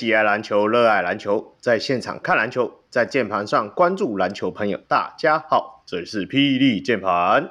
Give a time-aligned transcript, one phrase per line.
[0.00, 7.50] 喜爱篮球、热爱篮球，在现场看篮球，在键盘上关注篮球朋友，大家好，这里是霹雳键盘，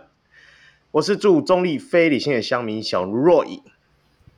[0.89, 3.61] 我是驻中立非理性的乡民小卢若影，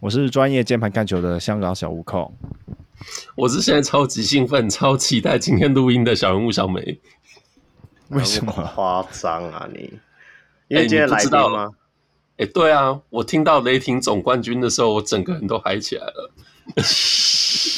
[0.02, 2.36] 我是专业键盘看球的香港小悟空，
[3.38, 7.00] 我是现在超级兴奋、超期待今天录音的小人物小美。
[8.12, 9.98] 为什么夸张啊你？
[10.68, 11.72] 因为今天来宾吗？
[12.36, 16.34] 哎、欸，对啊，我听到雷霆总冠军的时候，我整个人都嗨起来了。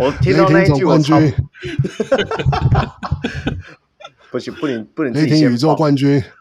[0.00, 1.20] 我听到那一句我超，
[4.32, 6.22] 不行，不能不能自己先雷霆宇宙冠军。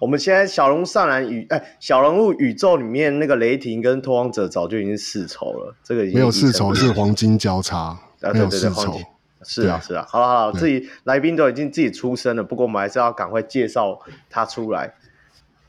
[0.00, 7.96] 我们现在小人物上篮宇哎，小人物宇宙里面那个雷霆跟拓荒者早就已经世仇了，这个已经没有世仇，是黄金交叉，
[8.32, 8.98] 没有世仇。
[9.44, 14.94] 是啊，是啊，好了好了，自己来宾都已经自己出声了，不过我们还是要赶快介绍他出来。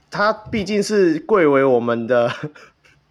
[0.09, 2.31] 他毕竟是贵为我们的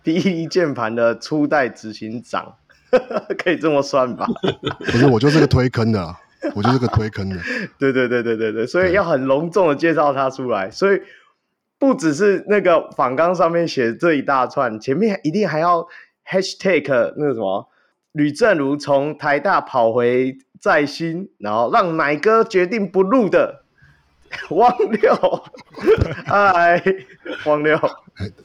[0.03, 2.55] 第一键盘的初代执行长，
[3.39, 4.27] 可以这么算吧？
[4.81, 6.17] 不是，我就是个推坑的啦，
[6.55, 7.37] 我就是个推坑的。
[7.79, 10.71] 对对对对对对，所以要很隆重的介绍他出来。
[10.71, 11.01] 所以
[11.79, 15.87] 不只是那个仿纲上面写这一大串，前面一定还要
[16.27, 17.69] hashtag 那个什么
[18.13, 20.39] 吕正如从台大跑回。
[20.63, 23.62] 在新，然后让奶哥决定不录的
[24.51, 25.45] 汪六，
[26.27, 26.83] 嗨，
[27.45, 27.79] 汪六，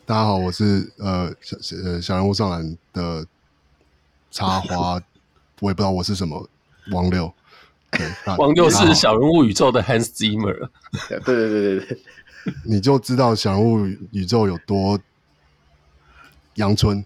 [0.06, 3.26] 大家好，我是呃小呃小人物上篮的
[4.32, 5.02] 插花，
[5.61, 6.48] 我也不知道我是什么
[6.92, 7.34] 汪六，
[7.92, 8.06] 对
[8.38, 10.70] 汪六是小人物宇宙的 Hans Zimmer，
[11.08, 12.00] 对对对对对，
[12.66, 15.00] 你就知道小人物宇宙有多
[16.56, 17.04] 阳春。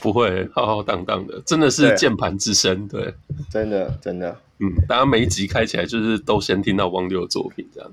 [0.00, 3.14] 不会浩浩荡荡的，真的是键盘之声，对，对
[3.50, 7.90] 真的真的，嗯，大家每一集开起来就是都先听到汪六的作品，这样。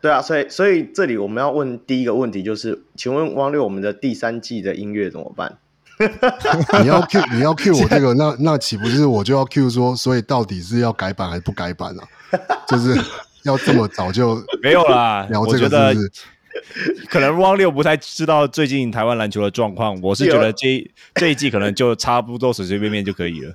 [0.00, 5.58] 对啊，所以所以这里我们要问第一个问题就是，请问汪六，我们的第三季的音乐怎么办？
[6.80, 12.08] 你要 Q 你要 Q 我这个，那那岂不是我就要 Q 说，所以到底是要改版还是不改版啊？
[12.66, 12.98] 就是
[13.42, 16.12] 要这么早就没有啦，聊这个是不是？
[17.08, 23.52] 可能汪六不太知道最近台湾篮球的状况，我是觉得这一这一季可能就差不多随随便便就可以了。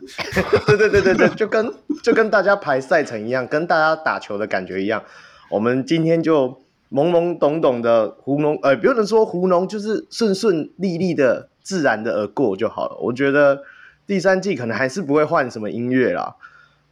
[0.65, 5.03] 对 对对对对，就跟就跟大家排赛程一样，跟大家打球的感觉一样。
[5.49, 6.61] 我们今天就
[6.91, 12.97] 懵懵懂懂的糊弄，呃，不能说糊弄，就是顺顺利利的自然的而过就好了。
[13.01, 13.63] 我觉得
[14.07, 16.35] 第三季可能还是不会换什么音乐啦，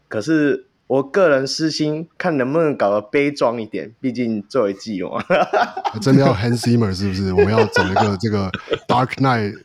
[0.08, 0.66] 可是。
[0.88, 5.24] 我个人私心看能不能搞得悲壮一点，毕竟最后一季嘛。
[6.02, 7.34] 真的要 Hans Zimmer 是不是？
[7.34, 8.52] 我们要走一个 这个
[8.88, 9.56] Dark Knight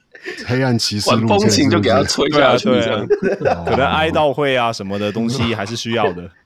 [0.46, 3.06] 黑暗骑士路线，风琴就给他吹下去，这样
[3.64, 6.30] 可能哀悼会啊什么的东西还是需要的。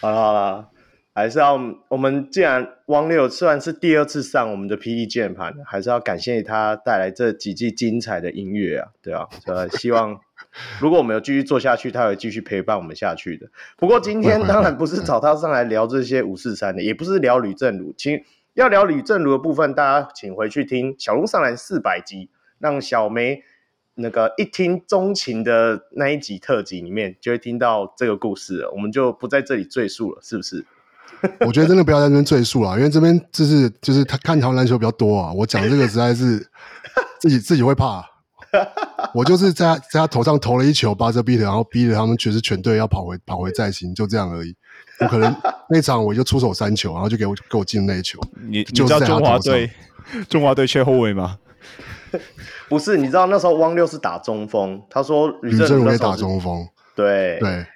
[0.00, 0.68] 好了好了，
[1.14, 10.18] 还是要我们既然汪六虽然是第二次上我们的 PD 键盘，还是要感谢他带来这几季精彩的音乐啊，对啊，呃，希望。
[10.80, 13.48] 如果我们有继续做下去，他会继续陪伴我们下去的。
[13.76, 17.94] 不过今天 当然不是找他上来聊这些五四三的，也不是聊吕正儒。
[17.96, 18.22] 请
[18.54, 23.42] 要聊吕正儒的部分，大家请回去听小龙上来四百集，让小梅
[23.94, 28.70] 那个一听钟情的那一集特辑里面，就会听到这个故事了。
[28.72, 30.64] 我们就不在这里赘述了，是不是？
[31.46, 35.32] 我觉得真的不要在这边赘述了，因为这边就是就是他看台湾篮球比较多啊。
[35.32, 36.38] 我讲这个实在是
[37.20, 38.07] 自己自己会怕。
[39.14, 44.54] 我就是在在他头上投了一球巴泽比特，然后逼着他们全是全队要跑回跑回再行，就这样而已。
[45.00, 45.34] 我可能
[45.68, 48.18] 那场我就出手三球，然后就给我给我进那一球。
[48.48, 49.70] 你就你知道中华队
[50.28, 51.38] 中华队缺后卫吗？
[52.68, 56.66] 不是，你知道那时候汪六是打中锋，他说吕政儒也打中锋，
[56.96, 57.66] 对对，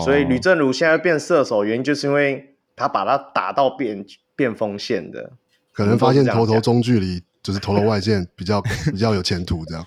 [0.00, 4.04] 所以吕政儒现在变射手，原因就是因为他把他打到变
[4.36, 5.32] 变锋线的，
[5.72, 7.22] 可能发现投投中距离。
[7.44, 9.86] 就是投了外线比较比较有前途，这样。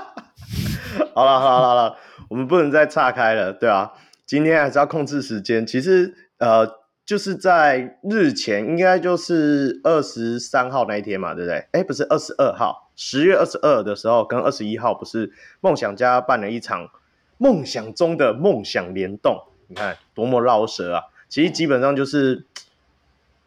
[1.14, 1.94] 好了好了好了，
[2.30, 3.92] 我们不能再岔开了，对啊，
[4.24, 5.66] 今天还是要控制时间。
[5.66, 6.66] 其实呃，
[7.04, 11.68] 就是在日前，应该就是二十三号那一天嘛，对不对？
[11.72, 15.30] 哎，不是二十二号，十月二十二的时候，跟二十一号不是
[15.60, 16.88] 梦想家办了一场
[17.36, 19.38] 梦想中的梦想联动？
[19.68, 21.02] 你看多么绕舌啊！
[21.28, 22.46] 其实基本上就是。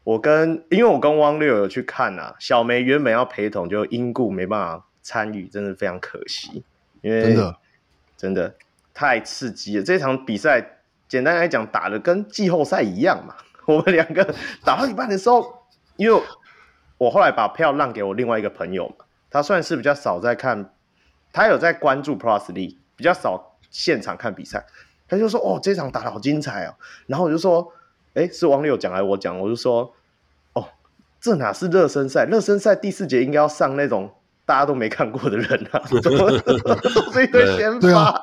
[0.04, 6.64] 我跟，因为我跟汪六有去看啊，小梅原本要陪同，就因故没办法参与，真的非常可惜。
[7.02, 7.58] 因为真的
[8.18, 8.56] 真的
[8.94, 13.36] 太刺激了，这场比赛简单来讲打的跟季后赛一样嘛。
[13.66, 14.36] 我们两个
[14.66, 15.64] 打到一半的时候，
[15.96, 16.22] 因为
[16.98, 20.74] 我后来把票让给我另外一个朋友嘛，他算是比较少在看
[21.32, 24.66] 他有在关注 Plus League，比较少现场看比赛。
[25.08, 26.76] 他就说：“哦，这场打的好精彩哦。”
[27.08, 27.72] 然后我就说
[28.14, 29.94] ：“哎，是王六讲还是我讲？”我就说
[30.54, 30.66] ：“哦，
[31.20, 32.26] 这哪是热身赛？
[32.26, 34.12] 热身赛第四节应该要上那种
[34.46, 38.22] 大家都没看过的人啊， 怎么都是一堆先发。”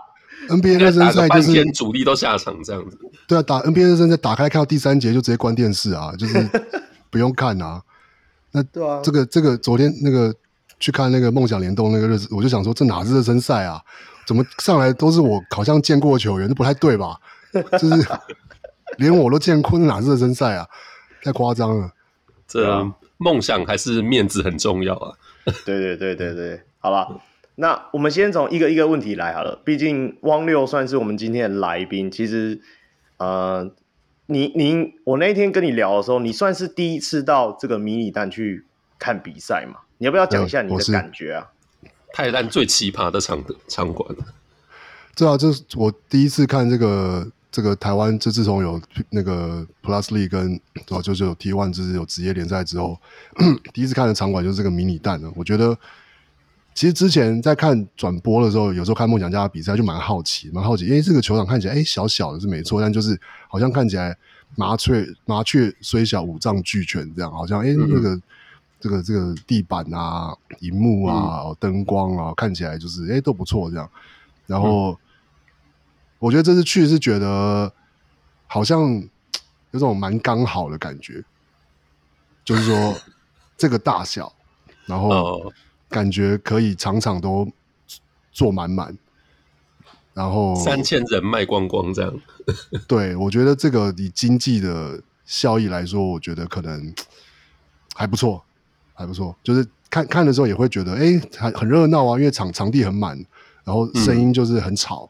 [0.49, 2.99] NBA 热身赛就是天主力都下场这样子。
[3.29, 6.49] 对啊，打 NBA 热身赛打开看到第三节就直接关电视啊，就是
[7.11, 7.83] 不用看啊。
[8.53, 10.35] 那对啊，这个这个昨天那个
[10.81, 13.81] 去看那个梦想联动那个热，我就想说这哪是热身赛啊？
[14.27, 17.17] 怎么上来都是我好像见过的球员，这不太对吧？
[17.79, 18.09] 就是
[18.99, 20.67] 连我都见过，哪是热身赛啊？
[21.23, 21.93] 太夸张了。
[22.47, 25.15] 这啊，梦想还是面子很重要啊。
[25.65, 27.09] 对对对对对，好吧。
[27.57, 32.11] 那我们先从一个一个问题来好了，毕竟汪六算是我们今天的来宾。
[32.11, 32.61] 其实，
[33.19, 33.71] 呃，
[34.27, 38.65] 你你我那天跟你聊的时候，你算是第一次到这个迷你蛋去
[38.99, 39.81] 看比赛嘛？
[39.99, 41.51] 你要不要讲一下你的感觉啊？
[42.13, 44.17] 泰蛋最奇葩的场场馆。
[45.15, 48.81] 对啊，就是我第一次看这个这个台湾，就自从有
[49.11, 52.99] 那个 Plus League 跟哦，就是有 T One 就是有职业联赛之后，
[53.73, 55.32] 第一次看的场馆就是这个迷你蛋了。
[55.35, 55.76] 我觉得。
[56.73, 64.17] 其实之前在看转播的时候，有时候看梦想家的比赛就蛮好奇，蛮好奇，因为这个球场看起来哎小小的，是没错，但就是好像看起来
[64.55, 68.20] 麻雀麻雀虽小五脏俱全这样，好像哎那个
[68.79, 73.91] 这个这个地板啊、荧幕啊、灯光啊，看起来就是哎都不错这样。
[74.47, 74.97] 然后
[76.21, 77.73] 我觉得这次去是觉得
[78.47, 79.03] 好像
[79.73, 81.25] 有种蛮刚好的感觉，
[82.45, 82.97] 就是说
[83.57, 84.33] 这个大小，
[84.87, 85.53] 然后。
[85.93, 87.51] 感觉可以场场都
[88.31, 88.97] 坐满满，
[90.15, 92.15] 然后三千人卖光光这样。
[92.87, 96.95] 对，我觉得这个以经济的效益来说，我觉得可能
[97.97, 98.41] 还不错，
[98.95, 99.35] 还不错。
[99.43, 103.19] 就是看看的时候也会觉得，哎，很很热闹啊，因为场场地很满，
[103.65, 105.10] 然后声音就是很吵，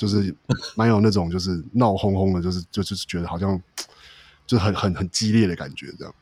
[0.00, 0.34] 就是
[0.74, 3.60] 蛮有那种就是闹哄哄的，就是就就是觉得好像
[4.46, 6.14] 就很很很激烈的感觉这样。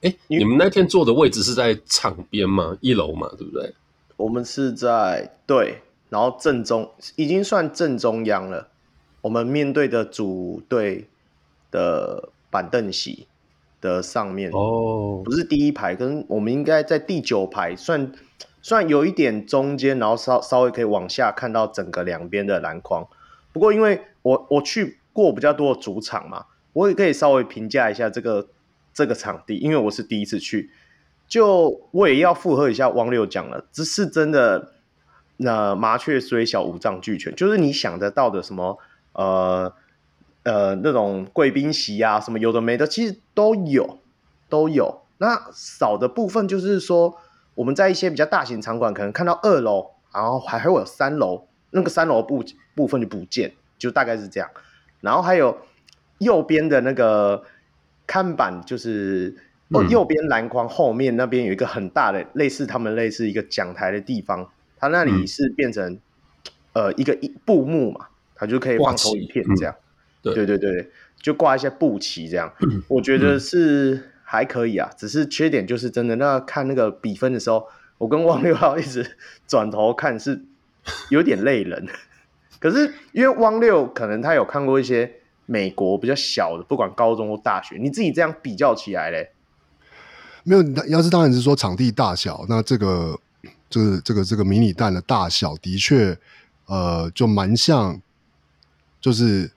[0.00, 2.74] 哎，你们那天坐的位置是在场边吗？
[2.80, 3.74] 一楼嘛，对不对？
[4.16, 8.68] 我们是在对，然后正中已经算正中央了。
[9.20, 11.06] 我们面对的主队
[11.70, 13.26] 的板凳席
[13.82, 18.10] 的上面哦，不是第一排，跟我们应该在第九排，算
[18.66, 23.06] 算有一点中间，然后稍稍微可以往下看到整个两边的篮筐。
[23.52, 28.48] 不过因为我我去过比较多的主场嘛，我也可以稍微评价一下这个。
[28.96, 30.70] 这个场地，因为我是第一次去，
[31.28, 34.72] 就我也要附和一下汪六讲了，这是真的。
[35.36, 38.78] 那麻雀虽小，五脏俱全，就是你想得到的什么
[39.12, 39.70] 呃
[40.44, 43.98] 呃那种贵宾席啊，什么有的没的，其实都有
[44.48, 45.02] 都有。
[45.18, 47.18] 那少的部分就是说，
[47.56, 52.44] 我们在一些比较大型场馆，可能看到二楼，然后还还会有三楼，那个三楼部
[52.76, 54.48] 部分就不见，就大概是这样。
[55.00, 55.58] 然后还有
[56.18, 57.42] 右边的那个。
[58.08, 59.34] 看板就是
[59.70, 65.92] 哦，右边篮筐后面那边有一个很大的，类似他们类似一个讲台的地方，它那里是变成、
[66.74, 69.74] 嗯、呃一个一布幕嘛，它就可以放投影片这样。
[70.22, 70.90] 嗯、对对对对，
[71.20, 77.66] 就挂一些布旗这样， 嗯、我觉得是还可以啊，只是缺点就是真的那看那个比分的时候，
[77.98, 79.16] 我跟汪六号一直
[79.46, 80.44] 转头看是
[81.10, 81.86] 有点累人，
[82.58, 85.20] 可是因为汪六可能他有看过一些。
[85.48, 89.30] 美国比较小的，不管高中或大学，你自己这样比较起来嘞？
[90.42, 93.16] 没有，要是当然是说场地大小，那这个
[93.70, 96.18] 就是这个这个迷你蛋的大小的确，
[96.66, 98.02] 呃，就蛮像，
[99.00, 99.48] 就是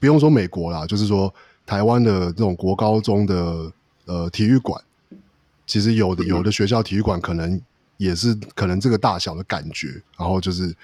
[0.00, 1.32] 不用说美国啦，就是说
[1.64, 3.70] 台湾的这种国高中的
[4.12, 4.82] 呃体育馆，
[5.66, 7.60] 其实有的有的学校体育馆可能
[7.96, 10.74] 也是可能这个大小的感觉，然后就是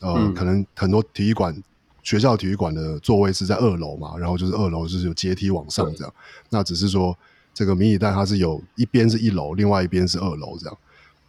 [0.00, 1.54] 呃，嗯、可能很多体育馆。
[2.04, 6.14] 学校体育馆的座位是在二楼嘛，然后就是二楼就是有阶梯往上这样。
[6.48, 7.14] 那只是说
[7.52, 10.78] 这个迷你蛋它是有一边是一楼，另外一边是二楼这样。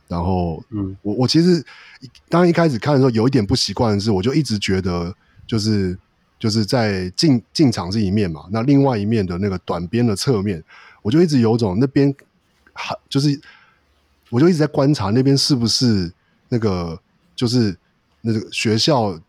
[0.08, 1.62] 然后，嗯，我我其实
[2.30, 5.14] 当一开始看的时候有一点不习惯的是，我就一直觉得
[5.46, 5.98] 就是
[6.40, 10.64] 就是在进进场是一面嘛，那另外一面的那个短边的侧面，
[11.10, 12.16] 我就一直有种那边
[12.72, 13.42] 还就是
[14.30, 16.14] 我就一直在观察那边是不是
[16.50, 17.02] 那个
[17.36, 17.76] 就是
[18.22, 19.20] 那个学校。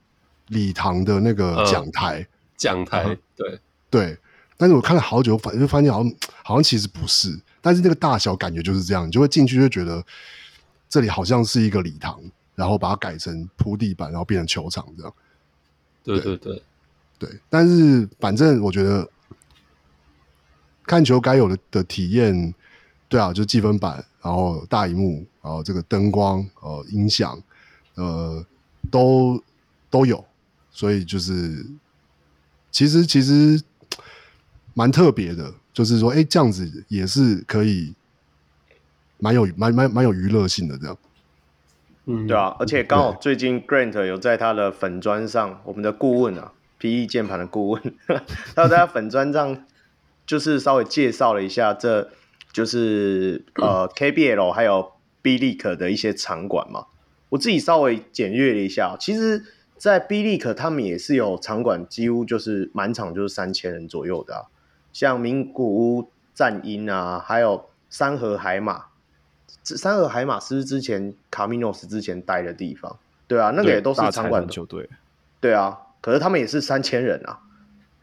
[0.50, 3.60] 礼堂的那个讲台，讲台，对。
[3.88, 4.18] 对，
[4.56, 10.04] 但是我看了好久，反正就发现好像好像其实不是，但是那个大小感觉就是这样，你就会进去就觉得
[10.88, 12.20] 这里好像是一个礼堂，
[12.56, 15.14] 然后把它改成铺地板，然后变成球场这样。
[16.02, 16.36] 对对。
[16.38, 16.60] 对。
[17.16, 19.08] 对，但是反正我觉得
[20.90, 22.52] 看球该有的的体验，
[23.08, 27.40] 对啊，就积分板，然后大荧幕，然后这个灯光，呃，音响。
[27.94, 28.44] 呃，
[28.90, 29.40] 都
[29.88, 30.24] 都有，
[30.72, 31.64] 所以就是
[32.72, 33.62] 其实其实
[34.74, 37.94] 蛮特别的，就是说，哎，这样子也是可以
[39.18, 40.96] 蛮有蛮蛮蛮有娱乐性的这样。
[42.06, 47.94] 嗯，对啊，而且刚好最近 Grant 有在他的粉砖上，我们的顾问啊，PE 键盘的顾问，
[48.56, 49.64] 他有在他粉砖上
[50.30, 52.08] 就是稍微介绍了一下，这
[52.52, 56.86] 就是呃 KBL 还有 B League 的一些场馆嘛。
[57.30, 59.42] 我自己稍微简略了一下，其实，
[59.76, 64.42] 在 B League 他们也是有场馆，几乎就是满场就是三千人左右的啊，
[64.92, 68.84] 像名古屋战鹰啊，还有三河海马。
[69.64, 72.96] 三河海马是之前卡米诺斯之前待的地方，
[73.26, 74.88] 对啊，那个也都是场馆球队，
[75.40, 77.40] 对啊，可是他们也是三千人啊，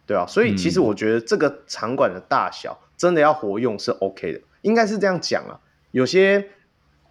[0.08, 5.60] 对啊，所以其实我觉得这个场馆的大小真的要活用是 OK 的，应该是这样讲啊。
[5.92, 6.50] 有些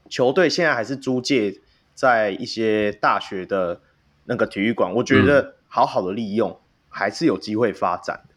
[0.09, 1.61] 球队现在还是租借
[1.95, 3.81] 在一些大学的
[4.25, 8.35] 那个体育馆，我觉得好好的利用还是有机会发展的。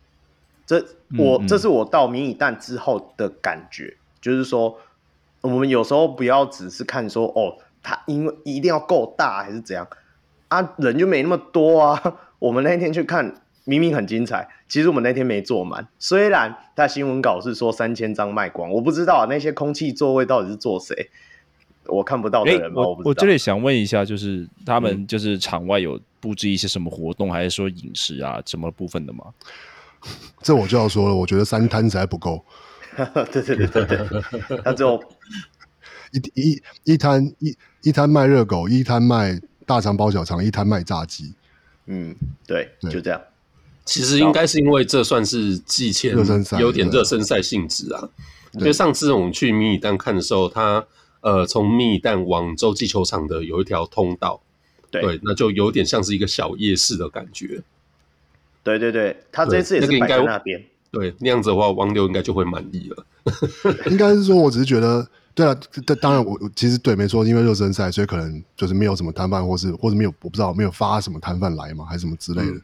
[0.68, 0.86] 这
[1.18, 4.78] 我这是我到迷你蛋之后的感觉，就是说。
[5.42, 9.88] 我们有时候不要只是看说哦，它因为一定要够大还是怎样
[10.50, 10.74] 啊？
[10.78, 12.20] 人就没那么多啊。
[12.40, 15.88] 我们那天去看，明明很精彩，其实我们那天没坐满。
[16.00, 21.10] 虽然他新闻稿是说三千张卖光，我不知道那些空气座位到底是坐谁，
[21.86, 22.82] 我看不到的人吗？
[22.82, 29.26] 我我这里想问一下，就是他们就是场外有布置一些什么活动，嗯、还是说饮食啊什么部分的吗？
[30.42, 32.44] 这我就要说了，我觉得三摊子还不够。
[33.32, 35.02] 对对对对对，他就
[36.12, 41.34] 一一一摊一一摊卖热狗，一摊卖大肠包小肠，一摊卖炸鸡。
[41.86, 42.16] 嗯，
[42.48, 43.22] 对，对就这样。
[43.90, 46.16] 其实应该是因为这算是季前
[46.60, 48.08] 有点热身赛性质啊。
[48.54, 50.86] 因为上次我们去迷你蛋看的时候，他
[51.22, 54.42] 呃从迷你蛋往洲际球场的有一条通道，
[54.90, 57.62] 对，对，那就有点像是一个小夜市的感觉。
[58.64, 60.64] 对对对，他这次也是摆在那边。
[60.92, 63.06] 对，那样子的话，汪六应该就会满意了。
[63.92, 65.56] 应该是说，我只是觉得，对啊，
[65.86, 72.54] 但当然我，我其实对，没错，因为热身赛，所以可能就是没有什么摊贩，或是或者没有，我不知道没有发什么摊贩来嘛，还是什么之类的。
[72.54, 72.62] 嗯、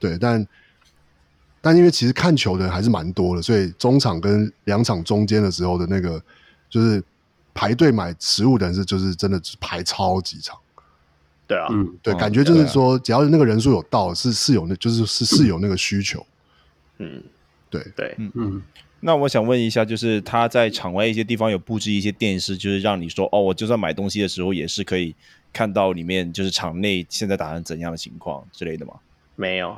[0.00, 0.44] 对，但
[1.60, 6.22] 但因为其实看球的人还是蛮多的，所以中场跟两场中间的时候的那个，
[6.68, 7.02] 就是
[7.52, 10.56] 排队买食物的人是就是真的排超级长。
[11.46, 16.24] 对啊，嗯，对，感觉就是说，只要那个人数有到，是是有那，就是是是有那个需求，
[16.98, 17.22] 嗯。
[17.68, 17.84] 对。
[17.94, 18.62] 对，嗯嗯，
[19.00, 25.14] 那我想问一下，就是他在场外一些地方有布置一些电视，就是让你说哦，我就算买东西的时候也是可以
[25.52, 28.94] 看到里面，就是场内现在打成怎样的情况之类的吗？
[29.36, 29.76] 没有。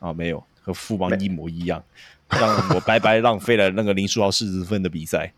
[0.00, 1.82] 啊，没有，和富邦一模一样，
[2.28, 5.32] 让我白白浪费了那个林书豪四十分的比赛。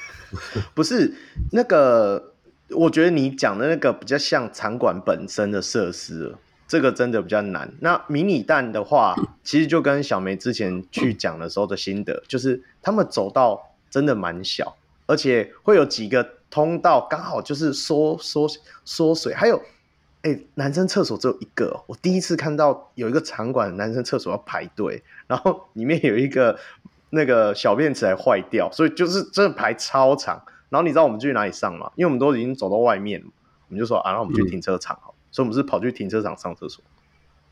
[0.74, 1.12] 不是
[1.52, 2.34] 那个，
[2.70, 6.36] 我觉得你讲的那个比较像场馆本身的设施。
[6.68, 7.72] 这个真的比较难。
[7.80, 13.58] 那迷你蛋的话，其实就跟小梅之前去讲的时候的心得，就是他们走到
[13.88, 18.46] 真的蛮小，而且会有几个通道刚好就是缩缩
[18.84, 19.32] 缩水。
[19.32, 19.58] 还有，
[20.22, 26.58] 哎，男生厕所只有一个，我第一次看到有一个场馆男生厕所要排队，然后里面有一个
[27.10, 30.42] 那个小便池还坏掉，所以就是真的排超长。
[30.70, 31.90] 然后你知道我们去哪里上吗？
[31.94, 33.26] 因为我们都已经走到外面了，
[33.68, 35.14] 我们就说啊，那我们去停车场好。
[35.30, 36.82] 所以，我们是跑去停车场上厕所，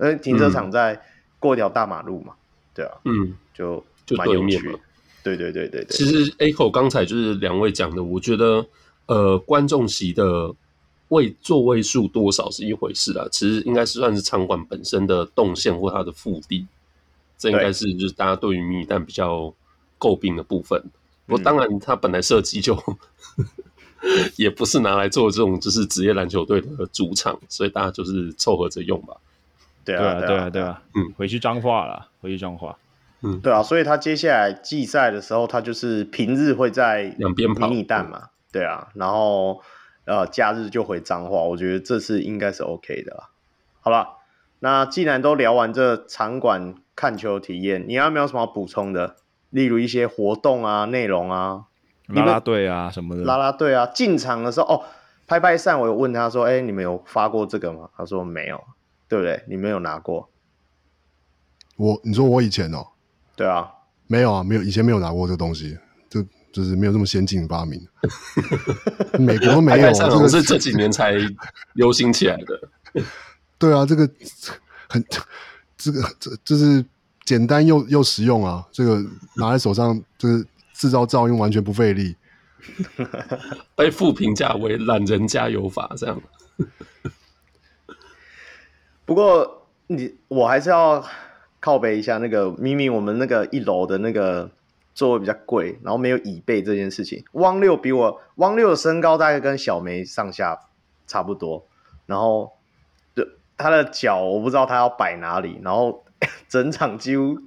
[0.01, 1.01] 因为停车场在
[1.39, 2.35] 过一条大马路嘛，
[2.75, 4.79] 对啊，嗯，就就蛮有趣的，
[5.23, 5.87] 对对对对对。
[5.91, 8.67] 其实 Echo 刚才就是两位讲的，我觉得
[9.07, 10.55] 呃，观众席的
[11.09, 16.67] 位座位数多少是一回事啊，其实应该是算是场馆本身的动线或它的腹地，
[17.39, 19.53] 这应该是就是大家对于迷你蛋比较
[19.99, 20.83] 诟病的部分。
[21.27, 22.77] 不过当然，它本来设计就。
[24.37, 29.17] 也不是拿来做这种就是职业篮球队的主场，所以大家就是凑合着用吧。
[29.85, 32.79] 对啊，对啊，对啊，嗯，回去彰化了，回去彰化。
[33.23, 39.61] 嗯，对啊，所以他接下来季赛的时候，他就是平日会在两边跑迷你蛋嘛，对啊，然后
[40.07, 43.29] 呃假日就回彰化，我觉得这次应该是 OK 的啦。
[43.81, 44.17] 好了，
[44.61, 49.17] 那既然都聊完这场馆看球体验，你还有没有什么补充的？
[49.51, 51.67] 例如一些活动啊、内容啊？
[52.09, 54.83] 拉拉队啊什么的，拉拉队啊，进场的时候哦，
[55.27, 57.91] 拍拍扇，我有问他说，哎、欸，你们有发过这个吗？
[57.97, 58.63] 他说没有，
[59.09, 59.43] 对不对？
[59.49, 60.29] 你没有拿过？
[61.77, 62.87] 我，你说我以前哦，
[63.35, 63.73] 对啊，
[64.07, 65.79] 没有啊，没有，以前没有拿过这个东西，
[66.57, 67.81] 就就是没有这么先进的发明。
[69.19, 71.13] 美国没有，拍拍扇是这几年才
[71.75, 73.03] 流行起来的。
[73.59, 74.09] 对啊，这个
[74.89, 75.05] 很，
[75.77, 76.85] 这个这就是
[77.25, 79.03] 简单又又实用啊，这个
[79.37, 80.47] 拿在手上就是。
[80.79, 82.15] 制造噪音完全不费力，
[83.75, 86.21] 被负评价为懒人加油法这样。
[89.07, 91.03] 不过你我还是要
[91.61, 94.51] 靠背一下那个，明明我们那个一楼的那个
[94.97, 97.23] 座位比较贵，然后没有椅背这件事情。
[97.33, 100.59] 汪六比我汪六的身高大概跟小梅上下
[101.07, 101.65] 差不多，
[102.07, 102.51] 然后
[103.15, 103.25] 就
[103.57, 106.03] 他的脚我不知道他要摆哪里，然后
[106.49, 107.39] 整场几乎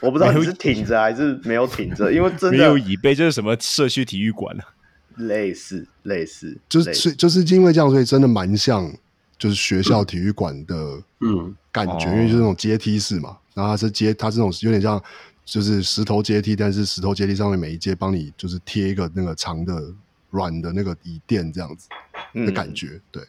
[0.00, 4.64] 我不知道你是挺着还是没有挺着，因为真的没有椅背，这是什么社区体育馆啊？
[5.16, 8.90] 类似类似，就是所以就是因为这样，所以真的蛮像。
[9.38, 15.02] 就是学校体育馆的嗯感觉，嗯、因为就是那种阶梯式嘛，然后它是阶，它这种有点像
[15.44, 19.82] 就是石头阶梯，但是石头阶梯上面每一阶帮你就是贴一个那个长的
[20.30, 21.88] 软的那个椅垫这样子
[22.34, 22.88] 的感觉。
[22.92, 23.22] 嗯、对，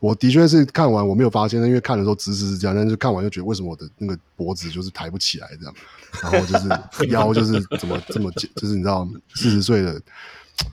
[0.00, 5.74] 我的确是看完我没有发现，因为看的时候姿势是这样，但是看完就觉得为什么我的那个脖子就是抬不起来这样，
[6.22, 10.00] 然后就是 腰就是怎么这么就是你知道四十岁的，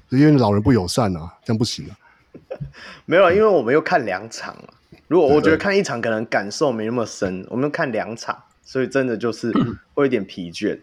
[0.10, 1.98] 因为老人不友善啊，这样不行啊。
[3.06, 4.56] 没有，因为我们又看两场。
[5.08, 9.52] 如果我觉得看一场可能感受没那么深，我们看两场，所以真的就是
[9.94, 10.80] 会有点疲倦。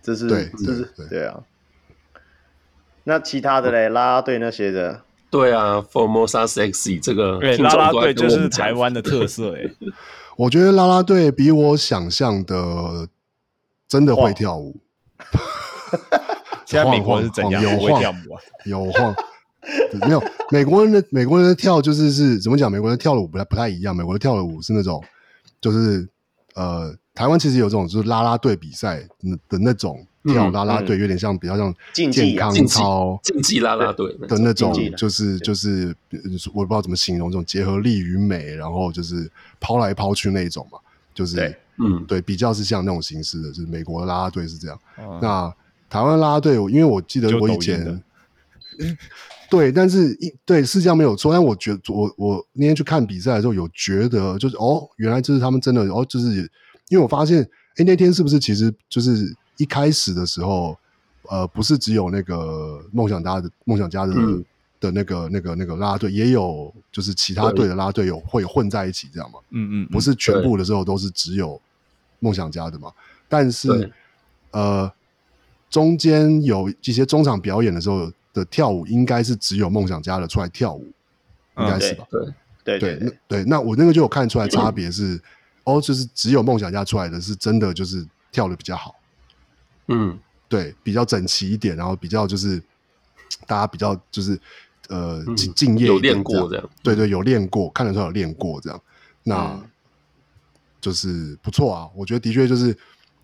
[0.00, 1.42] 这是，对，这是对啊。
[3.02, 9.68] 那其他的嘞，啦啦队那些的，对啊，Formosa Sexy 这个，对，啦啦队就是台湾的特色哎。
[10.38, 13.08] 我觉得啦啦队比我想象的
[13.88, 14.76] 真的会跳舞。
[16.66, 17.60] 现在美国是怎样？
[17.60, 18.40] 有会跳舞啊？
[18.64, 19.12] 有晃。
[20.02, 22.70] 没有美国人的美国人的跳就是是怎么讲？
[22.70, 23.96] 美国人跳的舞不太不太一样。
[23.96, 25.02] 美国人跳的舞是那种，
[25.60, 26.06] 就是
[26.54, 29.00] 呃，台湾其实有这种就是啦啦队比赛
[29.48, 35.94] 的那种跳啦啦队，有点像比较像健康操竞技啦啦队的那种，就是就是
[36.52, 40.78] 我不知道怎么形容这种结合力与美，然后就是抛来抛去那种嘛，
[41.14, 42.04] 就是嗯。
[42.06, 44.78] 对，比较是像那种形式的，就是美国的啦啦队是这样。
[45.22, 45.54] 那
[45.88, 48.02] 台湾啦啦队，因为我记得我以前。
[49.48, 56.50] 对，但是一对是这样没有错，但我觉得我我那天去看比赛的时候，有觉得就是哦，原来就是他们真的哦，就是
[56.88, 57.42] 因为我发现，
[57.76, 60.76] 哎，那天是不是其实就是一开始的时候，
[61.28, 64.44] 呃，不是只有那个梦想家的梦想家的、嗯、
[64.80, 69.38] 的那个那个那个啦啦队，也有就是其他队的啦啦队有会混在一起这样嘛？
[69.50, 71.60] 嗯嗯，不是全部的时候都是只有
[72.20, 72.92] 梦想家的嘛？
[73.28, 73.90] 但是
[74.50, 74.92] 呃，
[75.70, 78.12] 中间有一些中场表演的时候。
[78.34, 80.84] 的跳舞应该是只有梦想家的出来跳舞，
[81.56, 82.04] 应该是吧？
[82.64, 85.22] 对对对对，对，那我那个就有看出来差别是，
[85.64, 88.94] 哦，就是只有梦想家出来的是真的就是跳的比较好，
[89.88, 92.62] 嗯，对，比较整齐一点，然后比较就是
[93.46, 94.38] 大家比较就是
[94.88, 98.80] 呃敬敬业，有练过这样，对对，有练过，看得出来有练过这样，
[99.22, 99.58] 那
[100.80, 102.76] 就是不错啊，我觉得的确就是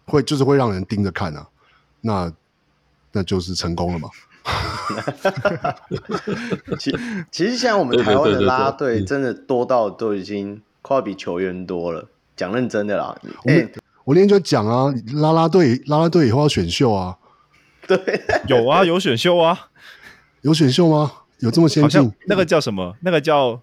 [0.06, 1.46] 会就是会让人盯着看啊，
[2.00, 2.32] 那
[3.12, 4.08] 那就是成功了嘛。
[6.78, 6.90] 其
[7.30, 12.08] 其实现在我们台湾的啦啦队真的多到都已经快要比球员多了。
[12.40, 13.70] 讲认真的啦，我、欸、
[14.02, 17.14] 我那天就讲啊，拉拉队拉拉队以后要选秀啊，
[17.86, 17.98] 对，
[18.48, 19.68] 有啊，有选秀啊，
[20.40, 21.12] 有选秀吗？
[21.40, 22.10] 有这么先进？
[22.26, 22.96] 那个叫什么？
[23.02, 23.60] 那个叫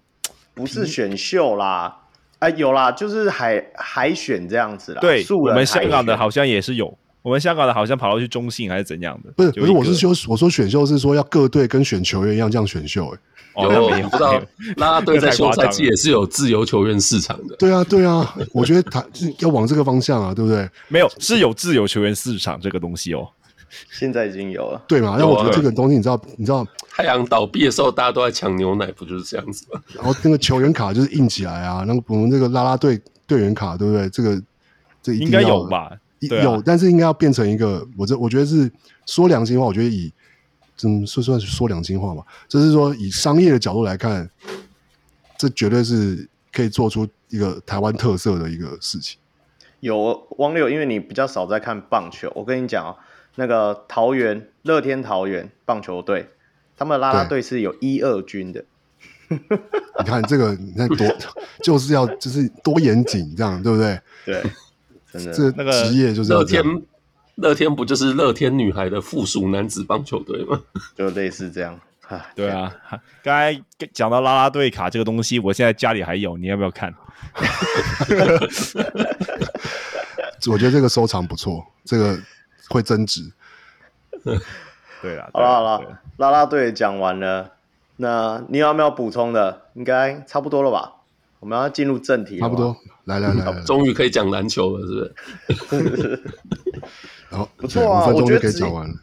[0.54, 2.02] 不是选秀啦？
[2.38, 5.00] 哎、欸，有啦，就是海海选这样子啦。
[5.00, 6.96] 对，我们香港的好像也是有。
[7.28, 9.30] 我们香港的好像跑到去中信还是怎样的？
[9.36, 13.18] 不是，不是，我是说，我说选秀是说要各队跟选球员一样这样选秀、欸。
[13.52, 14.08] 哎，有没有？
[14.08, 14.32] 不知道
[14.76, 17.54] 啦啦队在休赛季也是有自由球员市场的。
[17.56, 19.04] 对啊，对啊，我觉得他
[19.40, 20.66] 要往这个方向啊，对不对？
[20.88, 23.28] 没有，是有自由球员市场这个东西哦。
[23.90, 25.16] 现在已经有了，对嘛？
[25.18, 29.82] 那我觉得这个东西，你知道，你知道，太阳倒闭的时候，大家都在抢牛奶，不就是这样子吗？
[29.94, 34.08] 然后那个球员卡就是印起来啊，那个我们这个啦啦队队员卡，对不对？
[34.08, 34.42] 这个
[35.02, 35.90] 这应该有吧？
[36.20, 38.70] 有，啊、但是应该要变成一个，我这我觉得是
[39.06, 40.12] 说良心话，我觉得以
[40.76, 44.28] 怎么说算是说良心话吧，就是说以商业的角度来看，
[45.36, 49.18] 这绝对是可以做出一个台湾特色的一个事情。
[49.80, 52.96] 有汪六，因为你比较少在看棒球，我跟你讲哦，
[53.36, 56.30] 那个桃园乐天桃园棒球队，
[56.76, 58.64] 他们的啦啦队是有一二军的。
[59.30, 61.06] 你看这个，你看多
[61.62, 64.00] 就是要就是多严谨，这样对不对？
[64.24, 64.42] 对。
[65.12, 66.62] 真的，这那个职业就是乐天，
[67.36, 70.60] 乐天不就是乐天女孩的附属男子棒球队吗？
[70.96, 72.26] 就类似这样啊。
[72.34, 72.74] 对啊，
[73.22, 73.58] 刚才
[73.92, 76.94] 讲到啦啦队卡这个东西，我现在家里还有，你要不要看？
[80.50, 82.18] 我觉得这个收藏不错，这个
[82.68, 83.22] 会增值。
[85.02, 87.52] 对啊，好了好了，啦啦队讲完了，
[87.96, 89.62] 那你有没有补充的？
[89.74, 90.94] 应该差不多了吧？
[91.40, 92.76] 我们要进入正题，差不多。
[93.04, 95.14] 来来来，终于可以讲篮球了，是
[95.70, 96.22] 不是？
[97.30, 98.94] 然 后不错啊， 我觉得可以讲完了。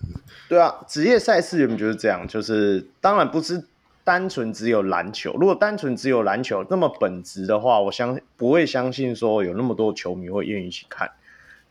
[0.48, 3.66] 对啊，职业赛事原本就是这样，就是当然不是
[4.04, 11.10] 单纯只有篮球，如果单纯只有篮球那么本质的话，我相不会相信说有那么多球迷会愿意去看。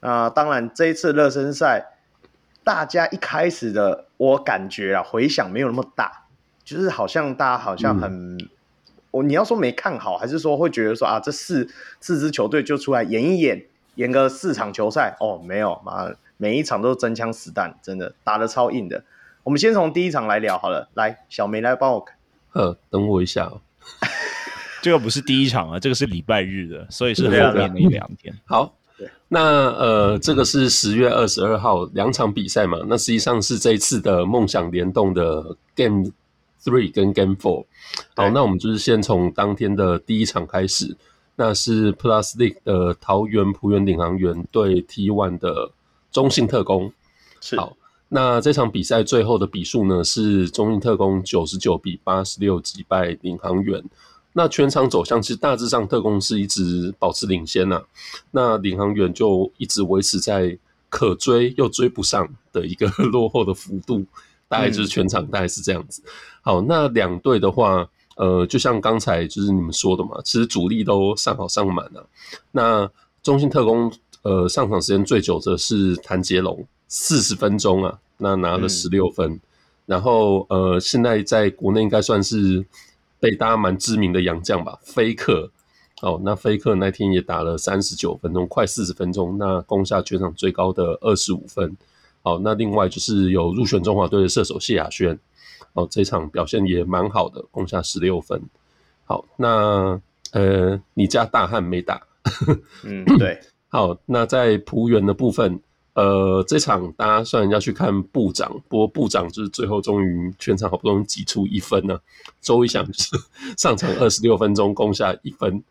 [0.01, 1.87] 那当然，这一次热身赛，
[2.65, 6.25] 大家一开始的我感觉啊，回响没有那么大，
[6.65, 8.37] 就是好像大家好像很，
[9.15, 11.69] 我、嗯、你要说没看好，还是说会觉得说啊，这四
[12.01, 19.05] 四支球队就出来演一演，演个四场球赛哦，没有，妈，每一场都是真枪实弹，真的打的超硬的。
[19.45, 22.17] 我们先从第一场来聊好了，来，小梅来帮我看。
[22.55, 23.61] 呃，等我一下哦。
[24.83, 28.35] 这个不是第一场啊，这个是礼拜日的，所以是后面的一两天。
[28.45, 28.75] 好，
[29.29, 32.79] 那呃，这个是十月二十二号两场比赛嘛？
[32.87, 36.11] 那实际上是这一次的梦想联动的 Game
[36.65, 37.67] Three 跟 Game Four。
[38.17, 40.97] 好，那我们就是先从当天的第一场开始，
[41.37, 45.71] 那是 Plus League 的桃园璞园领航员对 T One 的
[46.11, 46.93] 中信特工。
[47.41, 47.57] 是。
[47.57, 47.77] 好。
[48.11, 53.83] 那这场比赛最后的比数呢，是中信特工九十九比八十六击败领航员。
[54.35, 57.83] 那全场走向其实大致上特工是一直保持领先呐、啊，
[58.31, 60.57] 那领航员就一直维持在
[60.89, 64.05] 可追又追不上的一个 落后的幅度，
[64.49, 66.03] 大概就是全场大概是这样子。
[66.05, 66.11] 嗯、
[66.45, 72.07] 好，那两队的话，呃，就像刚才就是你们说的嘛，其实主力都上好上满了、啊。
[72.53, 72.91] 那
[73.23, 73.91] 中信特工
[74.23, 77.99] 呃上场时间最久的是谭杰龙，四十分钟啊。
[78.19, 79.41] 那拿了十六分，嗯、
[79.87, 82.65] 然后呃，现在在国内应该算是
[83.19, 85.51] 被大家蛮知名的洋将吧，菲克。
[86.03, 91.75] 哦，那菲克那天也打了三十九分钟，快四十分钟，那攻下全场最高的二十五分。
[92.23, 95.19] 好，那另外就是有入选中华队的射手谢亚轩，
[95.75, 98.43] 哦，这场表现也蛮好的，攻下十六分。
[99.05, 100.01] 好，那
[100.33, 102.01] 呃，你家大汉没打，
[102.83, 103.39] 嗯，对。
[103.69, 105.61] 好，那在璞园的部分。
[105.95, 112.01] 呃，这场大家虽然要去看部长，不过部长就是最后终于全场好不容易挤出一分呢、啊。
[112.41, 113.17] 周一翔就是
[113.57, 115.63] 上场二十六分钟攻下一分。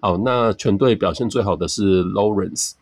[0.00, 2.72] 好，那全队表现最好的是 Lawrence。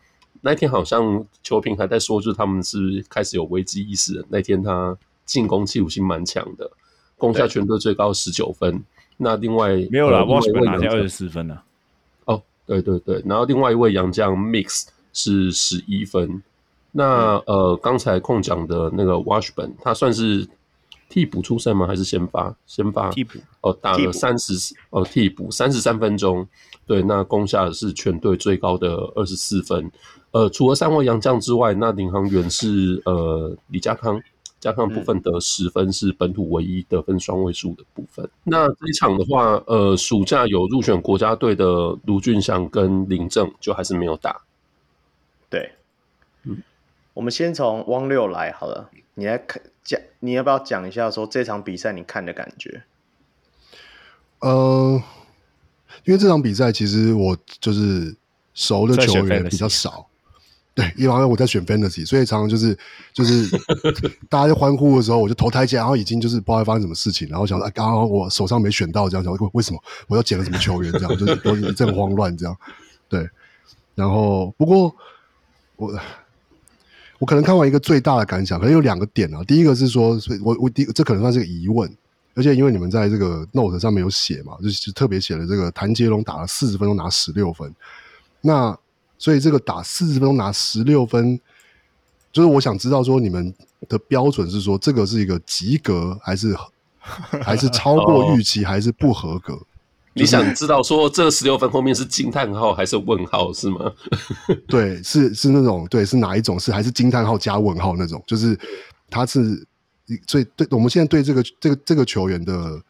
[0.41, 4.25] 那天好像球评还在说，就是他们是开始有危机意识。
[4.27, 4.97] 那天他
[5.29, 6.69] 进攻企图性蛮强的，
[7.17, 8.83] 攻下全队最高十九分。
[9.17, 11.59] 那另外没有了，Washburn 拿下二十四分呢。
[12.25, 16.41] 哦，对对对，然后另外一位洋将 Mix 是十一分。
[16.91, 20.47] 那呃，刚才空讲的那个 Washburn，他算是
[21.07, 21.85] 替补出身吗？
[21.85, 22.55] 还是先发？
[22.65, 24.53] 先发替补哦，打了三十
[24.89, 26.47] 哦，替补三十三分钟，
[26.87, 29.91] 对，那攻下的是全队最高的二十四分。
[30.31, 34.21] 呃，除了三位洋将之外，那领航员是呃李家康，
[34.59, 38.25] 家康部分得十分，是本土唯一得分双位数的部分。
[38.25, 41.65] 嗯、那这一场的话，呃，暑假有入选国家队的
[42.05, 44.41] 卢俊祥跟林正，就还是没有打。
[45.49, 45.71] 对，
[46.43, 46.61] 嗯。
[47.13, 52.83] 我们先从汪六来好了，你来看讲，你要不要讲一下说这场比赛你看的感觉？
[54.39, 55.01] 呃，
[56.05, 58.15] 因为这场比赛其实我就是
[58.53, 60.08] 熟的球员比较少，
[60.73, 62.77] 对，因为我在选 fantasy，所以常常就是
[63.13, 63.49] 就是
[64.29, 72.55] 大家在欢呼的时候，我就投台阶，然后已经就是不知道发生什么事情，然后想说，哎，刚刚我手上没选到，这样想为什么我要捡了什么球员，这样就是都一阵慌乱，这样
[73.09, 73.27] 对，
[73.95, 74.95] 然后不过
[75.75, 75.93] 我。
[77.19, 79.43] 我可能看完一个最大的感想，可能有两个点啊。
[79.43, 81.93] 第一个是说，我我第这可能算是个疑问，
[82.33, 87.75] 而且因为你们在这个 note 上面有写嘛，就是特别写了这个谭杰龙打了四十分钟拿十六分，
[88.39, 88.73] 那
[89.19, 91.39] 所以这个打四十分钟拿十六分，
[92.31, 93.53] 就是我想知道说你们
[93.87, 96.55] 的标准是说这个是一个及格，还是
[97.43, 99.59] 还是 超过预期，还是不合格？
[100.13, 103.93] 你想知道说这十六分后面是惊叹号还是问号是吗？
[104.67, 106.59] 对，是是那种对，是哪一种？
[106.59, 108.21] 是还是惊叹号加问号那种？
[108.25, 108.57] 就是
[109.09, 109.65] 他是
[110.27, 112.81] 所以对我们现在对这个这个这个球员的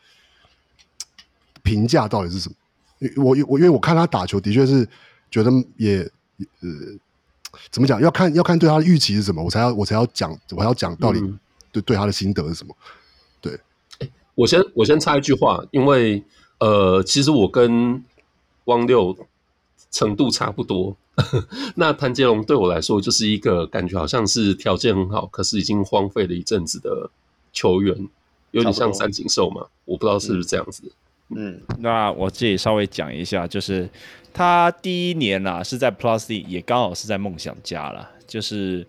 [1.61, 2.55] 评价到底是什么？
[3.17, 4.87] 我我因为我看他打球的确是
[5.29, 6.09] 觉得也
[6.62, 6.69] 呃
[7.71, 7.99] 怎么讲？
[8.02, 11.19] 要看要看对他的预期是什么，我才要我才要讲我还要讲到底
[11.71, 12.75] 对对他的心得是什么？
[13.41, 13.60] 对，
[14.36, 16.23] 我先我先插一句话，因为。
[16.62, 18.04] 呃，其实我跟
[18.65, 19.17] 汪六
[19.91, 20.93] 程度差不多。
[21.75, 27.10] 那谭杰龙对我来说就是一个感觉好像是条件很好，可是已经荒废了一阵子的
[27.54, 28.10] 球员，
[28.52, 29.67] 有点像三井寿嘛。
[29.86, 30.91] 我不知道是不是这样子。
[31.30, 33.89] 嗯，那我自己稍微讲一下，就是
[34.33, 38.87] 他第一年啊是在 Plus D，也刚好是在梦想家了，就是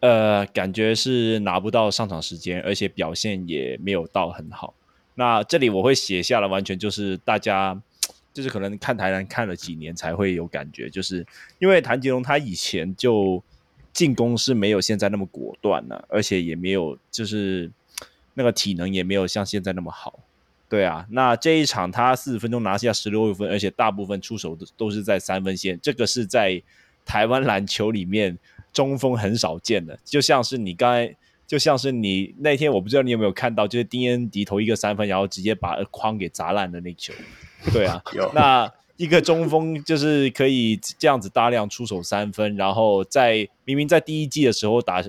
[0.00, 4.74] 呃，感觉是拿不到上场时间，而且表现也没有到很好。
[5.14, 7.78] 那这里我会写下来，完全就是大家
[8.32, 11.26] 就是可能看台南看了几年才会有感觉，就是
[11.58, 13.42] 因为谭杰龙他以前就
[13.92, 17.68] 进攻是没有现在那么果断了，而且也没有就是
[18.34, 20.20] 那个体能也没有像现在那么好。
[20.68, 26.62] 对啊，那这一场他四十分钟拿下十六分，而且大部分出手都都是在三分线，这个是在
[27.06, 28.38] 台湾篮球里面
[28.70, 29.98] 中锋很少见的。
[30.04, 37.14] 就像是你刚才，就像是你那天，我不知道你有没有看到，就是丁恩迪投一个三分，然后直接把框给砸烂的那球。
[37.72, 45.02] 对啊， 有那一个中锋就是可以这样子大量出手三分，然后在明明在第一季的时候打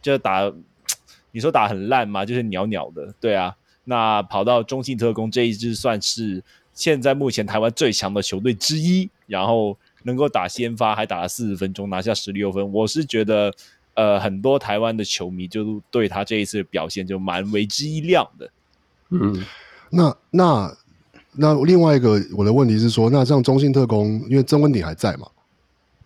[0.00, 0.50] 就打，
[1.32, 3.54] 你说打很烂嘛，就是鸟鸟的，对啊。
[3.84, 6.42] 那跑到中信特工这一支算是
[6.72, 13.52] 现在目前台湾最强的球队之一，然后能够打先发还打了四十分钟拿下十六分，我是觉得
[13.94, 18.50] 呃很多台湾的球迷就对他这一次的表现就蛮为之一亮的。
[19.10, 19.44] 嗯，
[19.90, 20.76] 那那
[21.32, 25.26] 那另外一个我的问题是说，那像中信特工，因为曾文鼎还在嘛，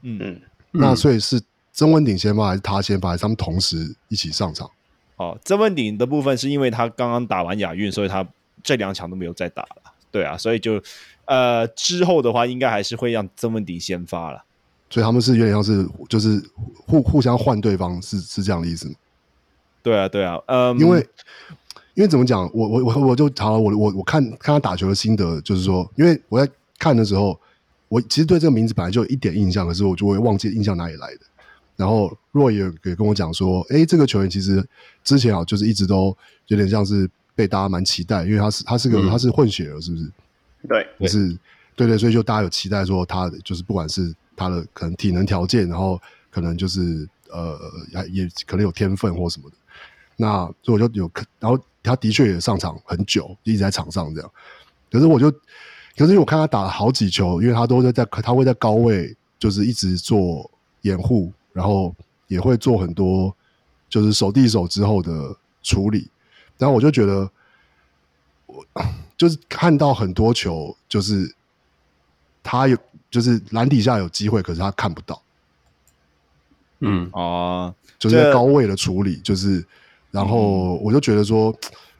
[0.03, 0.41] 嗯嗯，
[0.73, 1.41] 那所以是
[1.73, 4.71] 曾文鼎先发还是他先发，还是他们同时一起上场？
[5.17, 8.27] 哦，曾文鼎的部分是因为他刚刚打完亚运，所以他
[8.63, 9.93] 这两场都没有再打了。
[10.11, 10.83] 对啊，所以就
[11.25, 14.45] 呃之后的话，应该还是会让曾文鼎先发了。
[14.89, 16.43] 所以他们是有点像是就是
[16.87, 18.95] 互互相换对方，是是这样的意思吗？
[19.83, 21.07] 对啊，对啊，嗯，因为
[21.95, 27.39] 因为怎么讲，我我我我就好了，我我我看看他打球的心得，就是说，因为我在看的时候，
[27.89, 31.21] 我其实对这个名字本来就有一点印象，可是我就会忘记印象哪里来的。
[31.77, 34.67] 然后若也也跟我讲说，哎，这个球员其实
[35.05, 40.11] 之前啊，就是一直都有点像是被大家蛮期待，因为他是他是个、嗯、他是混血儿，是不是？
[40.67, 41.39] 对，是，
[41.77, 47.59] 对对，所以就大家有期待说他就是不管是他的可能体能条件，然后可能就是呃
[47.93, 49.57] 也也可能有天分或什么的。
[50.17, 54.31] 那所以我就有，然后他的确也上场很久，一直在场上这样。
[54.91, 55.31] 可是我就，
[55.97, 61.31] 可是我看他打了好几球，因为他都在在他会在高位，就是一直做掩护。
[61.57, 61.95] 然后
[62.27, 63.35] 也会做很多，
[63.89, 66.07] 就是手递手之后的处理。
[66.59, 67.31] 然后我就觉得，
[68.45, 68.63] 我
[69.17, 71.35] 就是看到很多球，就是
[72.43, 72.77] 他有，
[73.11, 75.23] 就是篮底下有机会，可是他看不到。
[76.81, 79.65] 嗯哦，就是在高位的处理，就是，
[80.11, 81.51] 然后我就觉得说，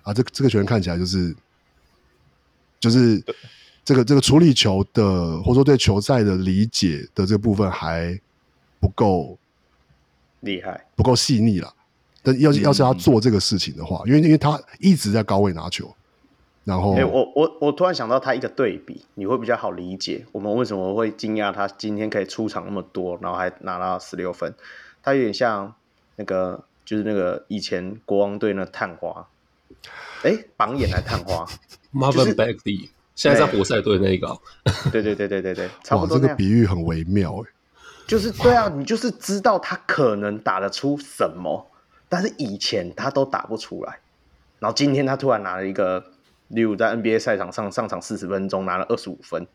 [0.03, 1.35] 啊，这这个球员看起来就是，
[2.79, 3.25] 就是
[3.87, 8.21] 这个这个处理球的，或者说对球赛的理解的这个部分还
[8.79, 9.39] 不够。
[10.47, 10.87] 厉害。
[10.97, 11.71] 不够细腻了，
[12.23, 15.95] 但要是要是他做这个事情的话，嗯、因为因为他一直在高位拿球，
[16.65, 24.55] 然后，欸、我我我突然想到他一个对比，你会比较好理解我们为什么会惊讶他今天可以出场那么多，然后还拿到十六分，
[25.03, 25.75] 他有点像
[26.17, 29.29] 那个就是那个以前国王队那探花，
[30.23, 31.47] 哎、欸，榜眼来探花，
[31.95, 34.37] Marvin Bagley，现在在活塞队那一个，
[34.91, 37.51] 对对对对对对，差不多这个比喻很微妙哎。
[38.07, 41.71] 就是对啊，你就是知道他可能打得出什么，
[42.09, 43.99] 但是以前他都打不出来，
[44.61, 46.05] 然后今天他突然拿了一个，
[46.49, 49.47] 例如在 NBA 赛场上上场四十分钟拿了二十五分，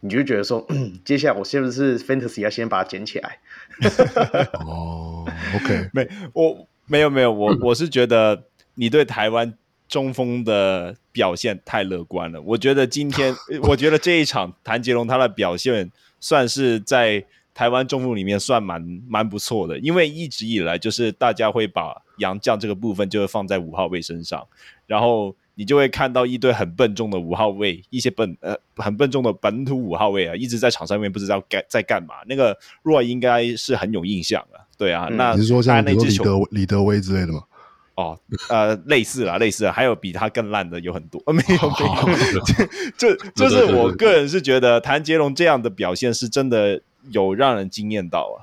[0.00, 3.38] 你就觉得说，嗯， 接下来我是不是 Fantasy 要先把它捡起来？
[4.60, 5.24] 哦
[5.56, 9.54] ，OK，没，我没有没有，我我是觉得你对台湾
[9.88, 12.42] 中锋的表现太乐观了。
[12.42, 17.24] 我觉得今天， 我觉得这一场谭杰龙他的表现算是在。
[17.58, 24.46] 台湾中锋里面算蛮蛮不错的，因为一直以来就是大家会把杨将这个部分就是放在五号位身上，
[24.86, 32.14] 然后你就会看到一堆很笨重的五号位，一些笨呃很笨重的本土五号位啊，一直在场上面不知道干在干嘛。
[32.28, 37.42] 那个 Roy 应该是很有印象啊，对啊，嗯、那你是说像那李德李德威之类的吗？
[37.96, 38.16] 哦，
[38.50, 41.56] 呃，类似啦，类似啦，还有比他更烂的有很多， 呃、没有
[42.06, 42.40] 没有，
[42.96, 46.80] 就就是我个人是觉得谭杰龙这样的表现是真的。
[47.10, 48.38] 有让人惊艳到啊！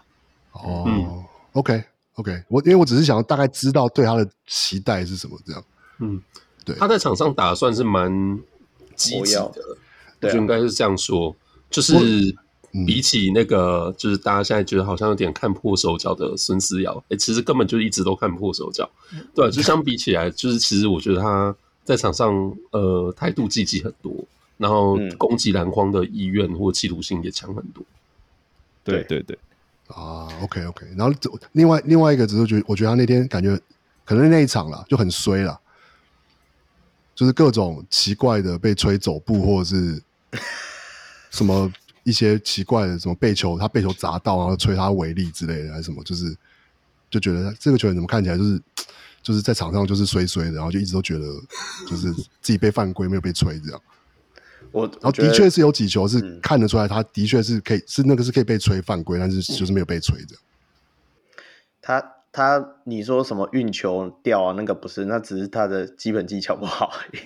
[0.53, 1.83] 哦、嗯、，OK
[2.15, 5.63] OK，我因为我只是想要大概知道对他的期待是什么，这样。
[5.99, 6.21] 嗯，
[6.63, 8.09] 对，他在场上打算是蛮
[8.95, 9.53] 积极的，我
[10.21, 11.35] 觉得应该是这样说。
[11.69, 11.93] 就是
[12.85, 18.89] 比起那个，就是大家现在觉得好像有点看破手脚的孙思瑶，哎、欸，其实根本就一直都看破手脚。
[19.33, 22.33] 对，就相比起来，就是其实我觉得他在场上
[22.71, 24.13] 呃态度积极很多，
[24.57, 27.83] 然后攻击篮筐的意愿或企图性也强很多。
[28.93, 29.23] 对对。
[29.23, 29.37] 对，
[29.87, 31.13] 啊，OK OK，然后
[31.51, 33.59] 另外另外一个只是觉得，我觉得他那天感觉
[34.03, 35.59] 可能那一场啦就很衰啦，
[37.13, 40.01] 就是各种奇怪的被吹走步，或者是
[41.29, 41.71] 什么
[42.03, 46.35] 一些奇怪的什么被球他被球砸到，然后吹他违例之类的，还是什么，就是
[47.09, 48.61] 就觉得这个球员怎么看起来就是
[49.21, 51.25] 就是在场上就是衰衰的，然后就一直都觉得
[51.87, 53.81] 就是自己被犯规没有被吹这样。
[54.75, 60.35] 我，然后的确是有几球是看得出来，他的确是可以，是那个是可以被吹犯规，但是就是没有被吹的。
[61.81, 64.53] 他他，你说什么运球掉啊？
[64.57, 67.21] 那个不是，那只是他的基本技巧不好而已。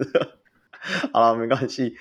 [1.12, 1.96] 好了，没关系。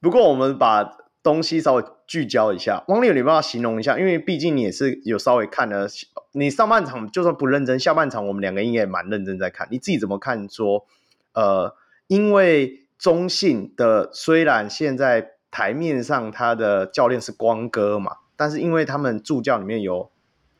[0.00, 5.86] 不过我们把东西稍微聚焦一下，汪立友，你帮我形容一下，因为毕竟你也是有稍微看了，
[6.32, 9.68] 你上半场就算不认真，下半场我们两个应该也蛮认真在看。
[9.70, 10.48] 你自己怎么看？
[10.48, 10.86] 说，
[11.34, 11.76] 呃，
[12.08, 20.10] 因为中信的虽然现在台面上他的教练是光哥嘛，但是因为他们助教里面有。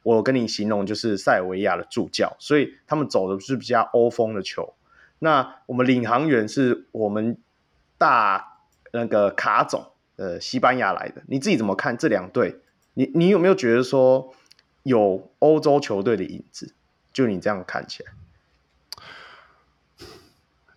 [0.05, 4.75] 我跟你形容就是塞尔维亚的助教，所以他们走的是比较欧风的球。
[5.21, 7.39] 那我们领航员是我们
[7.99, 8.59] 大
[8.93, 11.23] 那个卡总，呃，西班牙来的。
[11.29, 12.57] 你自己怎么看这两队？
[12.95, 14.35] 你你有没有觉得说
[14.83, 16.75] 有欧洲球队的影子？
[17.13, 18.11] 就你这样看起来，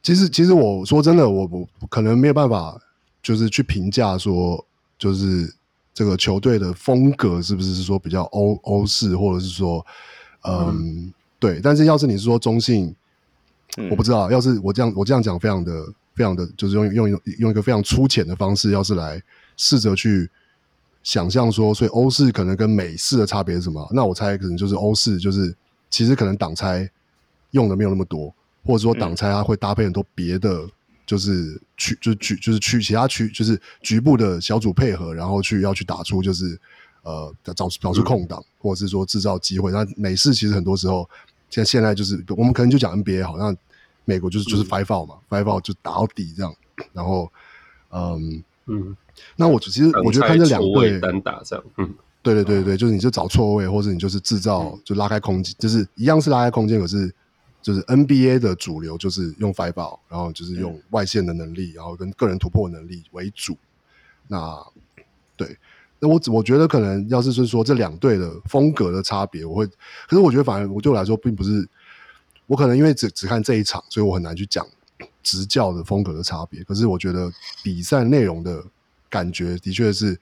[0.06, 2.80] 其实其实我说真的，我我可能没有办法，
[3.24, 4.64] 就是去评价说，
[5.00, 5.52] 就是。
[5.98, 9.80] 这个球队的风格是不是是说比较欧欧式，或者是说，
[10.42, 11.62] 嗯，嗯对。
[11.64, 12.94] 但是要是你是说中性，
[13.78, 14.30] 嗯、我不知道。
[14.30, 19.24] 要是我这样我这样讲，非常的非常的，就是用用用一个非常粗浅的方式，要是来
[19.56, 20.30] 试着去
[21.02, 23.90] 想象说，所以欧式可能跟美式的差别是什么？
[23.94, 25.56] 那我猜可能就是欧式，就是
[25.90, 26.92] 其实可能挡拆
[27.52, 30.64] 用的没有那么多，或者说挡拆它会搭配很多别的。
[30.64, 30.72] 嗯
[31.08, 36.60] 就是去，就是去，就是去，其他区就是局部的小组配合，然后去要去打出，就是
[37.04, 39.72] 呃找找出空档，或者是说制造机会。
[39.72, 41.08] 那美式其实很多时候，
[41.52, 43.56] 现在现在就是我们可能就讲 NBA，好像
[44.04, 46.52] 美国就是就是 five out 嘛，five out 就打到底这样。
[46.92, 47.32] 然后，
[47.92, 48.98] 嗯嗯，
[49.36, 57.14] 那我其实我觉得看这两队单打这样，嗯，对对对对，就是你就找错位，或者你就是制造就拉开空间，就是一样是拉开空间，可是。
[57.66, 63.58] 就是 NBA 的主流就是用 five out，然后就是用外线的能力，然后跟个人突破能力为主。
[64.28, 64.64] 那
[65.36, 65.58] 对，
[65.98, 71.68] 那我我觉得可能要是就是说这两队的风格的差别，我会，可是我觉得反而我对我来说并不是，
[72.46, 74.64] 我可能因为只只看这一场，所以我很难去讲
[75.24, 76.64] 执教的风格的差别。
[76.66, 78.64] 可是我觉得比赛内容的
[79.10, 80.16] 感觉的确是，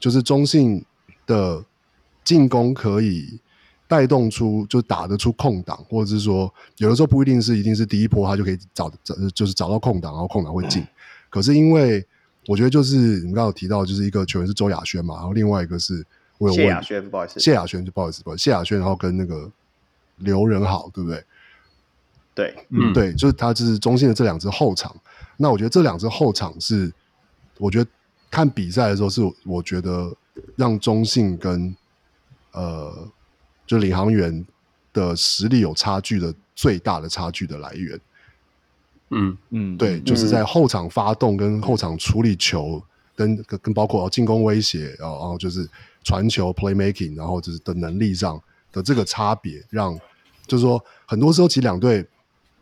[0.00, 0.82] 就是中性
[1.26, 1.62] 的
[2.24, 3.38] 进攻可以。
[3.88, 10.84] 带动出就打得出空档，或者是说有的时候不一定是一定是第一波他就可以找找就是找到空档，然后空档会进。
[11.30, 12.04] 可是因为
[12.48, 16.04] 我觉得就是你们刚刚有提到，就是一个球员是周亚轩嘛，然后另外一个是
[16.38, 19.50] 我有问谢亚轩，不好意思，谢亚轩就不好意思，不好意思，谢亚轩，然后跟那个
[20.16, 21.24] 刘仁豪，对不对？
[22.34, 24.94] 对，嗯，对，就是他就是中信的这两支后场。
[25.36, 26.92] 那我觉得这两支后场是，
[27.58, 27.90] 我觉得
[28.30, 30.12] 看比赛的时候是，我觉得
[30.56, 31.74] 让中信跟
[32.52, 33.08] 呃。
[33.66, 34.46] 就领航员
[34.92, 38.00] 的实力有差距的最大的差距的来源，
[39.10, 39.36] 嗯。
[39.50, 42.82] 嗯，对，就是在后场发动跟后场处理球，
[43.14, 45.68] 跟跟包括进攻威胁，然后然后就是
[46.04, 48.40] 传球 playmaking，然后就是的能力上
[48.72, 49.98] 的这个差别，让
[50.46, 52.06] 就是说很多时候其实两队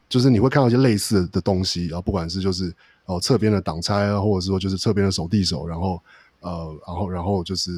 [0.09, 6.01] 就是你会看到一些类似的东西，然后不管是就是哦侧边的挡拆啊，或者是说就是侧边的守地手，然后
[6.41, 7.71] 呃然后然后就是。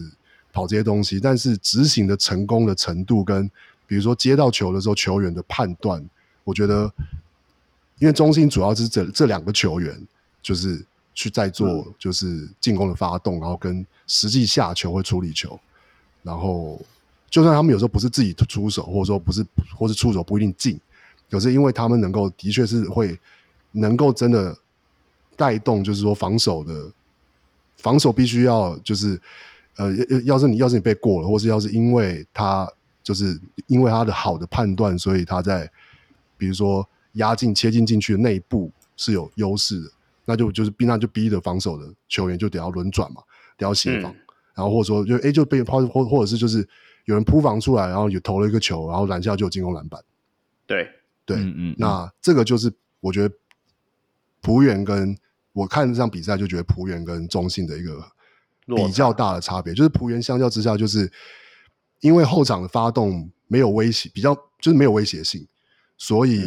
[0.57, 3.47] 跑这些东西，但是执行的成功的程度跟，
[3.87, 6.03] 比如说接到球的时候球员的判断，
[6.45, 6.90] 我觉得，
[7.99, 9.95] 因为中心主要是这这两个球员，
[10.40, 15.61] 就是去在做就是进攻的发动，然后跟实际下球会处理球，
[16.23, 16.81] 然后
[17.29, 19.45] 就算他们有时候不是自己出手，或者说不是
[19.77, 20.81] 或是出手不一定进，
[21.31, 23.21] 可是因为他们能够的确是会
[23.73, 24.57] 能够真的
[25.37, 26.90] 带动，就是说防守的
[27.77, 29.21] 防守必须要就是。
[29.77, 32.67] 呃，要要是你要是你被过了，或是要是因为他
[33.03, 35.71] 就是因为他的好的判断，所以他在
[36.38, 39.90] 比如说压进切进进去的那一步是有优势的，
[40.25, 43.21] 那就就是逼那就逼着防守的球员就得要轮转嘛，
[43.59, 44.17] 得要协防，嗯、
[44.55, 46.67] 然后或者说就哎、欸、就被抛或或者是就是
[47.05, 50.03] 有人扑防出来，然后有投了一个球，然后篮下就有进攻篮板。
[50.67, 50.88] 对
[51.25, 53.35] 对，嗯嗯，那这个就是我觉得
[54.40, 55.15] 浦原跟
[55.53, 58.03] 我看这场比赛就觉得浦原跟中信的一个。
[58.75, 61.08] 比较大的差别就是浦原相较之下，就是
[62.00, 65.46] 因为后场的发动没有威胁，比较就是没有威胁性，
[65.96, 66.42] 所以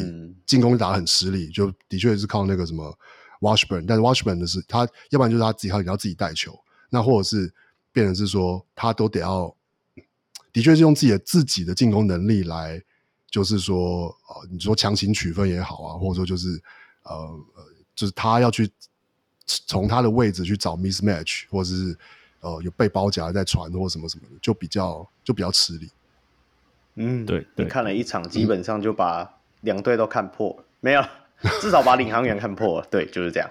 [0.45, 1.47] 进攻打得很吃力。
[1.47, 2.93] 就的确是靠那个什么
[3.39, 6.53] Washburn，但是 Washburn 的是他，要不然就是他自己他要自己带球，
[6.89, 7.53] 那或者是
[7.93, 9.55] 变成是说他都得要，
[10.51, 12.81] 的确是用自己的自己的进攻能力来，
[13.31, 16.61] 就是说呃，你说强行取分也好啊，或者说就是
[17.03, 17.15] 呃
[17.55, 17.63] 呃，
[17.95, 18.69] 就是他要去。
[19.65, 21.97] 从他的位置去找 mismatch，或者是
[22.41, 25.89] 呃有被包夹在传或什么什么的，就比较就比较吃力。
[26.95, 29.27] 嗯，对，你看了一场，基本上就把
[29.61, 31.01] 两队都看破了，嗯、没有，
[31.61, 32.87] 至少把领航员看破了。
[32.91, 33.49] 对，就是这样。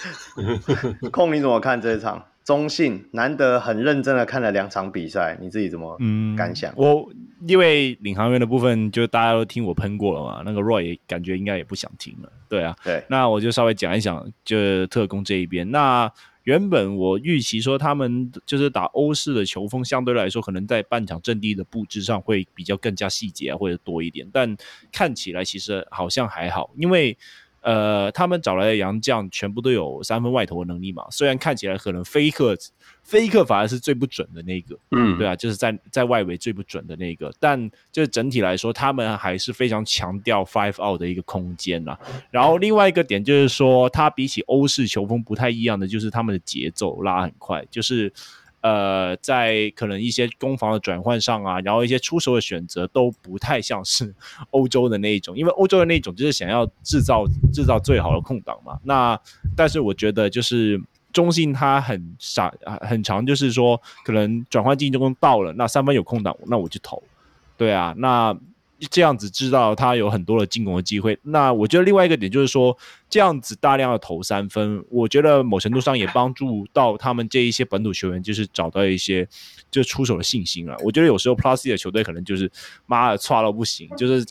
[1.12, 2.24] 空，你怎么看这一场？
[2.50, 5.96] 中信难得很认真的看了两场比赛，你自己怎么
[6.36, 6.72] 感想？
[6.72, 7.08] 嗯、我
[7.46, 15.70] 因为领航员的部分，就大家都听我喷过了嘛，那个 Roy 感觉应该也不想听了，对啊，对，那我就稍微讲一讲，就特工这一边。
[15.70, 24.56] 那原本我预期说他们就是打欧式的球风，相对来说可能在半场阵地的布置上会比较更加细节啊，或者多一点，但
[24.90, 27.16] 看起来其实好像还好，因为。
[27.62, 31.04] 呃，他们找来的洋将全部都有三分外投的能力嘛？
[31.10, 32.56] 虽然看起来可能菲克
[33.02, 37.32] 菲克反而是最不准的那个，嗯，对啊，就是在在外围最不准的那个。
[37.38, 41.96] 但就整体来说，他们还是非常强调 five out 的一个空间呐。
[42.30, 48.12] 然后另外一个点就是说，他比起欧式球风不太一样的，就是他们的节奏拉很快，就是。
[48.60, 54.14] 呃，在可能一些攻防的转换上啊，然后一些出手的选择都不太像是
[54.50, 58.78] 欧洲的那一种，因为欧洲的那一种就是想要制造制造最好的空档嘛。
[58.84, 59.18] 那
[59.56, 60.80] 但是我觉得就是
[61.12, 62.52] 中信他很傻
[62.82, 67.02] 很长，就是说可能转换进攻到了，那三分有空档，那我就投。
[67.56, 68.36] 对啊，那。
[68.88, 71.18] 这样子知道他有很多的进攻的机会。
[71.22, 72.74] 那我觉得另外一个点就是说，
[73.10, 79.28] 这样子大量的投三分，我觉得某程度上也帮助到他们这一些本土球员，就是找到一些
[79.70, 80.74] 就出手的信心了。
[80.82, 82.50] 我觉得有时候 Plus 的球队可能就是
[82.86, 84.24] 妈的差到不行，就是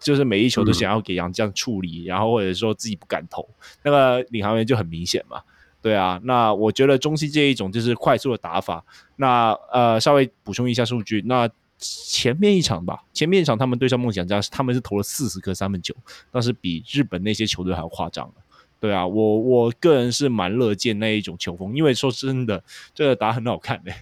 [0.00, 3.48] 就是每一球都想要给杨将处理，然后或者说自己不敢投，
[3.84, 5.40] 那个领航员就很明显嘛。
[5.80, 8.84] 对啊，那我觉得中西这一种就是快速的打法。
[9.16, 11.48] 那呃，稍微补充一下数据，那。
[11.82, 15.92] 前面一场吧，前面一场他们对上梦想家，他们是投了四十颗三分球，
[16.30, 18.32] 但是比日本那些球队还要夸张。
[18.78, 22.62] 对啊，我我个人是蛮乐见那一种球风，因为说真的，
[22.94, 23.92] 这个打很好看的。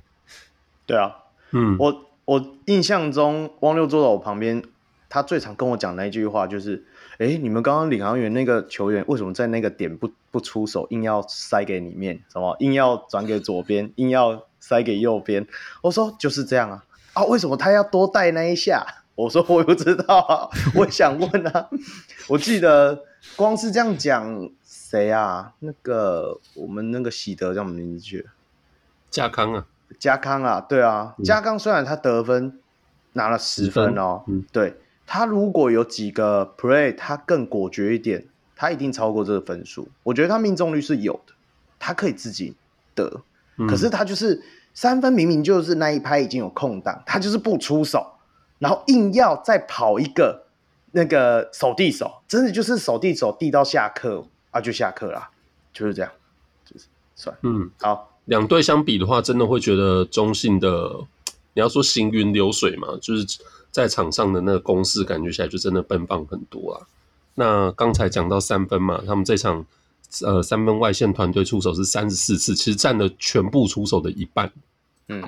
[0.86, 1.16] 对啊，
[1.52, 4.62] 嗯，我我印象中汪六坐在我旁边，
[5.08, 6.84] 他最常跟我讲那一句话就是
[7.18, 15.46] ：“哎，你们刚刚领航员那个球员为什么在那个点不不出手，硬要塞给里面，什么硬要转给左边，硬要塞给右边？”
[15.82, 18.86] 我说：“就是这样啊。”啊，为什么他要多带那一下？
[19.16, 21.68] 我说我不知道啊，我想问啊。
[22.26, 23.04] 我记得
[23.36, 25.52] 光是这样讲，谁啊？
[25.58, 28.26] 那个我们那个喜德叫什么名字去？
[29.10, 29.66] 家康啊，
[29.98, 32.58] 家康啊，对啊，家、嗯、康虽然他得分
[33.12, 38.24] 拿了十分哦，分嗯、对他如果有几个 play 他更果决一点，
[38.56, 39.88] 他一定超过这个分数。
[40.04, 41.34] 我觉得他命中率是有的，
[41.78, 42.54] 他可以自己
[42.94, 43.22] 得，
[43.58, 44.42] 嗯、可是他就是。
[44.72, 48.14] 三分明明就是那一拍已经有空档，他就是不出手，
[48.58, 50.46] 然后硬要再跑一个
[50.92, 55.28] 那个手递手，真的就是手递手递到下课啊，就下课了，
[55.72, 56.10] 就是这样，
[56.64, 58.18] 就是算嗯好。
[58.26, 61.00] 两队相比的话，真的会觉得中信的，
[61.54, 63.38] 你要说行云流水嘛，就是
[63.70, 66.86] 在场上的那个攻势感觉起来就真的奔放很多啊。
[67.34, 69.66] 那刚才讲到三分嘛，他们这场。
[70.24, 74.50] 呃，三分外线团队出手是三十四次，其实占了全部出手的一半。
[75.06, 75.22] 嗯，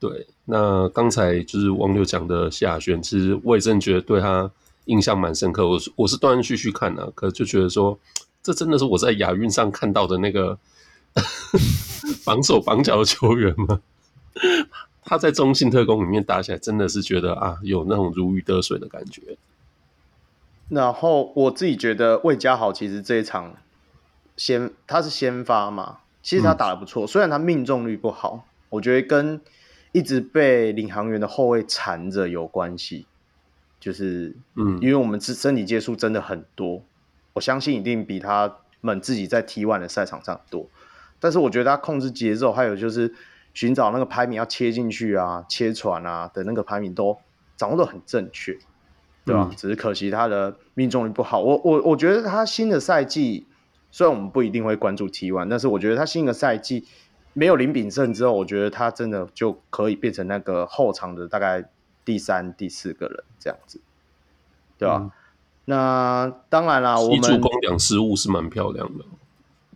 [0.00, 0.26] 对。
[0.46, 4.50] 那刚才就是汪六讲的谢亚轩，其实我也真的觉得对他
[4.86, 5.68] 印象蛮深刻。
[5.68, 7.98] 我是我是断断续续看的，可就觉得说，
[8.42, 10.58] 这真的是我在亚运上看到的那个
[12.24, 13.82] 绑手绑脚的球员吗？
[15.02, 19.36] 他在中信特工里面打起来，真的是觉得啊，有那种如鱼得水的感觉。
[20.70, 23.54] 然后我自己觉得魏家豪其实这一场。
[24.36, 29.40] 先他是先发嘛，其实他打的不错，嗯、虽然他命中率不好，我觉得跟
[29.92, 33.06] 一直被领航员的后卫缠着有关系，
[33.78, 36.82] 就是嗯，因为我们身身体接触真的很多，
[37.34, 40.66] 我相信一定比他们自己在 T one 的赛场上多，
[41.20, 43.14] 但是我觉得他控制节奏，还有就是
[43.52, 47.16] 寻找那个拍名要切进去啊、切传啊的那个拍名都
[47.56, 48.58] 掌握的很正确，
[49.24, 49.46] 对吧？
[49.48, 53.46] 嗯、只是可惜他的命中率不好，我我我觉得他新的赛季。
[53.94, 56.84] 虽然我们不一定会关注 T1，但是我觉得他新的赛季
[57.32, 61.64] 没有林炳胜之后，我觉得他真的就可以变成那个后场的大概
[62.04, 63.80] 第三、第四个人这样子，
[64.76, 64.96] 对吧？
[65.00, 65.10] 嗯、
[65.66, 69.04] 那当然啦，我们助攻两失误是蛮漂亮的。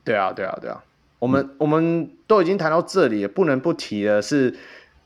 [0.02, 0.82] 对啊，对啊，对啊，
[1.20, 4.58] 我们、嗯、我们都已经谈到这里，也不能不提的是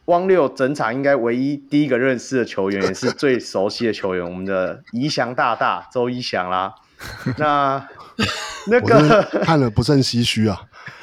[0.06, 6.76] 汪六整场应该唯一第一个认识的球员，也是最熟悉的球员，我们的宜祥大大周一翔啦。
[7.38, 7.88] 那
[8.68, 10.60] 那个看了不胜唏嘘啊，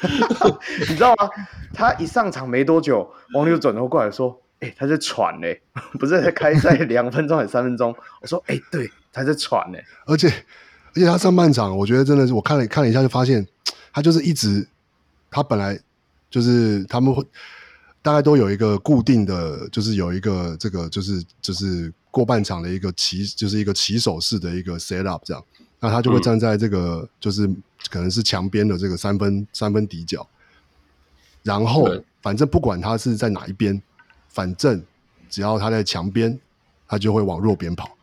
[0.88, 1.28] 你知道吗？
[1.74, 5.60] 他一上场没多久，王六转头过来说：“哎、欸，他在喘呢、欸，
[5.98, 13.46] 不是在开赛两分钟还是三分钟？”我说：“哎、欸，对，他在喘呢、欸。”而且而且他上半场，我觉得真的是我看了看了一下，就发现
[13.92, 14.66] 他就是一直，
[15.30, 15.78] 他本来
[16.30, 17.24] 就是他们会
[18.02, 25.44] 大概都有一个固定的，就是有一个这个就是就是过半场的一个起，就是一个起手式的一个 set up 这样。
[25.80, 27.48] 那他就会站在这个，就是
[27.90, 30.26] 可能是墙边的这个三分三分底角。
[31.42, 31.88] 然后
[32.20, 33.80] 反正不管他是在哪一边，
[34.28, 34.82] 反正
[35.28, 36.38] 只要他在墙边，
[36.86, 37.96] 他就会往弱边跑。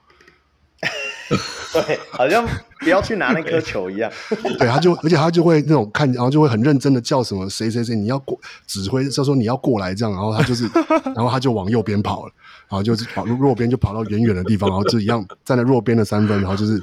[1.74, 2.48] 对，好像
[2.80, 4.10] 不要去拿那颗球一样。
[4.58, 10.68] 对，他就而且他就会那种看，然后就会很认真的叫什么谁谁谁，你要过指挥，就说你要过来这样，然后他就是，
[11.14, 12.32] 然后他就往右边跑了，
[12.70, 16.82] 然后就是跑弱边就跑到远远的地方，然后就一样站在弱边的三分，然后就是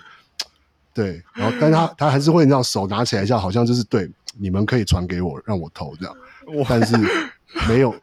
[0.94, 6.16] 对，然后但是他他还是会那样手拿起来一下，好像就是对，你们可以传给我，让我投这样，
[6.68, 6.96] 但是
[7.68, 7.94] 没有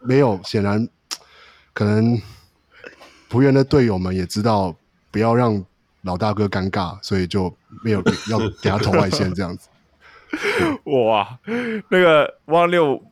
[0.00, 0.88] 没有，显然
[1.74, 2.16] 可能
[3.28, 4.74] 璞园的队友们也知道
[5.10, 5.62] 不要让。
[6.02, 9.68] 老大哥尴尬，所以就没有要给他投外线这样子。
[10.86, 11.36] 哇，
[11.88, 13.02] 那个汪六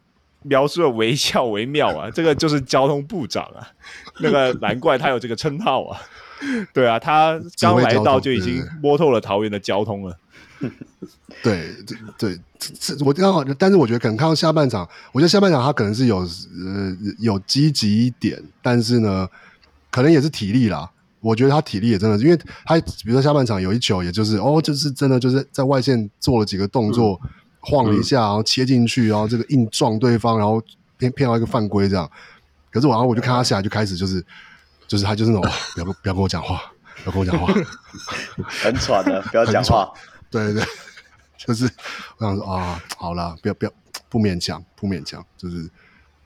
[0.42, 3.66] 描述的惟肖惟妙啊，这个就是交通部长啊，
[4.20, 6.00] 那个难怪他有这个称号啊。
[6.72, 10.18] 对啊，他刚来到就已经摸透了桃园的交通了。
[11.42, 11.74] 对
[12.16, 19.28] 对，这我刚好，但是我觉得可能看到下半场，我觉得下半场他可能是有呃有积极一点，但是呢，
[19.90, 20.90] 可能也是体力啦。
[21.20, 27.30] 我觉得他体力也真的，因为他比如说下半场有一球，也就是哦，就是真的就是在外线做了几个动作，嗯、
[27.60, 30.62] 晃了一下，然后切进去，然后这个硬撞对方，然后
[30.98, 32.10] 骗骗到一个犯规这样。
[32.70, 34.24] 可是然后我就看他下来就开始就是
[34.86, 36.72] 就是他就是那种不要不要跟我讲话，
[37.04, 37.52] 不要跟我讲话，
[38.62, 39.92] 很喘的，不要讲话。
[40.30, 40.64] 对对对，
[41.36, 41.70] 就是
[42.18, 43.72] 我想说啊，好了，不要不要
[44.08, 45.70] 不勉强不勉强，就是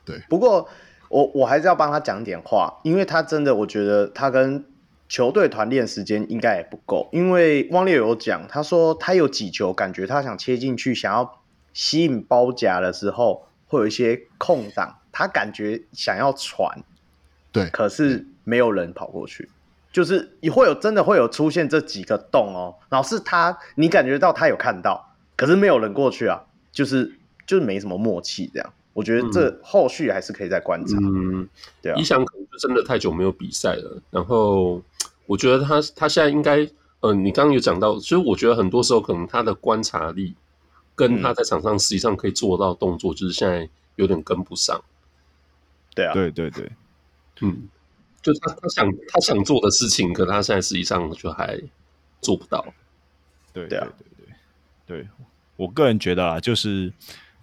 [0.04, 0.18] 对。
[0.28, 0.68] 不过
[1.08, 4.64] 我我还是要帮他讲点话，因为他真的，我觉得他跟。
[5.10, 11.40] 球队团练时间应该也不够，因为汪烈有讲，他说他有几球感觉他想切进去，想要
[11.72, 16.84] 吸引包夹的时候，会有一些空档，他感觉想要传，
[17.52, 19.48] 对，可是没有人跑过去，
[19.92, 26.42] 就是会有真的会有出现这几个洞哦，然后是他你感觉到他有看到，可是没有人过去啊，
[26.72, 27.12] 就是
[27.46, 31.48] 就是没什么默契这样，我觉得这后续还是可以再观察，嗯，
[31.82, 34.82] 对啊，一翔可能就真的太久没有比赛了，然后。
[35.28, 36.66] 我觉得他他现在应该，
[37.00, 40.34] 呃，你刚刚有讲到，其实我觉得很多时候可能他的观察力
[40.94, 44.82] 跟他在场上实际上可以做到动作，就是现在有点跟不上。
[45.94, 46.72] 对啊，对对对，
[47.40, 47.68] 嗯，
[48.22, 51.60] 就他他想他想做的事情，可他现在实际上就还
[52.20, 52.64] 做不到。
[53.52, 53.88] 对对对
[54.86, 55.08] 对对，
[55.56, 56.92] 我个人觉得啊，就是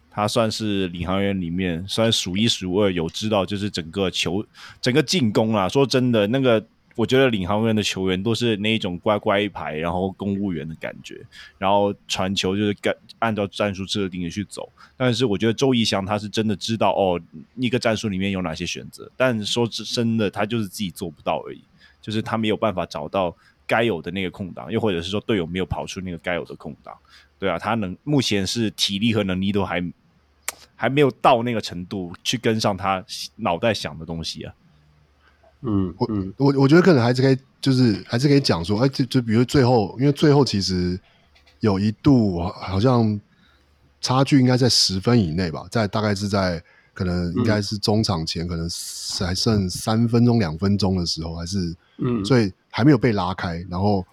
[0.10, 4.46] 他算是领航员里面算数一数二有知道，就是整个球
[4.82, 6.66] 整个进攻啊，说真的那个。
[6.96, 11.22] 我觉得领航员的球员都是那一种乖乖一排，然后公务员的感觉，
[11.58, 14.72] 然后传球就是干按照战术设定的去走。
[14.96, 17.20] 但是我觉得周仪翔他是真的知道哦，
[17.56, 19.12] 一个战术里面有哪些选择。
[19.18, 21.62] 但说真的，他就是自己做不到而已，
[22.02, 23.36] 就是他没有办法找到
[23.68, 26.96] 该有的那个空档，又或者是说队友没有跑出那个该有的空档。
[27.38, 29.84] 对啊，他能目前是体力和能力都还
[30.78, 33.04] 还没有到那个程度去跟上他
[33.36, 34.54] 脑袋想的东西啊。
[35.66, 36.08] 嗯，我
[36.38, 41.00] 我我觉得可能还是可以，就是还是可以讲说，哎，就就比如最后，因为最后其实
[41.60, 43.20] 有一度好像
[44.02, 46.62] 差距应该在十分以内吧，在大概是在
[46.94, 48.70] 可能应该是中场前，可能
[49.20, 54.06] 还剩三分钟、两分钟的时候，还是嗯，所以还没有被拉开，然后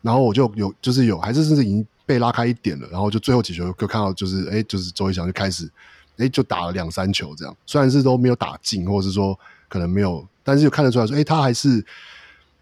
[0.00, 5.70] 然后我就有就是有还是甚至已经被拉开一点了，然后就最后几球就看到就是哎，就是周一翔就开始
[6.16, 9.38] 哎就打了两三球这样，虽然是都没有打进，或者是说
[9.68, 10.26] 可能没有。
[10.42, 11.84] 但是就看得出来说，哎、欸，他还是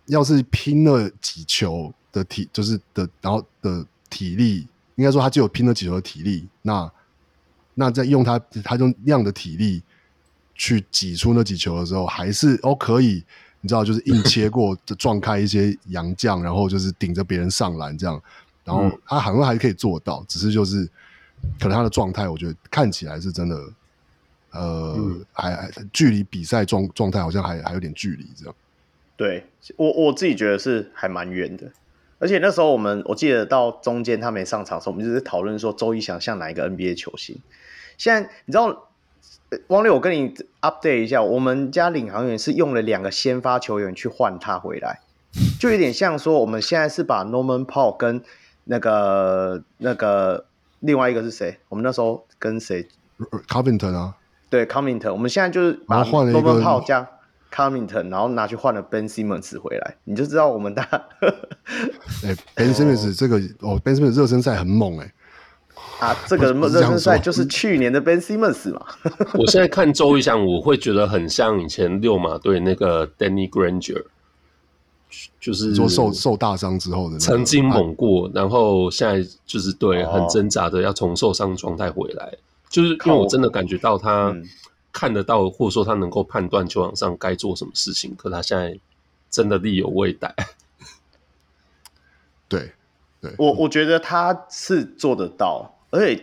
[0.07, 6.49] 要是拼了几球的体，就是的，然后的体力，应该说他就有拼了几球的体力。
[6.63, 6.91] 那
[7.75, 9.83] 那在用他他用那样的体力
[10.57, 13.23] 去挤出那几球的时候，还是哦可以，
[13.61, 18.21] 你知道，就是硬切过，就撞开一些洋将，然后就是顶着别人上篮这样。
[18.65, 20.85] 然后他好像还可以做到，只是就是
[21.61, 23.73] 可能他的状态，我觉得看起来是真的。
[24.59, 28.55] 呃，嗯、还还距离比赛状状态好像还还有点距离，这样。
[29.17, 29.47] 对
[29.77, 31.71] 我我自己觉得是还蛮远的，
[32.19, 37.41] 而且那时候我们我记得到中间他没上场的时候，我们就是讨论说周一翔像哪一个 NBA 球星。
[37.97, 38.89] 现在你知道，
[39.69, 45.01] 汪六，我跟你 update 一下，我们家领航员是用了两个先发球员去换他回来，
[45.59, 48.23] 就有点像说我们现在是把 Norman Powell 跟
[48.65, 50.45] 那个那个
[50.81, 51.59] 另外一个是谁？
[51.71, 52.87] 我们那时候跟谁
[53.49, 54.17] ？Covington 啊。
[54.49, 57.09] 对 Comington，我们现在就是把 Norman Powell 加
[57.53, 60.83] Comington，然后拿去换了 Ben Simmons 回来，你就知道我们大。
[62.23, 65.13] 哎、欸、，Ben Simmons 这个哦，Ben Simmons 热身赛很猛哎、欸。
[65.99, 68.85] 啊，这个热身赛就是去年的 Ben Simmons 嘛。
[69.35, 74.05] 我现在看周仪翔，我会觉得很像以前六马队那个 Danny Granger，
[75.41, 82.35] 就是说受受大伤之后的、那个，曾经猛过，然后现在就是对很挣扎的要从受伤状态回来。
[82.77, 84.45] 就是因为我真的感觉到他嗯
[84.93, 88.79] 看得到，或者说他能够判断球场上该做什么事情，可他现在
[89.31, 90.35] 真的力有未逮。
[92.47, 92.72] 对，
[93.22, 96.22] 对我我觉得他是做得到，而且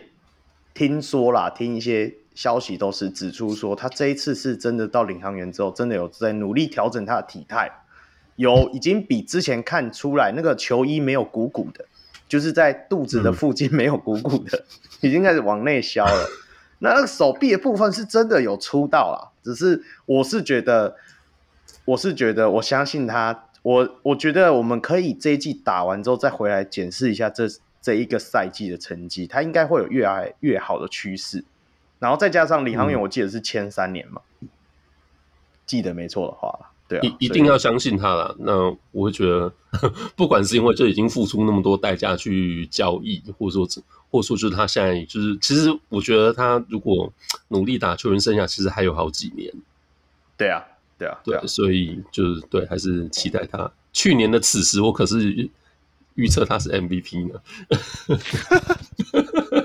[0.74, 7.68] 听说啦，听一些消息都是指出说，他这一次是真的到领航员之后，真的有在努力调整他的体态，
[8.36, 11.84] 有已经比之前看出来那个球衣没有鼓鼓的，
[12.28, 14.64] 就是在肚子的附近没有鼓鼓的，嗯、
[15.10, 16.28] 已经开始往内消了。
[16.84, 20.94] 那那个手臂的部分是真的有出道啦，只是我是觉得，
[21.86, 23.46] 我是觉得，我相信他。
[23.62, 27.46] 我我觉得我们可以这一季打完之后再回来检视一下这
[27.80, 31.42] 这一个赛季的成绩，他应该会有越来越好的趋势。
[31.98, 34.48] 然后再加上领航员，我记得是签三年嘛，嗯、
[35.64, 38.34] 记得没错的话，对啊，一一定要相信他啦。
[38.38, 39.52] 那我会觉得，
[40.16, 43.66] 不管是因为就已经付出那么多代价去交易，或者说
[44.10, 47.12] 或者说就是他现在就是，其实我觉得他如果
[47.48, 49.52] 努力打球员生涯，其实还有好几年。
[50.36, 50.64] 对啊。
[50.96, 53.68] 对啊，对啊，所以就是对，还是期待他。
[53.92, 55.50] 去年的此时，我可是
[56.14, 57.40] 预测他是 MVP 呢。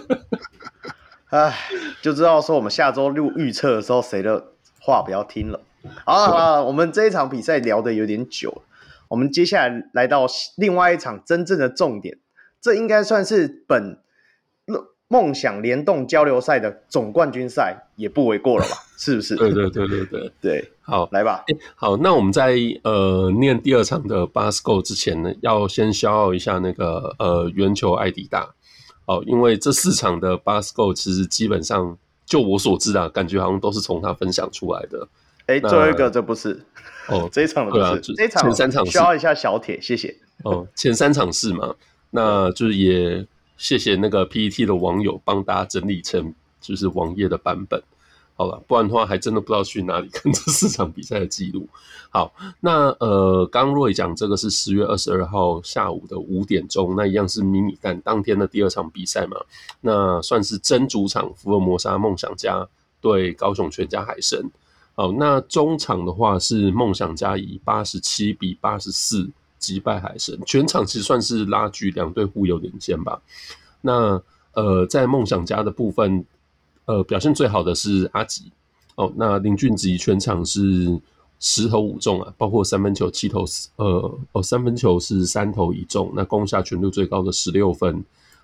[1.29, 1.55] 哎，
[2.01, 5.61] 就知道说我们下周六预测的时候，谁的话不要听了。
[6.05, 8.61] 好了好了，我们这一场比赛聊的有点久，
[9.07, 10.27] 我们接下来来到
[10.57, 12.17] 另外一场真正的重点，
[12.61, 13.99] 这应该算是本。
[15.11, 18.75] 梦想联动交流赛的总冠军赛也不为过了吧？
[18.95, 19.35] 是不是？
[19.35, 20.71] 对对对对对 对。
[20.81, 21.43] 好，来吧。
[21.73, 28.53] 好，那我们在呃念第二场的 Basco 之前呢，要先消耗一下那个呃圆球艾迪达。
[29.07, 35.07] 哦，因为这四场的 Basco 其实基本上就我所知啊，感觉好像都是从他分享出来的。
[35.49, 36.63] 哎，最后一个这不是
[37.07, 40.15] 哦， 这一场的不是，啊、这一场前三场需要一下小铁，谢谢。
[40.43, 41.75] 哦，前三场是嘛？
[42.11, 43.27] 那就是也。
[43.59, 47.83] 谢谢那个 PET 的网友帮大家整理成就是网页的版本，
[48.37, 51.67] 好了，不然的话还真的不知道去哪里看这四场比赛的记录。
[52.09, 59.35] 好，那呃，刚 Roy 讲这个是十月二十二号下午的五点钟，那一样是迷你蛋当天的第二场比赛嘛，
[59.81, 62.65] 那算是真主场福尔摩沙梦想家
[63.01, 64.49] 对高雄全家海神。
[64.99, 69.29] 好，那中场的话是梦想家以八十七比八十四。
[69.57, 73.21] 击败海神，全场其实算是拉锯，两队互有领先吧。
[73.81, 74.21] 那
[74.53, 76.23] 呃，在梦想家的部分，
[76.85, 78.49] 呃，表现最好的是阿吉
[78.95, 79.11] 哦。
[79.17, 80.97] 那林俊吉全场是
[81.41, 86.09] 十投五中啊，包括三分球七投四，呃哦，三分球是三投一中。
[86.15, 88.01] 那攻下全队最高的十六分。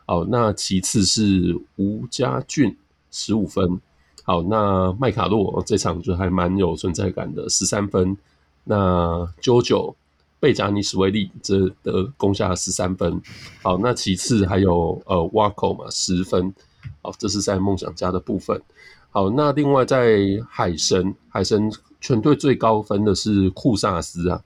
[0.07, 2.75] 哦，那其次是吴家俊
[3.09, 3.79] 十五分。
[4.26, 8.17] 好，那麦卡洛这场就还蛮有存在感的，十三分。
[8.65, 9.95] 那 JoJo。
[10.38, 13.19] 贝加尼史威利这得攻下十三分，
[13.63, 16.53] 好，那其次还有呃瓦口嘛十分，
[17.01, 18.61] 好，这是在梦想家的部分，
[19.09, 24.39] 好，那另外在海神，海神全队最高分的是库萨斯啊，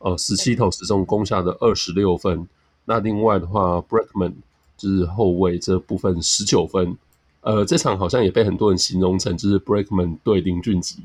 [0.00, 2.46] 呃十七投十中攻下的二十六分，
[2.84, 4.34] 那另外的话 Breckman
[4.76, 6.98] 就是后卫这部分十九分，
[7.46, 11.00] 呃这场好像也被很多人形容成就是 Breckman 对林俊杰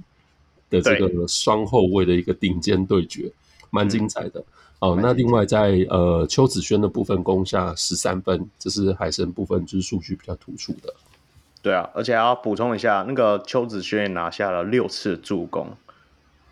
[0.70, 3.32] 的这个双后卫的一个顶尖对决。
[3.74, 4.44] 蛮精彩的，
[4.80, 10.94] 哦，那另外在呃邱子轩的部分攻下十三分，这是海神部分就是数据比较突出的。
[11.62, 15.70] 对啊，而且还要补充一下，那个邱子轩也拿下了六次助攻。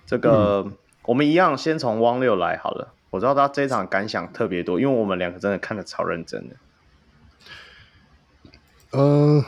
[0.06, 0.72] 这个、嗯、
[1.08, 6.56] 我们一样先从汪六来好了，我知道他这一场感想特别多，因为我们两个真的看的超认真的。
[8.92, 9.44] 呃，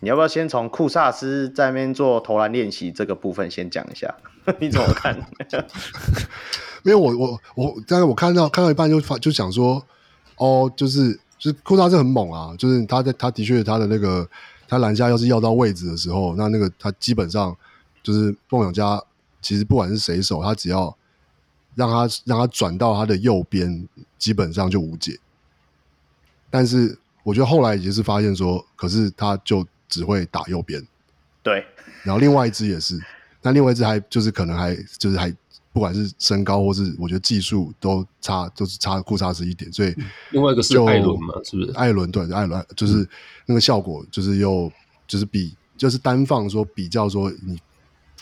[0.00, 4.14] 你要不要先从库萨斯在那边做投篮练习这个部分先讲一下？
[4.58, 5.16] 你怎么看？
[6.82, 9.84] 没有我我我，刚才我看到看到一半就发就想说，
[10.36, 14.26] 哦，就是就是库萨斯很猛啊，就是他在他的确他的那个
[14.66, 17.54] 他篮下要是要到位置的时候，那那个他基本上
[18.02, 19.02] 就是梦想家
[19.42, 20.96] 其实不管是谁守，他只要
[21.74, 23.86] 让他让他转到他的右边，
[24.18, 25.18] 基本上就无解。
[26.48, 30.82] 但是我觉得后来也是发现说，可是他就只会打右边，
[31.42, 31.66] 对，
[32.02, 32.98] 然后另外一只也是，
[33.42, 35.30] 那另外一只还就是可能还就是还。
[35.72, 39.94] 不管是身高或是我觉得技术都差，都是差库萨斯一点，所以
[40.30, 41.70] 另外一个是艾伦嘛，是不是？
[41.78, 43.08] 艾伦对，艾伦就是
[43.46, 44.70] 那个效果，就是又
[45.06, 47.56] 就是比就是单放说比较说你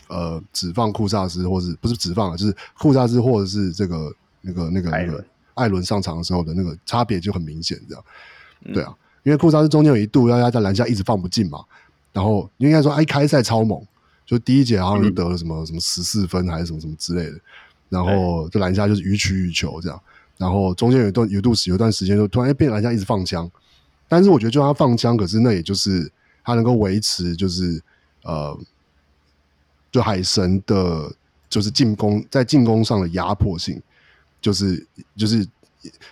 [0.09, 8.05] 呃只放库萨斯，或是不是只放了，就是库萨斯或者是这个那个那个那个艾伦上场的时候的那个差别就很明显，这样
[8.75, 11.65] 对啊，因为库萨是中间有一度要压在篮下一直放不进嘛，
[12.13, 13.81] 然后应该说哎开赛超猛。
[14.27, 17.41] 就第一节好像就得了什么、嗯、什么十四分还是什么什么之类的，
[17.89, 19.99] 然后就篮下就是予取予求这样，
[20.37, 23.51] 然后中间有一段有度时有一段时间就突然变篮下一直放枪，
[24.07, 26.13] 但是我觉得就算他放枪，可是那也就是
[26.45, 27.83] 他能够维持就是
[28.23, 28.55] 呃，
[29.91, 31.11] 就海神的，
[31.49, 33.81] 就是进攻在进攻上的压迫性，
[34.43, 35.39] 就是就是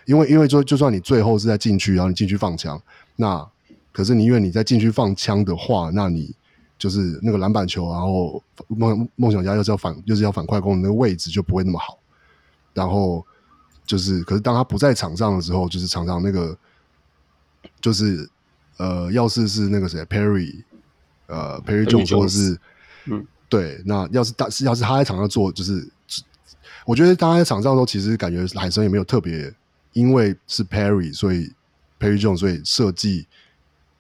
[0.07, 2.81] 因为因为就就算你最后是在禁区，然后你进去放枪，
[3.17, 3.45] 那
[3.93, 6.35] 可是你因为你在禁区放枪的话，那你
[6.79, 11.99] 就是那个篮板球，然后梦梦想家又是要反又是要反快攻，那个位置就不会那么好。
[12.75, 13.25] 然后
[13.87, 16.57] 就是，可是当他不在场上的时候，就是常常那个
[17.81, 18.29] 就是
[18.77, 20.63] 呃，要是是那个谁 Perry，
[21.27, 22.59] 呃 Perry Jones 或者是
[23.07, 23.27] 嗯。
[23.49, 25.89] 对，那要是大是要是他在场上做，就是
[26.85, 29.55] 我觉得当他在场上的时候，其实感觉海神也没有特别，
[29.93, 31.53] 因为是 Perry，所以
[31.99, 33.27] Perry Jones 所以设计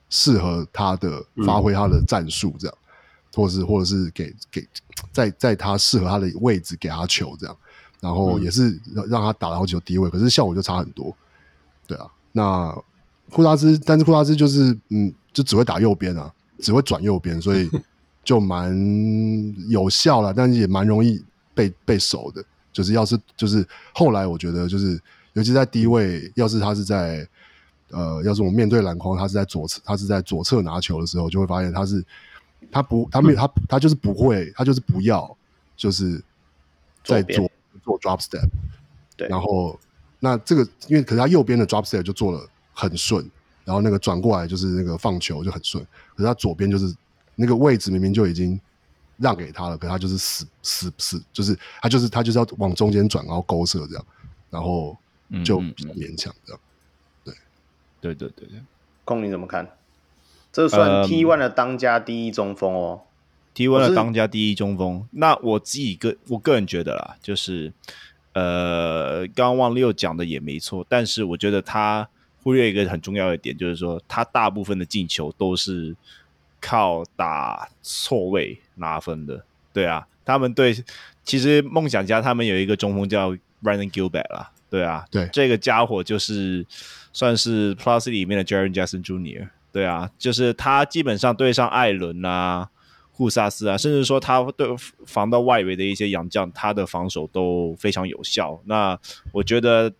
[0.09, 2.87] 适合他的发挥他的战术这样，嗯、
[3.35, 4.67] 或者是或者是给给
[5.13, 7.57] 在在他适合他的位置给他球这样，
[8.01, 11.17] 然后也是让让他打了好几个低位，可是效果就差很多。
[11.87, 12.77] 对啊，那
[13.31, 17.71] 库拉兹，但是库拉兹就是嗯，就只会打右边啊，只会转右边，所以。
[18.27, 18.75] 就蛮
[19.69, 21.25] 有效了，但是也蛮容易
[21.55, 22.45] 被被守的。
[22.73, 25.01] 就是要是就是后来，我觉得就是，
[25.35, 27.25] 尤其在低位，要是他是在
[27.91, 32.05] 呃，要是我们面对篮筐，他是在左侧，他是在左侧拿球的时候，就会发现他是
[32.70, 35.37] 他不他没有他他就是不会，他就是不要，
[35.76, 36.22] 就是
[37.05, 37.51] 在左
[37.82, 38.49] 做 drop step。
[39.16, 39.78] 对，然后
[40.20, 43.28] 那这个因为可是他右边的 drop step 就做了很顺，
[43.64, 45.84] 然后那个转过来就是那个放球就很顺，
[46.14, 46.95] 可是他左边就是。
[47.39, 48.59] 那个位置明明就已经
[49.18, 54.07] 让给他了，可他就是死死死，就是他就是他就是要往中间转，然后勾射这样，
[54.49, 54.97] 然后
[55.45, 56.61] 就比较勉强这样。
[56.62, 56.66] 对，
[58.01, 58.61] 对对对对。
[59.05, 59.71] 空你怎么看？
[60.53, 63.03] 这算 T one 的当家第一中锋哦。
[63.03, 63.07] 嗯、
[63.55, 65.01] T1 的当家第一中锋。
[65.01, 67.73] 是那我自己个我个人觉得啦，就是
[68.33, 72.09] 呃，刚刚汪六讲的也没错，但是我觉得他
[72.43, 75.97] 忽略一个很重要的点，就是说他大部分的进球都是。
[76.59, 80.75] 靠打错位拿分的，对啊，他们对，
[81.23, 83.31] 其实梦想家他们有一个中锋叫
[83.63, 86.67] Brandon Gilbert 啦，对啊，对，这个家伙就是
[87.12, 92.69] 算是 Plus 里面的 Jaren Jackson Jr.，对啊，就是他基本上对上艾伦啊、
[93.12, 94.69] 库萨斯啊，甚至说他对
[95.07, 98.61] 防到外围的一些洋将，他的防守都非常有效。
[98.64, 98.99] 那
[99.33, 99.93] 我觉得。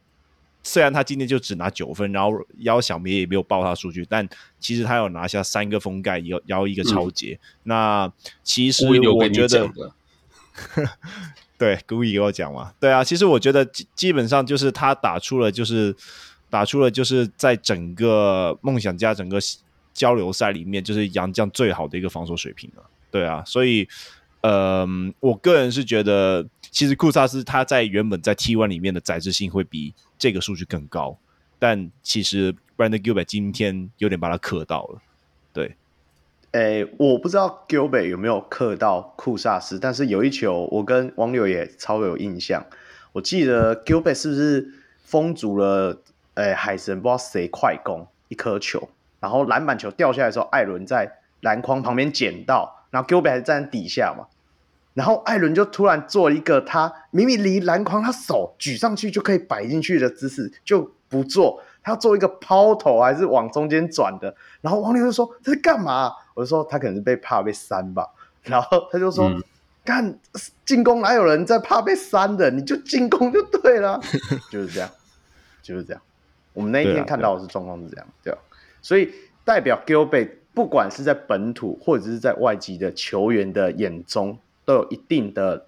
[0.69, 7.39] 虽然他今天就只拿九分，然后邀小明也没有报他数据，但其实他有拿下三个封盖，有然后一个抄截。
[7.41, 8.13] 嗯、那
[8.43, 9.71] 其实我觉得，
[11.59, 12.73] 对，故意给我讲嘛。
[12.79, 15.95] 对啊，其实我觉得基基本上就是他打出了，就是
[16.51, 19.39] 打出了，就是在整个梦想家整个
[19.95, 22.83] 交流赛里面，就是杨将最好的一个防守水平了。
[23.11, 23.89] 对啊，所以，
[24.43, 26.47] 嗯、呃，我个人是觉得。
[26.73, 31.17] 其实库萨斯他在原本在 T one 里面的载质性会比这个数据更高，
[31.59, 35.01] 但其实 Brandon Gilbert 今天有点把他克到了。
[35.55, 35.75] 对，
[36.53, 42.65] 诶，我不知道 Gilbert 有没有克到库萨斯，但是有一球我跟网友也超有印象。
[43.13, 44.69] 我记得 Gilbert 是不是
[45.05, 45.99] 封住了？
[46.35, 48.89] 诶，海神不知道谁快攻一颗球，
[49.21, 54.27] 然后篮板球掉下来的时候，艾伦在篮筐旁边捡到，然后 Gilbert 还站在底下嘛。
[54.93, 64.35] 然后艾伦就突然做一个他明明离篮筐，他手举上去就可以摆进去的姿势，就不做，他做一个抛投还是往中间转的。
[64.61, 68.07] 然后王力就说：“这是干嘛？”我就说：“他可能是被怕被删吧。
[68.45, 69.29] ”然后他就说
[69.83, 70.21] ：“干、嗯、
[70.65, 72.49] 进攻哪有人在怕被删的？
[72.53, 74.01] 你就进攻就对了。
[74.53, 74.89] ”就是这样，
[75.63, 76.03] 就是这样。
[76.53, 78.39] 我们那一天看到的是状况是这样，对吧？
[78.81, 79.13] 所以
[79.45, 84.39] 代表 Gilbert 不管是在本土或者是在外籍的球员的眼中。
[84.67, 85.65] 都有一定的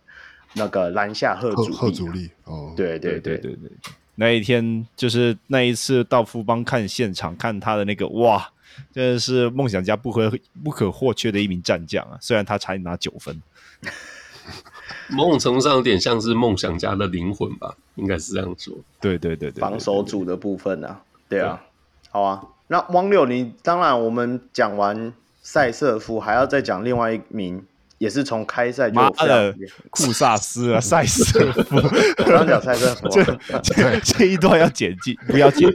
[0.54, 3.70] 那个篮下吓阻力，吓阻力哦，对对对对对，
[4.16, 8.50] 那一天就是那一次到富邦看现场看他的那个哇，
[8.92, 10.32] 真的是梦想家不可
[10.64, 12.18] 不可或缺的一名战将啊！
[12.20, 13.42] 虽然他才拿九分，
[15.10, 18.74] 某种程度上有点像是梦想家的灵魂吧，应该是这样说。
[19.00, 22.44] 对对对对，防守组的部分啊，对啊，对好啊。
[22.68, 25.12] 那汪六，你当然我们讲完
[25.42, 27.64] 塞瑟夫，还要再讲另外一名。
[27.98, 29.54] 也是从开赛就妈的
[29.90, 31.80] 库萨斯啊，赛瑟夫，
[32.24, 35.68] 刚讲赛瑟夫，这这一段要剪辑，不要剪，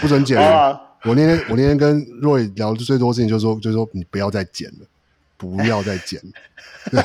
[0.00, 0.38] 不准剪。
[0.38, 4.86] 啊、我那天我那天跟若雨聊最多事情，就是说就是说你不要再剪了，
[5.36, 6.20] 不要再剪
[6.92, 7.04] 了。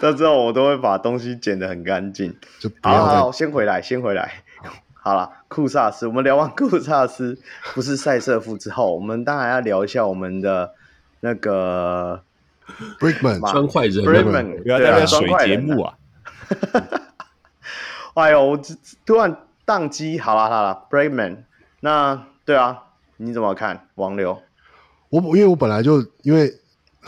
[0.00, 4.44] 他知道我都会把东西剪得很干净，就不要好，好，先回来，先回来。
[5.08, 7.38] 好了，库萨斯，我们聊完库萨斯
[7.72, 10.74] 不是赛瑟夫之后，我们当然要聊一下我们的
[11.20, 12.22] 那个
[13.00, 15.94] Brickman 砖块人，Brickman 不要在那水节目啊！
[18.12, 18.60] 哎呦，我
[19.06, 19.34] 突然
[19.64, 21.38] 宕机，好了好了，Brickman
[21.80, 22.82] 那对啊，
[23.16, 24.42] 你怎么看王流？
[25.08, 26.52] 我因为我本来就因为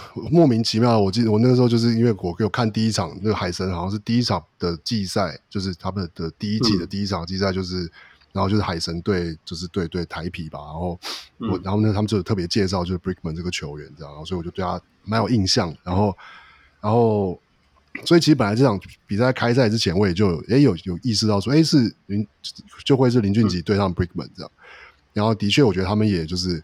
[0.30, 7.90] 莫名其妙，我记得我那个时候就是因为我给我看第一场那个海神好像是第一场的季赛，就是他们的第一季的第一场季赛，就是、嗯、
[8.32, 10.98] 然后就是海神队就是对对台皮吧，然后
[11.38, 16.16] 我、嗯、然后呢他们就特别介绍就是 Brickman 这个球员这样，然后所以我就对他蛮有印象，然后
[16.80, 17.38] 然后
[18.05, 22.26] 所以其实本来这场比赛开赛之前我也就也有有意识到说哎是林
[22.84, 24.61] 就会是林俊杰对上 Brickman 这样，嗯、
[25.14, 26.62] 然后的确我觉得他们也就是。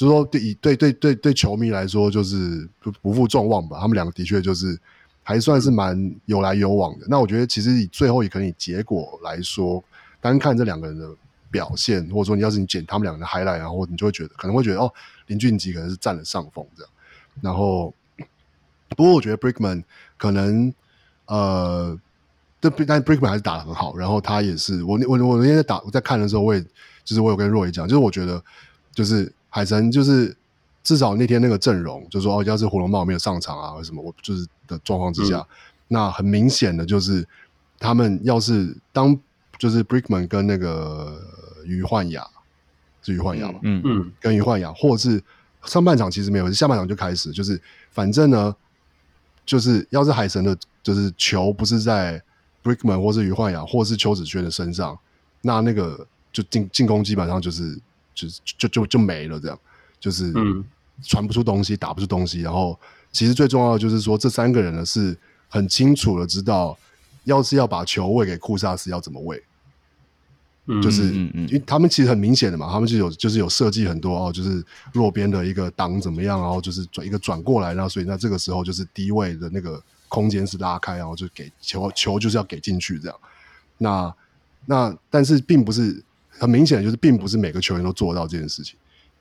[0.00, 3.76] 就是说对，对对对对对球迷来说，就是不不负众望吧。
[3.78, 4.78] 他们两个的确就是
[5.22, 7.04] 还算是蛮有来有往的。
[7.06, 9.84] 那我觉得，其实以最后也可能以结果来说，
[10.18, 11.06] 单看这两个人的
[11.50, 14.90] 表现，或者说你要是你捡他们两个人的 highlight，然后你就会觉得可能会觉得哦，
[15.26, 16.90] 林俊杰可能是占了上风这样。
[17.42, 17.92] 然后，
[18.96, 19.84] 不过我觉得 Brickman
[20.16, 20.72] 可能
[21.26, 21.94] 呃，
[22.58, 23.94] 但但 Brickman 还是打得很好。
[23.98, 26.60] 然后他也是我我我那天在打我在看的时候，我也
[27.04, 28.42] 就是我有跟若仪讲，就是我觉得
[28.94, 29.30] 就是。
[29.50, 30.34] 海神就是
[30.82, 35.46] 至少那天那个阵容，就是说哦，要是胡龙茂没有上场啊，或什么，我就是的状况之下，嗯、
[35.88, 37.26] 那很明显的就是
[37.78, 39.18] 他们要是当
[39.58, 41.20] 就是 Brickman 跟那个
[41.66, 42.24] 于焕雅
[43.02, 45.22] 是于焕雅嘛，嗯嗯，跟于焕雅，或者是
[45.64, 48.54] 上半场其实没有，下半场就开始，就是反正呢，
[49.44, 52.22] 就是要是海神的，就是球不是在
[52.62, 54.98] Brickman 或是于焕雅，或是邱子轩的身上，
[55.42, 57.78] 那那个就进进攻基本上就是。
[58.28, 59.58] 就就就就没了，这样
[59.98, 60.32] 就是
[61.02, 62.40] 传不出东西，打不出东西。
[62.40, 62.78] 然后，
[63.10, 65.16] 其实最重要的就是说，这三个人呢是
[65.48, 66.76] 很清楚的知道，
[67.24, 69.42] 要是要把球喂给库萨斯，要怎么喂。
[70.82, 74.62] 就是因为他们其实很明显的嘛，他们就有就是有设计很多哦，就是
[74.92, 83.18] 弱边的一个挡怎么样，然后就是转一个转过来，然后所以那这个时候就是低位的那个空间是拉开，然后就给球球就是要给进去这样。
[83.78, 84.14] 那
[84.66, 86.02] 那但是并不是。
[86.40, 88.76] 很明显的就是，并不是每个球员都做到这件事情。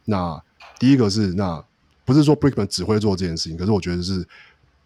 [0.06, 0.42] 那
[0.80, 1.64] 第一个是，那
[2.06, 4.26] 不是说 Brickman 只会做这件事情，可是我觉得是，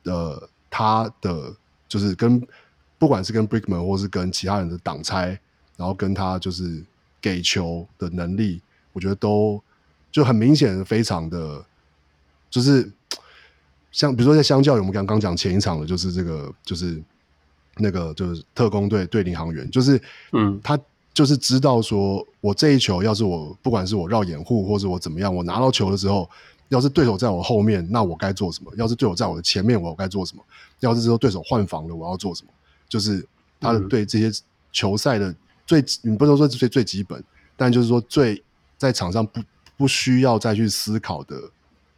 [0.04, 1.56] 呃，他的
[1.88, 2.46] 就是跟
[2.98, 5.40] 不管是跟 Brickman 或是跟其他人的挡拆，
[5.78, 6.84] 然后跟他就是
[7.22, 8.62] 给球的能力，
[8.92, 9.62] 我觉得都
[10.12, 11.64] 就很明显非常的，
[12.50, 12.92] 就是
[13.92, 17.02] 像比如说在相较于我们刚刚讲前一场的，就是这个就是
[17.78, 20.80] 那个就是特工队对领航员，就是嗯他。
[21.14, 26.28] 就是知道说，我这一球要是我不管是我绕掩护，或者我怎么样，我拿到球的时候，
[26.70, 28.72] 要是对手在我后面，那我该做什么？
[28.76, 30.44] 要是对手在我的前面，我该做什么？
[30.80, 32.50] 要是说对手换防了，我要做什么？
[32.90, 33.24] 就是
[33.60, 34.32] 他的对这些
[34.72, 35.34] 球赛的
[35.68, 37.24] 最，你、嗯、不能说最最基本，
[37.56, 38.42] 但就是说最
[38.78, 39.40] 在场上不
[39.78, 41.40] 不需要再去思考的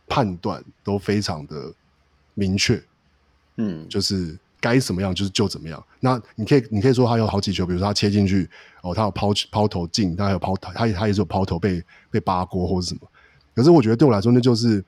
[0.08, 1.74] 判断都非常的
[2.34, 2.84] 明确，
[3.56, 4.38] 嗯，就是。
[4.62, 5.86] 该怎么样就是就怎么样。
[6.00, 8.50] 那你可以，你可以说他有好几球，比如说他切进去，
[8.86, 13.02] 哦，他有抛抛投进，他还有抛他他也是有抛投被被扒锅或者什么。
[13.56, 14.86] 可是我觉得对我来说，那就是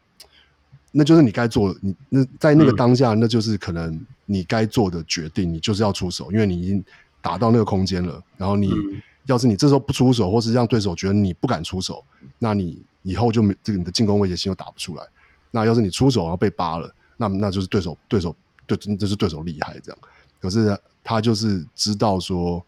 [0.91, 6.83] 那就是你该做，你那在那个当下，嗯、那就是可能你该做的决定，你就是要出手，因为你已经
[7.21, 8.21] 打到那个空间了。
[8.37, 12.03] 然后你、嗯、要是你这时候不出手，或是让对手觉得你不敢出手，
[12.37, 15.03] 那你以后就没这个你的进攻威胁性又打不出来。
[15.49, 18.35] 那要是你出手然后被扒了，那那就是对手对手。
[18.67, 19.99] 对，这是对手厉害这样，
[20.41, 22.61] 可是他就是知道说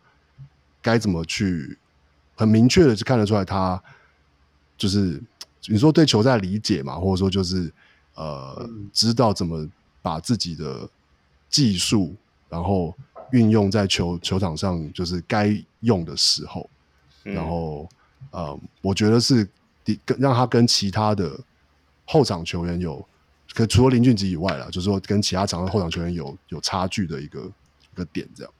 [0.89, 1.77] 该怎么去，
[2.35, 3.81] 很明确的就看得出来，他
[4.77, 5.21] 就是
[5.67, 7.71] 你说对球赛理解嘛，或者说就是
[8.15, 9.67] 呃，知道怎么
[10.01, 10.89] 把自己的
[11.49, 12.15] 技术，
[12.49, 12.95] 然后
[13.31, 16.69] 运用在球球场上，就是该用的时候，
[17.23, 17.87] 然后
[18.31, 19.47] 呃，我觉得是
[20.05, 21.39] 跟让他跟其他的
[22.05, 23.05] 后场球员有。
[23.51, 27.41] 可除了林俊杰以外啦，就是说跟其他场上后场球员有有差距的一个
[27.91, 28.53] 一个点，这样。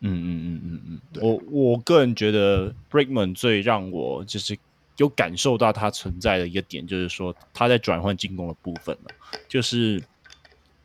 [0.00, 4.58] 嗯嗯嗯嗯嗯，我我个人觉得 Brickman 最让我就是
[4.96, 9.10] 有感受到他存在的一个点，就是说他在转换进攻的部分了，
[9.48, 10.02] 就是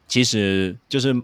[0.07, 1.16] 其实就是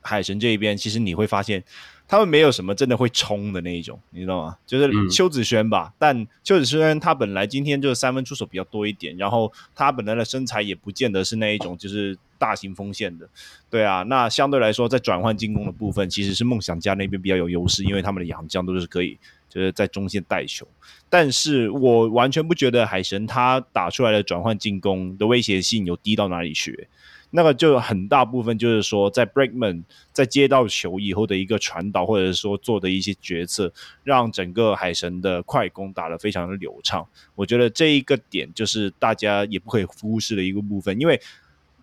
[0.00, 1.62] 海神这一边，其实你会发现。
[2.08, 4.56] 他们没有什么真的会冲的那一种，你知道吗？
[4.64, 13.28] 就是邱子轩吧，嗯、但邱子轩他本来今天就是三分出手比较多一点，然后他本来的身材也不见得是那一种就是大型锋线的，
[13.68, 14.02] 对啊。
[14.04, 19.18] 那相对来说，在转换进攻的部分，其实是梦想家那边比较有优势，因为他们的洋将都是可以
[19.48, 20.66] 就是在中线带球。
[21.08, 26.88] 但是我完全不觉得海神他打出来的转换进攻的威胁性有低到哪里去。
[27.30, 29.82] 那个就很大部分就是说，在 Breakman
[30.12, 33.70] 在接到球以后的一个传导，或者说做的一些决策，
[34.04, 37.06] 让整个海神的快攻打得非常的流畅。
[37.34, 41.20] 我觉得这一个点就是大家也不可以忽视的一个部分，因为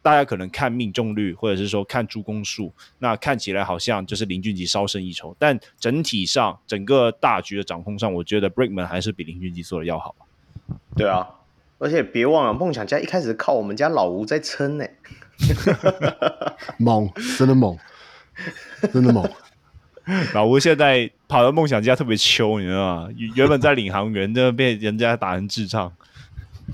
[0.04, 5.36] 大家可能看命中率，或者是说看助攻数，那看起来好像就是林俊杰稍胜一筹。
[5.40, 10.14] 但整体上，整个大局的掌控上，我觉得 Brickman 还是比林俊杰做的要好。
[10.96, 11.28] 对啊，
[11.80, 14.86] 而且别忘了，梦想家一开始靠我们家老吴在撑呢。
[16.78, 17.78] 猛，真的猛，
[18.92, 19.28] 真的猛。
[20.34, 23.10] 老吴现在跑到梦想家特别秋，你知道吗？
[23.36, 25.92] 原本在领航员，都被人家打成智障。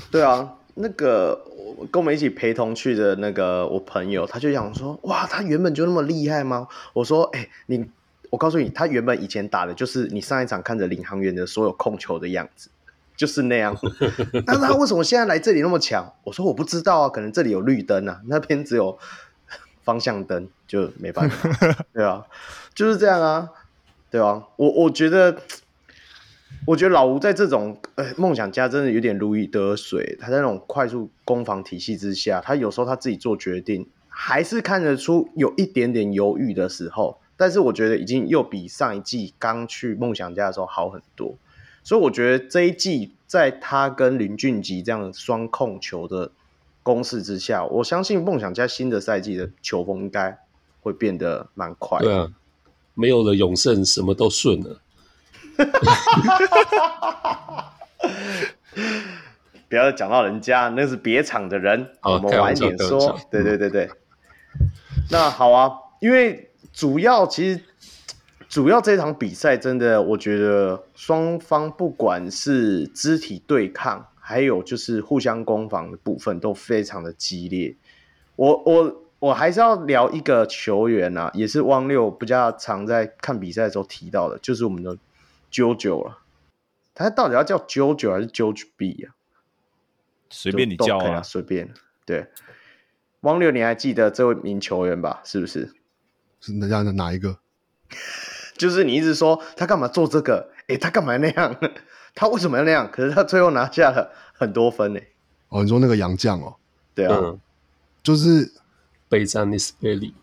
[0.10, 0.52] 对啊，
[0.82, 1.38] 那个
[1.92, 7.86] 跟我们一起陪同去的那个我朋友，他就想说：“哇，他原本就那么厉害吗？”我说：“哎、你，
[8.30, 12.70] 我告诉你，他原本以前打的就是你上一场看着领航员的所有控球的样子，
[13.18, 13.76] 就是那样。
[14.46, 18.98] 但是他为什么现在来这里那么强？”我说：“我不知道啊，可能这里有绿灯啊，那边只有
[19.84, 21.50] 方向灯，就没办法。”
[21.94, 22.26] 对啊。
[22.74, 23.50] 就是这样啊，
[24.10, 25.36] 对啊，我我觉得，
[26.66, 30.18] 我觉得老吴在这种呃梦想家真的有点如鱼得水。
[30.20, 37.18] 他在那种快速攻防体系之下，他有时候他自己做决定，还是看得出有一点点犹豫的时候。
[37.36, 41.36] 但是我觉得已经又比上一季刚去梦想家的时候好很多。
[41.84, 46.32] 所以我觉得这一季在他跟林俊杰这样双控球的
[46.84, 50.38] 攻势之下，我相信梦想家新的赛季的球风应该
[50.82, 52.06] 会变得蛮快的。
[52.06, 52.28] 对啊。
[52.94, 54.82] 没有了永胜，什么都顺了。
[59.70, 61.90] 不要讲到人家，那是别场的人。
[62.02, 63.20] 我们晚点说。
[63.30, 63.90] 对对对对。
[65.12, 67.62] 那好啊，因为主要其实
[68.48, 77.76] 主要这场比赛真的，我觉得双方不管是肢体对抗，还有就是互相攻防的部分，都非常的激烈。
[78.36, 79.04] 我我。
[79.20, 84.98] 我还是要聊一个球员啊，也是汪六比较常在看比赛的时候提到的，就是我们的
[85.52, 86.20] JoJo 了。
[86.94, 89.16] 他到底要叫 JoJo 还是 JoJo B 啊？
[90.30, 91.74] 随便你叫啊，随便。
[92.06, 92.28] 对，
[93.22, 95.22] 汪六，你还记得这位名球员吧？
[95.24, 95.74] 是不是？
[96.42, 97.40] 是那样的哪一个？
[98.58, 100.52] 就是你一直说他干嘛做这个？
[100.68, 101.56] 哎、欸，他干嘛那样？
[102.16, 102.90] 他为什么要那样？
[102.92, 105.00] 可是他最后拿下了很多分呢。
[105.50, 106.56] 哦，你说那个杨将哦？
[106.94, 107.40] 对啊，嗯、
[108.04, 108.54] 就是。
[109.10, 110.14] 贝詹尼斯贝利，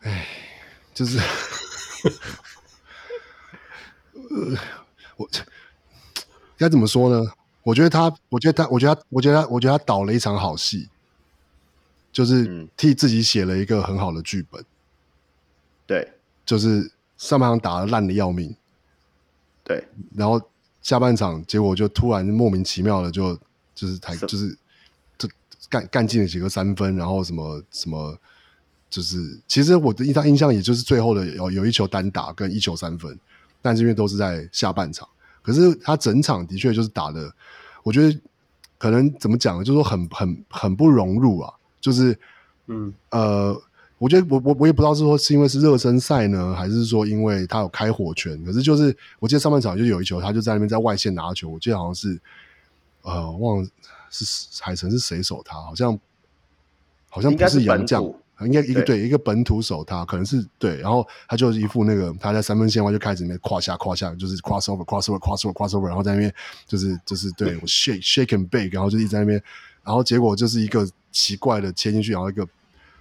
[0.00, 0.26] 哎，
[0.92, 1.16] 就是，
[4.36, 4.56] 呃，
[5.16, 5.28] 我
[6.58, 7.32] 该怎么说呢？
[7.62, 10.88] 我觉得他，我觉得他，我觉得他，我觉得他，我觉得他导了一场好戏，
[12.12, 14.64] 就是替自己写了一个很好的剧本。
[15.86, 16.12] 对，
[16.44, 18.54] 就是上半场打的烂的要命，
[19.64, 19.82] 对，
[20.14, 20.40] 然后
[20.82, 23.34] 下半场结果就突然莫名其妙的就
[23.74, 24.56] 就是台就是。
[25.68, 28.16] 干干进了几个三分，然后什么什么，
[28.88, 33.18] 就是其实我的印象印象也就是最后的有有一球单打跟一球三分，
[33.66, 35.08] 但是因为都是在下半场，
[35.42, 37.28] 可是他整场的确就是打的，
[37.82, 38.18] 我觉得
[38.78, 42.18] 可能怎么讲呢，就是说很很很不融入啊，就是
[42.68, 43.60] 嗯呃，
[43.98, 52.20] 我觉得我我我也不知道是说是因为是热身赛呢，还是说因为他有开火权，可是就是我记得上半场就有一球，他就在那边在外线拿球，我记得好像是
[53.02, 53.68] 呃忘了。
[54.08, 54.24] 是
[54.62, 55.60] 海城是谁守他？
[55.60, 55.98] 好像
[57.10, 58.02] 好像不是杨将，
[58.40, 60.76] 应该一个对，对一个本土手他，可能是对。
[60.76, 66.32] 然后他就一副那个他在三分线外就开始那边胯下胯下，就是 cross over cross over cross over cross over，然后在那边
[66.66, 69.42] 就是就是对我 shake shake and bake，然后就一直在那边，
[69.82, 72.46] 然后结果就是一个奇怪的切进去，然后一个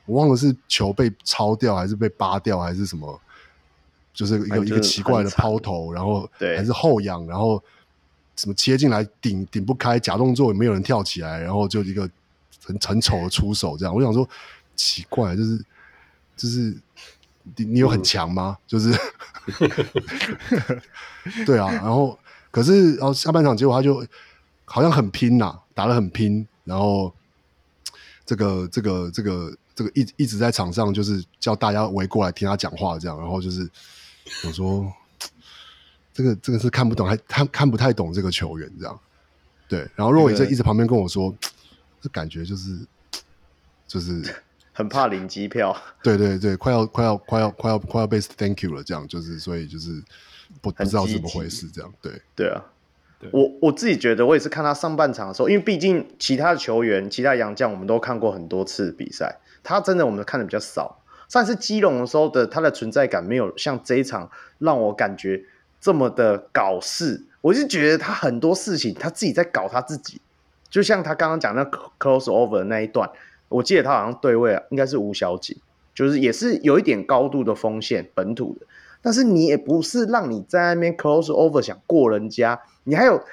[0.06, 3.20] 我忘了是球被抄掉还是被扒掉还是什么，
[4.14, 7.62] 就是一个一个奇怪的抛投，然后还是后仰，然后。
[8.38, 12.02] 什么切进来顶顶不开，假动作也没有人跳起来，然后就一个
[12.66, 14.28] 很很丑的出手，这样我想说
[14.76, 15.58] 奇怪，就是
[16.36, 16.76] 就是
[17.56, 18.58] 你你有很强吗？
[18.68, 18.92] 就是
[21.46, 22.18] 对啊，然后
[22.52, 24.06] 可是然后下半场结果他就
[24.66, 27.14] 好像很拼呐、啊，打得很拼，然后
[28.26, 33.70] 这个这个这个这个一一直在场上就是叫大家围过来听他讲话这样，然后就是
[34.46, 34.92] 我说。
[36.18, 38.98] 这个这个是看不懂，还看看不太懂这个球员这样，
[39.68, 39.80] 对。
[39.96, 41.36] 然后若伟在一直旁边跟我说，
[42.00, 42.80] 这感觉就是
[43.86, 44.24] 就是
[44.76, 49.90] 很怕领机票， 对对对，快要快要快要快要快要被 thank you 了，这样就是所以就是
[50.62, 52.64] 不不知道怎么回事，这样对对啊。
[53.32, 61.02] 我我自己觉得，我也是看他上半场的时候，因为毕竟其他的球员、其他洋将我们都看过很多次比赛，他真的我们看的比较少。
[61.30, 65.46] 上次基隆的时候的他的存在感没有像这一场让我感觉。
[65.82, 70.20] 这么的搞事，我是觉得他很多事情他自己在搞他自己，
[70.68, 71.64] 就像他刚刚讲那
[72.00, 73.08] close over 的那一段，
[73.50, 75.56] 我记得他好像对位啊，应该是吴小姐，
[75.94, 78.66] 就是也是有一点高度的锋线，本土的，
[79.02, 83.24] 但是你也不是让你在那边 close over 想过人家，你还有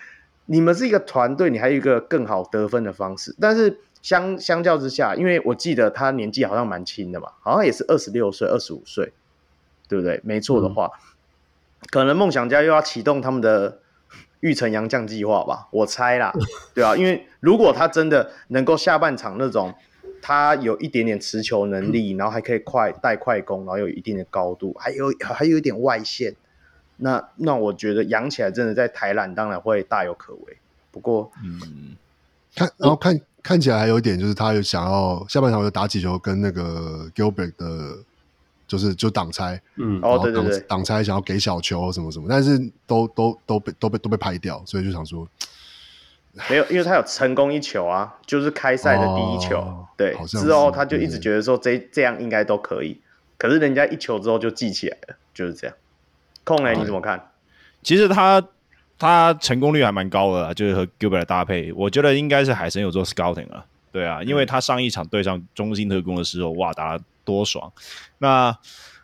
[0.47, 9.13] 你们是一个团队，你还有一个更好得分的方式，但是相相较之下，因为我记得他年纪好像蛮轻的嘛，好像也是二十六岁、二十五岁，
[9.89, 10.21] 对不对？
[10.25, 13.79] 没错的话，嗯、 可能梦想家又要启动他们的
[14.41, 16.33] 育成洋将计划吧，我猜啦，
[16.75, 19.73] 对啊，因为如果他真的能够下半场那种，
[20.23, 26.35] 他有一点点持球能力，嗯、然后还可以快带快攻，然后有一定的高度，还有还有一点外线，
[26.97, 30.57] 那那我觉得养起来真的在台篮当然会大有可为。
[30.91, 31.97] 不过，嗯，
[32.55, 33.21] 看然后看。
[33.45, 37.99] 看起来还有一点，就是他有想要下半场有打几球跟那个 Gilbert 的，
[38.69, 42.57] 就是就挡拆，嗯，哦，对对对，挡拆想要给小球什么什么，但是
[42.87, 45.27] 都都都被都被都被拍掉，所以就想说，
[46.51, 53.01] 没有，因为他有成功一球啊，就是开赛的第一球，哦、对，之后他就一直觉得说这这样应该都可以，
[53.37, 55.77] 可是人家一球之后就记起来了，就是这样。
[56.45, 57.31] 控雷你怎么看？
[57.83, 58.43] 其实他。
[58.99, 67.73] 他成功率还蛮高的，就是和 Gilbert 的搭配，我觉得应该是海神有做 scouting 了，对啊，因为他上一场对上中心特工的时候，哇，打得多爽。
[68.19, 68.57] 那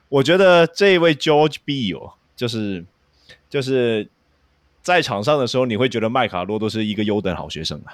[0.09, 2.85] 我觉得这一位 George Beal 就是
[3.51, 4.09] 就是
[4.83, 7.93] 在场上的时候，你会觉得麦卡洛都是一个优等好学生啊，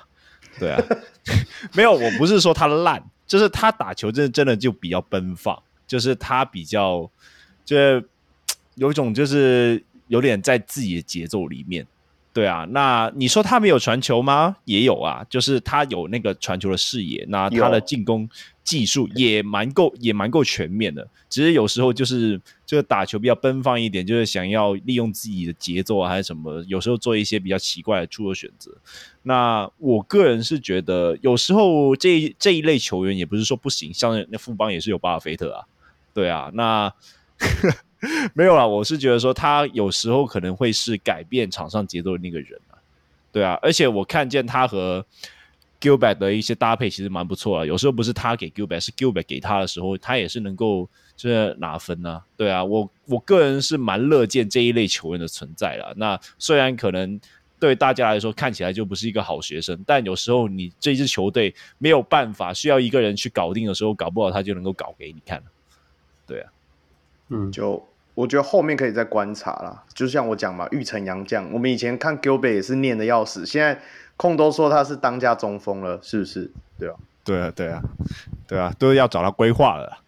[0.59, 0.83] 对啊，
[1.75, 7.11] 没有，我不是说他烂，就是他打球真的真的就比较奔放，就是他比较
[7.65, 8.09] 就是
[8.77, 11.87] 有一种就是有点在自己的节奏里面。
[12.35, 14.57] 对啊，那你说他没有传球吗？
[14.65, 18.29] 也有啊，就是他有那个传球的视野，那他的进攻
[18.65, 21.09] 技术也蛮够，也蛮够全面的。
[21.31, 28.73] 只是有时候就是这个打球比较奔放一点，就是想要利用自己的节奏啊，还是什么，有时候做一些比较奇怪的出手选择。
[29.23, 35.65] 那我个人是觉得，有时候这这一类球员也不是说不行，像那富邦也是有巴尔菲特啊，
[36.13, 36.93] 对啊，那。
[38.35, 42.79] 没有啦，我是觉得说他有时候可能会是改变场上节奏的那个人啊，
[43.33, 45.05] 对啊，而且我看见他和
[45.81, 55.93] Gilbert 的一些搭配其实蛮不错啊，有时候不是他给 Gilbert，是 Gilbert 给他的时候，他也是能够就是拿分呢、啊，对啊，我我个人是蛮乐见这一类球员的存在啦。
[55.97, 57.21] 那虽然可能
[57.61, 65.43] 对大家来说看起来就不是一个好学生，但有时候你这支球队没有办法需要一个人去搞定的时候，搞不好他就能够搞给你看，
[66.27, 66.51] 对啊，
[67.29, 67.87] 嗯，就。
[68.15, 71.53] 我觉得后面可以再观察啦，就像我讲嘛，玉成洋将。
[71.53, 73.81] 我们以前看 Gilbert 也是念的要死，现在
[74.17, 76.51] 控都说他是当家中锋了，是不是？
[76.79, 76.95] 对啊，
[77.25, 77.83] 对啊，对啊，
[78.47, 79.99] 对啊，都要找他规划了。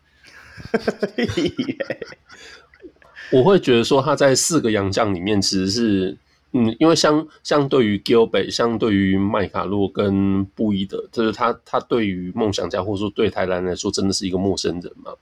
[3.33, 6.17] 我会觉得说他在四个洋将里面其实是，
[6.53, 15.13] 嗯，因为相相对于 Gilbert，相对于麦卡洛跟布伊德，就是他他对于梦想家或者说对台篮来说，真的是一个陌生人嘛。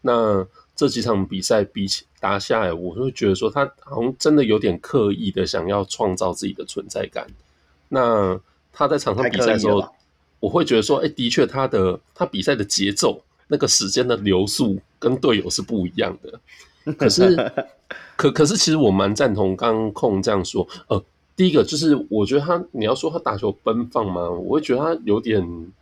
[0.00, 0.44] 那
[0.82, 7.24] 这几场比赛比起打下来，我会觉得说他好像真的有点刻意的想要创造自己的存在感。
[7.88, 8.36] 那
[8.72, 9.88] 他在场上比赛的时候，
[10.40, 16.40] 我会觉得说，哎，的确他的他比赛的节奏，那个时间的流速跟队友是不一样的。
[16.98, 17.36] 可是，
[18.16, 20.66] 可可是，其实我蛮赞同刚刚控这样说。
[20.88, 21.00] 呃，
[21.36, 24.28] 第一个就是我觉得他，你要说他打球奔放吗？
[24.28, 25.72] 我会觉得他有点，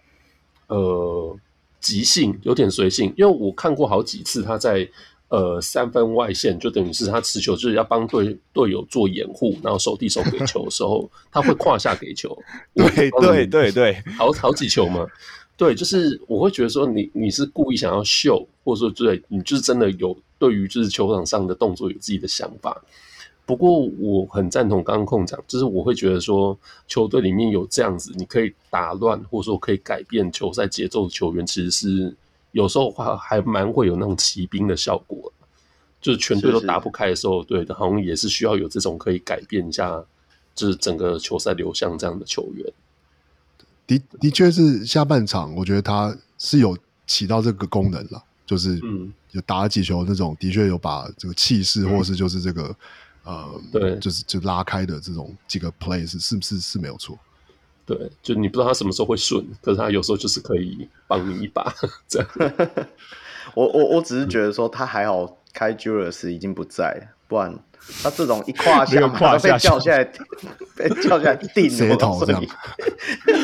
[0.66, 1.34] 呃。
[1.80, 4.88] 即兴有点随性，因为我看过好几次他在
[5.28, 12.36] 呃三分外线，就等于是他持球就是要帮队队友做掩护，然后手递手给球的时候， 他会胯下给球。
[12.74, 15.06] 对对对对，好好几球嘛。
[15.56, 22.82] 对，就是我会觉得说你你是故意想要秀，或者说对你就是真的有对于就是球场上的动作有自己的想法。
[23.50, 26.56] 不过我很赞同刚刚控讲，就是我会觉得说，
[26.86, 32.16] 球队里面有这样子，你可以打乱或者说可以改变球赛节奏的球员，其实是
[32.52, 35.32] 有时候话还蛮会有那种骑兵的效果。
[36.00, 40.00] 就是全队都打不开的时候，是是对，好像也是需要有这种可以改变一下，
[40.54, 42.72] 就是整个球赛流向这样的球员。
[43.88, 52.72] 的的确是下半场，我觉得他是有起到这个功能了，就是嗯，有打了几球那种，的确有把这个气势，或是就是这个。
[53.24, 57.18] 嗯呃，对，就是就拉开的这种几个 play 是是不是是没有错？
[57.86, 61.74] 对，就你不知道他什么时候会顺，可是他有时候就是可以帮你一把。
[62.08, 62.28] 这样，
[63.54, 67.52] 我我我只是觉得说他还好，开 Julius 已经不在，不然
[68.02, 70.04] 他这种一胯下胯下被叫下来，
[70.76, 72.44] 被叫下来定舌头这样。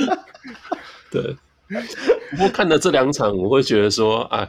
[1.11, 1.37] 对，
[2.31, 4.49] 不过看了这两场，我会觉得说，啊，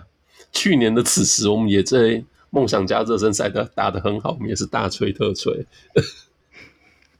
[0.52, 2.24] 去年的此时我们也在。
[2.50, 5.66] 梦想家热身赛的打得很好，我们也是大吹特吹。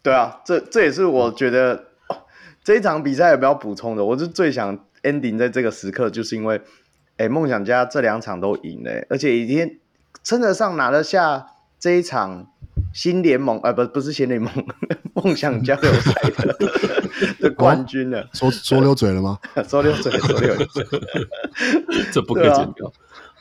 [0.02, 1.76] 对啊，这这也是我觉得、
[2.08, 2.16] 哦、
[2.64, 4.06] 这一场比赛有没有补充的？
[4.06, 6.62] 我是最想 ending 在这个时刻，就是因为，
[7.18, 9.80] 哎，梦想家这两场都赢了，而且已经
[10.24, 11.48] 称得上拿得下
[11.78, 12.48] 这一场
[12.94, 14.50] 新联盟啊，不不是新联盟，
[15.14, 16.58] 梦想交流赛的
[17.50, 18.30] 的冠军了。
[18.34, 19.38] 说说溜嘴了吗？
[19.68, 20.86] 说溜嘴，说溜嘴，
[22.14, 22.90] 这不可以剪掉。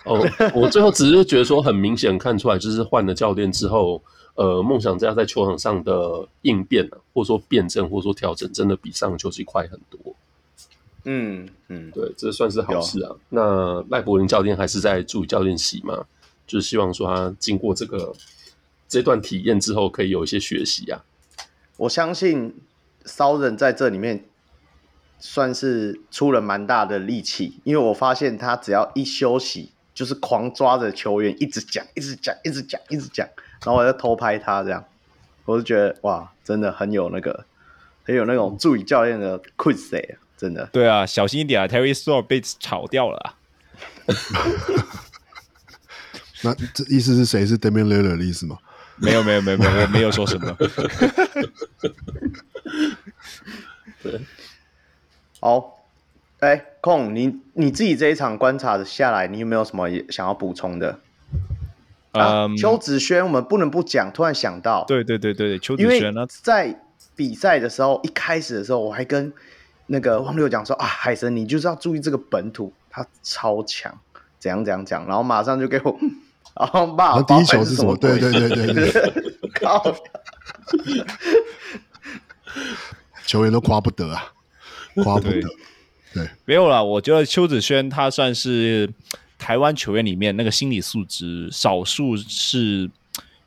[0.06, 0.24] 哦，
[0.54, 4.02] 我最后只是觉得说，很明显看出来，就是换了教练之后，
[4.34, 10.14] 呃，梦想家在球场上的应变或者说辩证，或者说调整，真的比上个球季快很多。
[11.04, 13.14] 嗯嗯，对，这算是好事啊。
[13.28, 16.04] 那赖柏林教练还是在助理教练席嘛，
[16.46, 18.12] 就是希望说他经过这个。
[18.88, 21.04] 这段体验之后，可以有一些学习啊！
[21.76, 22.54] 我相信
[23.04, 24.24] 骚人在这里面
[25.18, 33.26] 算是出了蛮大的力气，因为我发现他只要一休息，就是狂抓着球员一直讲，一直讲，一直讲，一直讲，
[33.64, 34.84] 然后我在偷拍他，这样，
[35.46, 37.46] 我就觉得哇，真的很有那个，
[38.04, 40.68] 很有那种助理教练的气势，真的。
[40.70, 43.34] 对啊，小心一点啊，Terry Stotts 被炒掉了啊。
[46.42, 48.58] 那这意思是谁是 Damian Lillard 的意思吗？
[48.96, 50.54] 没有没有没有没有，我没有说什么。
[54.02, 54.20] 对，
[55.40, 55.75] 好，
[56.40, 61.00] 哎，空你你自己这一场观察的下来，你有没有什么想要补充的？
[62.12, 64.10] 啊，嗯，邱子轩，我们不能不讲。
[64.12, 66.80] 突然想到，对对对对对，邱子轩呢，在
[67.14, 69.32] 比赛的时候，一开始的时候，我还跟
[69.86, 73.98] 那个汪六讲说啊，海神，你就是要注意这个本土，他超强，
[74.38, 75.98] 怎样怎样讲，然后马上就给我。
[76.58, 77.94] 然后骂，第一球是什么？
[77.98, 79.12] 对对对对对，
[79.60, 79.82] 靠！
[83.26, 84.32] 球员都夸不得啊，
[85.04, 85.42] 夸不得。
[86.16, 88.88] 对，没有啦，我觉得邱子轩他算是
[89.38, 92.90] 台湾球员里面那个心理素质少数是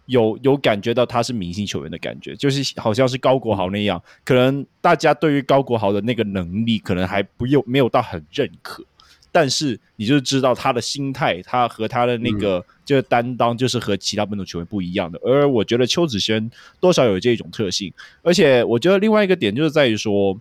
[0.05, 8.83] 有有感觉到他是明星球员的感觉，就是好像是高国豪那样，可能大家对于高国豪的那个能力可能还不用没有到很认可。
[9.31, 15.19] 但是你就知道他的心态，他和他的那个就是担当，就是和其他本土球员不一样的。
[15.23, 17.93] 嗯、而我觉得邱子轩多少有这种特性，
[18.23, 20.35] 而且我觉得另外一个点就是在于说，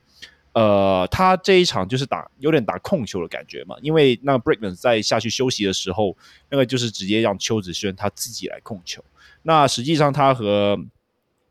[0.59, 6.17] 呃，他这一场就是打有点打控球的感觉嘛，因为那个 Brigman 在下去休息的时候，
[6.51, 9.05] 那个就是直接让邱子轩他自己来控球。
[9.43, 10.77] 那实际上他和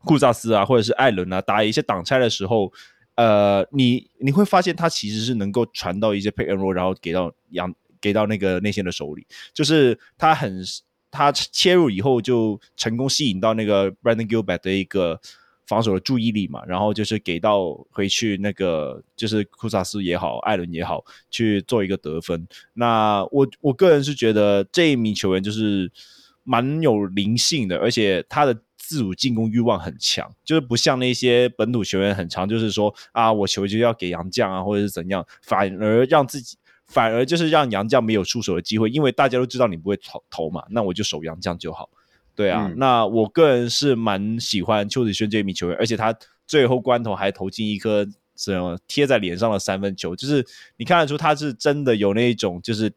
[0.04, 2.72] 库萨斯啊，或者是艾伦啊打一些挡拆的时候。
[3.18, 10.62] 呃，你你会发现他其实是能够传到一些 pick and roll，然后给到杨给到那个内线的手里，就是他很
[11.10, 15.20] 他切入以后就成功吸引到那个 Brandon Gilbert 的一个
[15.68, 22.48] 防守的注意力嘛，然后就是给到回去那个就是库萨斯也好，艾伦也好去做一个得分。
[22.72, 25.92] 那我我个人是觉得这一名球员就是
[26.42, 28.58] 蛮有灵性的，而且他的。
[28.80, 41.90] 自主进攻欲望很强，就是不像那些本土球员很强，就是说啊，我球就要给洋将啊，或者是怎样，反而让自己，反而就是让洋将没有出手的机会，因为大家都知道你不会投投嘛，那我就守洋将就好。
[42.38, 46.16] 对啊，嗯、那我个人是蛮喜欢邱子轩这一名球员，而且他
[46.46, 48.06] 最后关头还投进一颗
[48.36, 50.46] 什么贴在脸上的三分球，就是
[50.76, 52.92] 你看得出他是真的有那一种，就是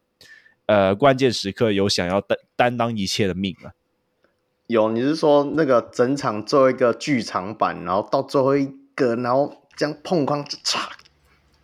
[0.68, 3.74] 呃关键时刻有想要担担当一切的命啊。
[4.68, 10.88] 有，你是说那个整场最后一个剧场版，然后到最后一个，然后这样碰框就差，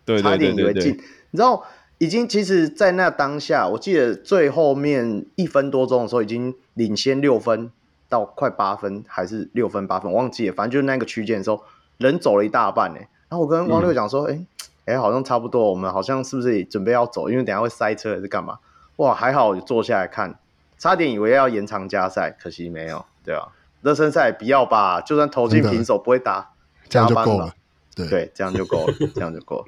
[0.04, 0.94] 对，差点以为进。
[1.30, 1.64] 你知道，
[2.00, 7.72] 已经其实，在那当下，我记得最后面一分多钟的时候，已经领先六分
[8.08, 10.54] 到快八分，还是六分八分，我忘记了。
[10.54, 11.64] 反正就是那个区间的时候，
[11.98, 13.00] 人走了一大半呢。
[13.30, 14.48] 然后我跟汪六讲说：“哎、嗯、
[14.86, 17.30] 哎、欸，好像差不多，我们好像是不是也准备要走？
[17.30, 18.60] 因为等下会塞车还是干嘛？”
[18.98, 20.40] 哇，还好我坐下来看。
[20.78, 23.48] 差点以为要延长加赛，可惜没有，对啊，
[23.82, 26.52] 热身赛不要吧，就算投进平手不会打，
[26.88, 27.52] 这样就够了。
[27.96, 29.66] 对对，这样就够了，这样就够了。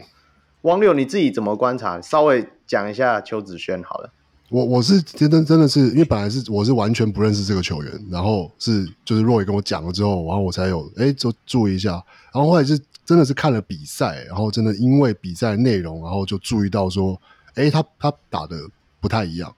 [0.62, 2.00] 汪六你自己怎么观察？
[2.02, 4.12] 稍微讲一下邱子轩好了。
[4.50, 11.92] 我我是真的真的是因为本来是我是完全不认识这个球员，然后是就是 Roy 跟我讲了之后，然后我才有哎就注意一下，
[12.34, 17.22] 然后后来是真的是看了比赛，然后真的因为比赛内容，然后就注意到说，
[17.56, 18.58] 哎他他打的
[19.00, 19.54] 不太一样，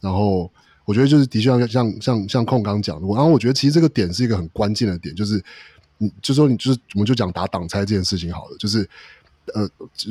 [0.00, 0.50] 然后。
[0.84, 5.40] 我觉得就是的确像像像像控刚讲的，然后我觉得其实这个点是一个很关键的点，就是
[5.98, 8.86] 你就说你就是我们就讲打挡拆这件事情好了，就是
[9.54, 9.68] 呃，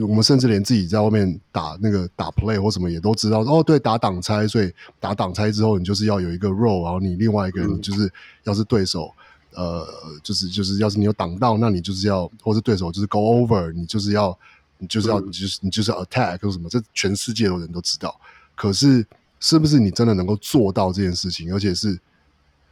[0.08, 8.12] 我们甚至连自己在外面打那个打 play 或什么也都知道哦，对，打挡拆，所以打挡拆之后你就是要有一个 role，然后你另外一个人就是
[8.44, 9.12] 要是对手
[9.54, 9.88] 呃，
[10.24, 14.38] 就是就是要是你有挡到，那你就是要或是对手就是 go over，你就是要
[14.78, 18.20] 你就是要你就是你就是 attack 或什么，这全世界的人都知道，
[18.56, 19.06] 可是。
[19.44, 21.52] 是不是你真的能够做到这件事情？
[21.52, 22.00] 而且是，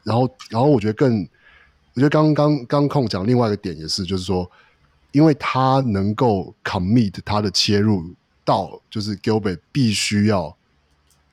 [0.04, 1.28] 然后，然后我觉得更，
[1.96, 4.48] 我觉得刚刚刚空讲另外一个点也是，就是说，
[5.12, 8.14] 因为他能够 commit 他的切入
[8.46, 10.56] 到，就是 Gilbert 必须要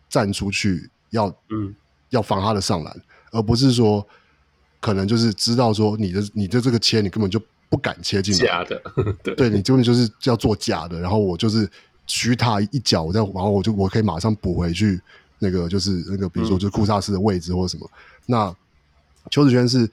[0.08, 1.74] 站出去，要嗯，
[2.10, 4.06] 要防他的上篮，而不是说
[4.80, 8.82] 可能就是知道说你的你的这个切你根本就不敢切进来，假的，
[9.22, 11.68] 对，对你根本就是要做假的，然后我就是
[12.06, 15.00] 虚他一脚，我再然后我就我可以马上补回去
[15.38, 17.90] 那个就是那个比如说就是库萨斯的位置或者什么。
[17.92, 18.56] 嗯、那
[19.30, 19.90] 邱子轩是，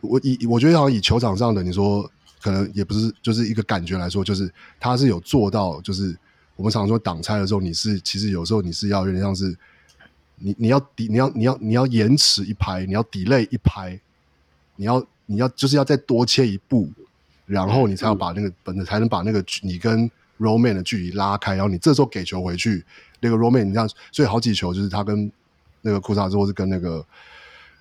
[0.00, 2.10] 我以我觉得好像以球场上的你说
[2.44, 6.14] 可能也不是就是一个感觉来说，就是他是有做到，就是
[6.54, 9.56] 我们常常说挡拆的时候，你是其实有时候你是要有点像是。
[10.36, 13.98] 你你要抵你要你要你要延迟一拍，你要 delay 一拍，
[14.74, 16.90] 你要你要就是要再多切一步，
[17.46, 20.10] 然后你才要把那个本子才能把那个你跟
[20.40, 22.84] Roman 的距离拉开，然后你这时候给球回去，
[23.20, 25.30] 那个 Roman 你这样，所以好几球就是他跟
[25.82, 26.96] 那个库萨之或是跟那个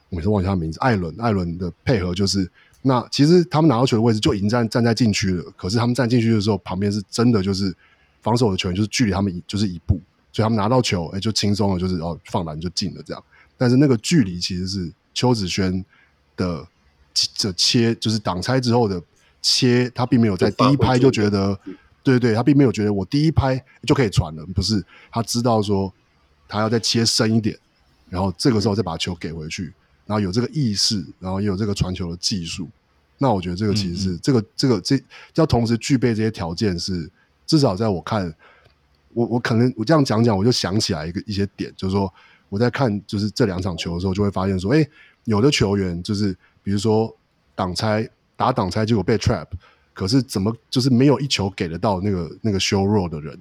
[0.09, 2.49] 我每次忘记他名字艾伦艾伦的配合，就是
[2.83, 7.75] 那其实他们拿到球的位置就已经站站在禁区了，可是他们站进去的时候，旁边是真的就是
[8.21, 9.99] 防守的球员就是距离他们就是一步。
[10.31, 13.23] 所以他们拿到球，哎、欸，就轻松了，就是哦，放篮就进了这样。
[13.55, 15.85] 但是那个距离其实是邱子轩
[16.35, 16.67] 的
[17.13, 18.99] 这切，就是挡拆之后的
[19.43, 21.55] 切，他并没有在第一拍就觉得，
[22.01, 25.93] 对对对，他并没有觉得我第一拍就可以传了，不是，他知道说
[26.47, 27.55] 他要再切深一点，
[28.09, 29.71] 然后这个时候再把球给回去，
[30.05, 32.69] 然后有这个意识，然后也有这个传球的技术。
[33.17, 35.01] 那我觉得这个其实是嗯嗯这个这个这
[35.35, 37.09] 要同时具备这些条件是，
[37.45, 38.33] 至少在我看。
[39.15, 42.11] 我我可能我这样讲讲，我就想起来一个一些点，就是说
[42.49, 44.89] 我在看就是这两场球的时候，就会发现说，哎、欸，
[45.25, 47.15] 有的球员就是比如说
[47.53, 49.45] 挡拆打挡拆，结果被 trap，
[49.93, 53.39] 可是怎么就是没有一球给得到那个那个 show roll 的人，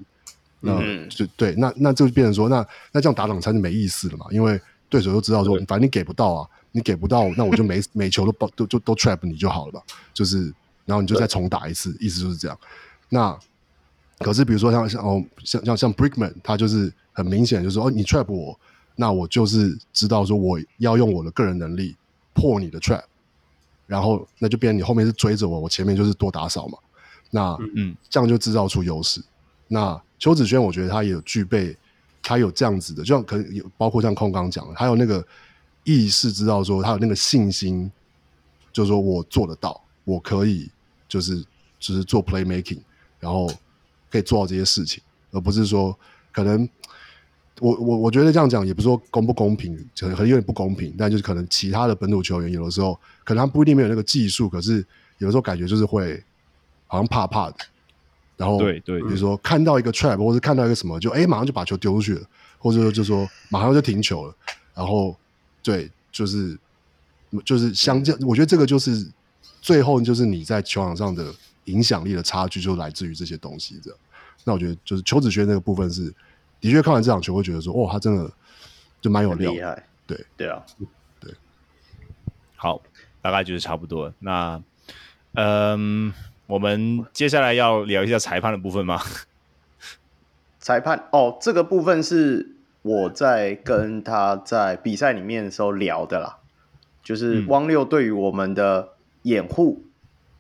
[0.61, 0.79] 那
[1.09, 2.57] 就对，那那就变成说，那
[2.93, 4.61] 那这样打挡拆就没意思了嘛，因为
[4.93, 9.83] 对手就知道说，反正你给不到啊，你给不到， 那我就每每球都都就都 trap 你就好了吧，
[10.13, 10.55] 就是
[10.85, 12.59] 然后你就再重打一次，意思就是这样，
[13.09, 13.37] 那。
[14.19, 18.57] 可是，比如说像像哦，像像像 Brickman，他就是很明显就是说，哦，你 trap 我，
[18.95, 21.97] 那我就是知道说我要用我的个人能力
[22.33, 23.03] 破你的 trap，
[23.85, 26.79] 然后那就变成你后面是追着我，我前面就是多打扫嘛。
[27.33, 29.21] 那嗯，这样就制造出优势。
[29.67, 31.77] 那邱子轩，我觉得他也有具备，
[32.23, 35.27] 他有这样子的，就像可能有包括像空刚讲的，他有那个
[35.85, 37.91] 意识，知道说他有那个信心，
[38.73, 40.71] 就是说我做得到，我可以
[41.09, 41.45] 就是
[41.79, 42.81] 就是做 play making，
[43.19, 43.51] 然后。
[44.13, 45.99] 可以做到这些事情，而不是说
[46.33, 46.69] 可能
[47.61, 50.95] 我我我觉得这样讲也不是说公不公平，可能有点不公平。
[50.99, 52.93] 但就是可能其他的本土球员有的时候
[53.25, 54.87] 可能他不一定没有那个技术，可是
[55.17, 56.23] 有的时候感觉就是会
[56.87, 57.57] 好像怕怕的。
[58.43, 62.27] 然后对对，比如说看到一个 trap 或者看到一个什么，就哎、欸、马上就把球丢出去了，
[62.59, 64.35] 或者说就说马上就停球了。
[64.75, 65.17] 然后
[65.63, 66.59] 对，就是
[67.45, 69.07] 就是相较，我觉得这个就是
[69.61, 71.33] 最后就是你在球场上的。
[71.67, 73.97] 影响力的差距就来自于这些东西，这样。
[74.43, 76.13] 那我觉得就是邱子轩那个部分是，
[76.61, 78.29] 的确看完这场球会觉得说，哦，他真的
[79.01, 79.87] 就蛮有料，厉害。
[80.05, 80.61] 对对啊，
[81.21, 81.33] 对。
[82.57, 82.83] 好，
[83.21, 84.13] 大概就是差不多。
[84.19, 84.61] 那，
[85.35, 86.13] 嗯，
[86.53, 89.01] 我们接下来要聊一下裁判的部分吗？
[90.61, 96.39] 裁判哦，这个部分是我在跟他在比赛里面的时候聊的啦，
[97.03, 98.91] 就是汪六对于我们的
[99.23, 99.85] 掩护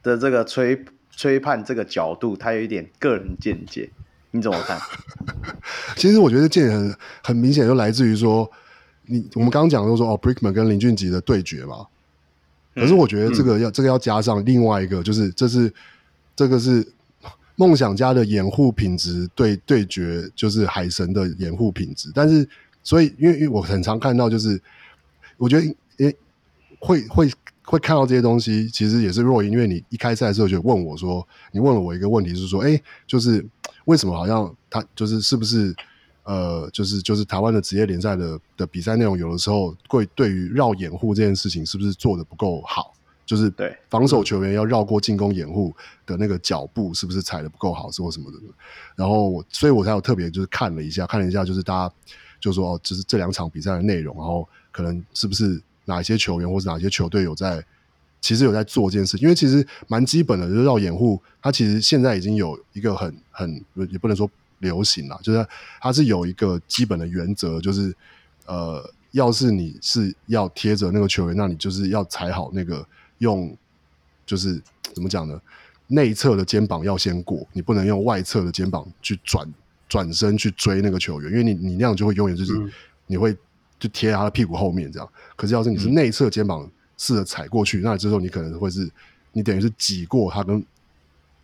[0.02, 0.84] 的这个吹。
[1.14, 3.90] 吹判这个角度，他有一点个人见解，
[4.30, 4.80] 你怎么看？
[5.94, 8.50] 其实我觉得见解很很明显，就来自于说，
[9.04, 11.86] 你我们刚刚讲的都说哦，Brickman 跟林俊杰的对决嘛。
[12.74, 15.70] 可是我觉得这个要、嗯、这个要加上另外一个，就是这是
[16.34, 16.86] 这个是
[17.56, 22.10] 梦想家的掩护品质对对决，就是海神的掩护品质。
[22.14, 22.48] 但是
[22.82, 24.60] 所以，因为我很常看到，就是
[25.36, 26.16] 我觉得诶
[26.78, 27.30] 会会。
[27.64, 33.42] 会看到这些东西，其实也是若因，因为你一开赛的时候就问我说，你问了我一个问题，是说，哎，就是
[33.84, 35.74] 为什么好像他就是是不是
[36.24, 42.92] 呃，就是就是台湾的职业联赛的的比赛内容，有的时候会对于绕掩护这件事情，是不是做得不够好？
[43.26, 45.74] 就是对防守球员要绕过进攻掩护
[46.06, 48.38] 的那个脚步，是不是踩的不够好，是或什么的？
[48.96, 51.94] 然后我，所以我才有特别就是看了一下，看了一下，就是大家
[52.40, 55.62] 就说，哦，就是这两场比赛的内容，然后可能是不是？
[55.84, 57.60] 哪一些球员或者哪些球队有在，
[58.20, 64.30] 其实有在做这件事，因为其实蛮基本的，就是绕掩护，它其实现在已经有一个很很也不能说
[64.60, 65.44] 流行了，就是
[65.80, 67.92] 它是有一个基本的原则，就是
[68.46, 72.86] 呃，要是你是要贴着那个球员，那你就是要踩好那个
[73.22, 73.56] 用，
[74.26, 74.62] 就是
[74.94, 75.40] 怎么讲呢？
[75.86, 79.50] 内侧的肩膀要先过，你不能用外侧的肩膀去转
[79.88, 82.52] 转身去追那个球员，因为你你那样就会永远就是
[83.06, 83.36] 你会。
[83.82, 88.88] 就贴他的屁股后面这样，可是要是你是内侧肩膀试着踩过去，嗯、那之后你可能会是，
[89.32, 90.64] 你等于是挤过他跟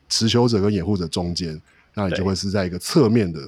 [0.09, 1.61] 持球者跟掩护者中间，
[1.95, 3.41] 那你就会是在一个侧面的，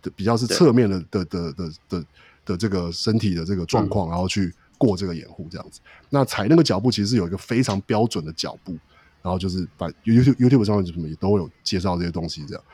[0.00, 2.04] 的比较是侧面的的的的的
[2.46, 4.50] 的这个身体的这个状况，然后去
[4.80, 5.78] 过这个掩护这样子。
[6.08, 8.72] 那踩那个脚步其实是有一个非常标准的脚步，
[9.20, 12.64] 然后就是把 YouTube YouTube 上面什么也都有介绍这些东西这样。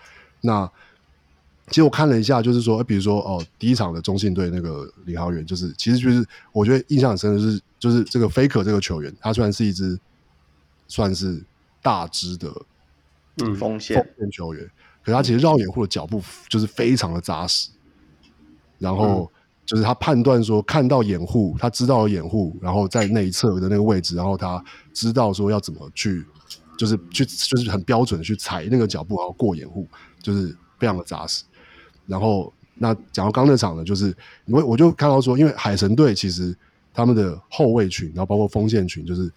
[0.41, 0.71] 那
[1.69, 9.99] 其实我看了一下，就是说，比如说哦，第一场的中信队那个领航员，就是其实就是我觉得印象很深的是，就是这个 Faker 这个球员，他虽然是一支
[10.87, 11.43] 算是
[11.83, 12.55] 大只的
[13.39, 13.97] 嗯锋线
[14.31, 14.65] 球员，
[15.03, 17.71] 可是他其实绕掩护的脚步就是非常的扎实，
[18.79, 19.29] 然后
[19.67, 24.65] 就是他判断说看到掩护，他知道了掩护，然后在内侧的那个位置，然后他
[24.95, 26.25] 知道说要怎么去，
[26.79, 29.87] 就是去就是很标准的去踩那个脚步，然后过掩护，
[30.23, 31.43] 就是非常的扎实。
[32.07, 34.17] 然后，那讲到刚那场呢，就是
[34.47, 36.57] 我我就看到说，因为海神队其实
[36.95, 39.29] 他们的后卫群，然后包括锋线群，就是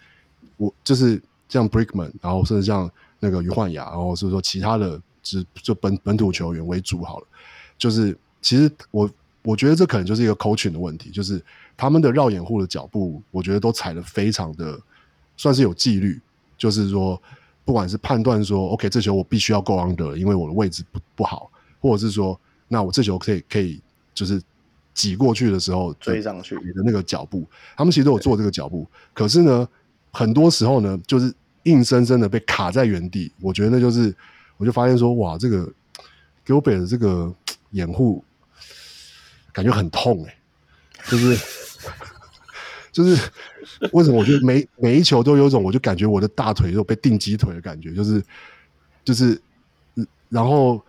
[0.57, 2.87] 我就是像 Brickman，然后甚至像
[3.19, 7.27] 那个于焕雅，然后是说其他的只就本本土球员为主好了。
[7.77, 9.09] 就是其实我
[9.43, 11.43] 我觉得这可能就是一个 coaching 的问题，就是
[11.75, 14.79] 他们的绕掩护的脚步，我觉得都踩得非常的
[15.37, 16.19] 算是有纪律，
[16.57, 17.21] 就是说
[17.65, 21.49] 不管是判断说 OK 这球我必须要 go under，因为我的位置不不好，
[21.79, 22.39] 或者是说。
[22.71, 23.81] 那我这球可以可以
[24.13, 24.39] 就是
[24.93, 27.43] 挤过去的时候追上去，你的那个脚步，
[27.75, 29.67] 他们其实都有做这个脚步，可是呢，
[30.11, 31.33] 很多时候呢，就是
[31.63, 33.31] 硬生生的被卡在原地。
[33.41, 34.15] 我觉得那就是，
[34.55, 35.67] 我就发现说，哇，这个
[36.45, 37.33] Gilbert 的这个
[37.71, 38.23] 掩护
[39.61, 41.37] 感觉很痛哎、欸，就是
[42.91, 43.31] 就是
[43.91, 44.17] 为什么？
[44.17, 48.23] 我觉得每每一球都有种，我就感觉我的大腿都被钉鸡腿的感觉，就是
[49.03, 49.39] 就是，
[50.29, 50.81] 然后。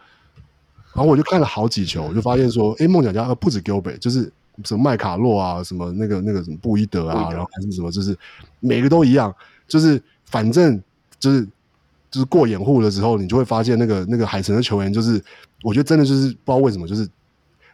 [0.93, 4.31] 然后我就看了好几球，我就发现说，哎，梦想家不止 Gilbert，就是
[4.65, 8.15] 什么麦卡洛啊，什么那个那个什么布伊德啊，然后还是什么，就是
[8.59, 9.33] 每个都一样，
[9.69, 10.83] 就是反正
[11.21, 11.47] 就是
[12.11, 15.23] 就是过掩护的时候，你就会发现那个那个海神的球员，就是
[15.63, 17.09] 我觉得真的就是不知道为什么，就是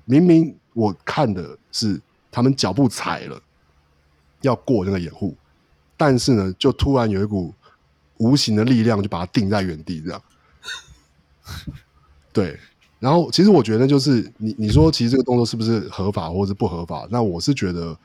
[0.05, 1.99] 明明我看的是
[2.31, 3.41] 他们脚步踩了
[4.43, 5.35] 要过那个掩护，
[5.97, 7.55] 但是呢，就突然有一股
[8.19, 10.23] 无形的力量就把它定在原地，这样，
[12.31, 12.61] 对。
[12.99, 17.07] 然后，其实我觉得就是你你说，其实这个动作是不是合法或者是不合法？
[17.11, 17.97] 那我是觉得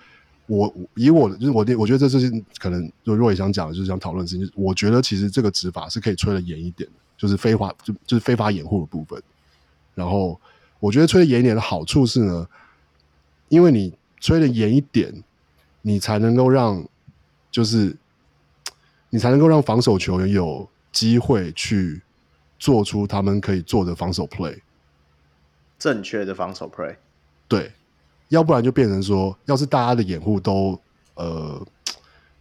[0.47, 4.45] 我，以我的就是我我觉得这是可能就若也想讲的，就是想讨论的事情。
[4.45, 9.21] 就是我觉得其实这个执法是可以吹得严一点的，就是非法就就是非法掩护的部分。
[9.95, 10.39] 然后
[10.79, 12.45] 我觉得吹得严一点的好处是呢，
[13.51, 15.13] 因为你吹的严一点，
[15.81, 16.81] 你才能够让
[17.51, 17.93] 就是
[19.09, 22.01] 你才能够让防守球员有机会去
[22.57, 24.57] 做出他们可以做的防守 play。
[25.77, 26.95] 正确的防守 play，
[27.49, 27.69] 对，
[28.29, 30.79] 要不然就变成说，要是大家的掩护都
[31.15, 31.61] 呃，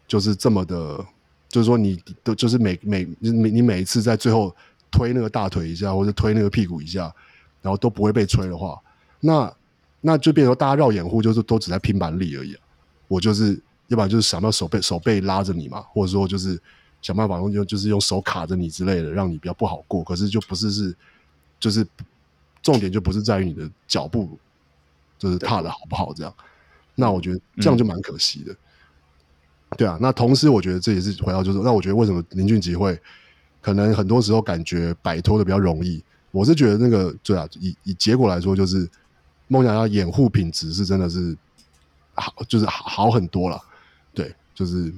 [0.07, 1.05] 就是这么的，
[1.49, 4.55] 就是说你都就是每每你你每一次在最后
[4.93, 7.13] 推那个大腿一下，或者推那个屁股一下，
[7.63, 8.81] 然后都不会被吹的话，
[9.19, 9.53] 那
[10.01, 12.61] 那就变成大家绕掩护就是都只在拼板力而已啊。
[13.09, 13.55] 我就是
[13.89, 16.61] 要不然就是想办法手背手背拉着你嘛，或者说就是
[17.03, 20.03] 想办法用就是用手卡着你之类的，让你比较不好过。
[20.05, 20.97] 可是就不是是
[21.59, 21.87] 就是。
[22.63, 24.39] 重点就不是在于你的脚步，
[25.19, 26.35] 就是踏的好不好这样。
[26.95, 28.55] 那我觉得这样就蛮可惜的。
[29.79, 33.01] 对啊，那同时我觉得这也是回到就是，那我觉得为什么林俊杰会
[33.63, 36.05] 可能很多时候感觉摆脱的比较容易？
[36.33, 38.87] 我是觉得那个对啊，以以结果来说，就是
[39.51, 41.37] 梦想要掩护品质是真的是
[42.15, 43.61] 好，就是好好很多了。
[44.15, 44.95] 对，就是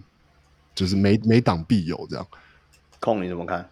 [0.74, 2.26] 就是每每档必有这样。
[3.00, 3.66] 空你怎么看？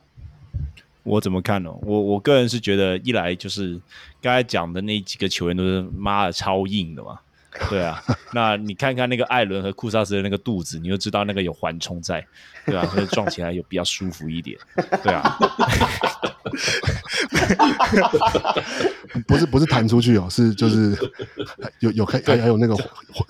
[1.02, 1.70] 我怎么看呢？
[1.82, 3.78] 我我个人是觉得，一来就是
[4.22, 7.20] 刚才讲的那几个球员都是妈的超硬的嘛，
[7.70, 8.02] 对啊。
[8.32, 12.26] 那你看看那个艾伦和库萨斯的那个肚子，你就知道那个有缓冲在，
[12.66, 14.58] 对啊， 所以撞起来有比较舒服一点，
[15.02, 15.38] 对啊。
[19.26, 20.96] 不是不是弹出去哦，是就是
[21.80, 22.76] 有有还还有那个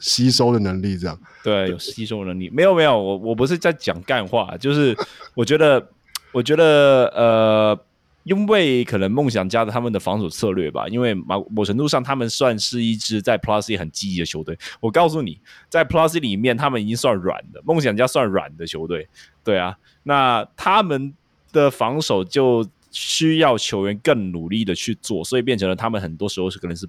[0.00, 1.18] 吸收的能力，这样。
[1.42, 2.50] 对，有吸收能力。
[2.50, 4.96] 没有没有，我我不是在讲干话，就是
[5.34, 5.84] 我觉得。
[6.32, 7.76] 我觉得，呃，
[8.24, 14.58] 因为可能梦想家的他们的防守策略吧，因为某某程度上，他们算是一支在 Plus 很积极的球队。
[14.78, 15.38] 我告诉你，
[15.68, 19.08] 在 Plus 里面，他们已经算软的，梦想家算软的球队。
[19.42, 21.14] 对啊，那他们
[21.50, 26.86] 的防守就需要球员更努力的去做，所以变成了他们很多时候是可能是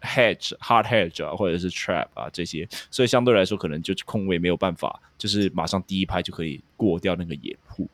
[0.00, 7.88] hedge、hard hedge 啊，或者是 trap 啊这些，所以相对来说，可能就是空位没有办法，就是马上第一拍就可以过掉那个掩护。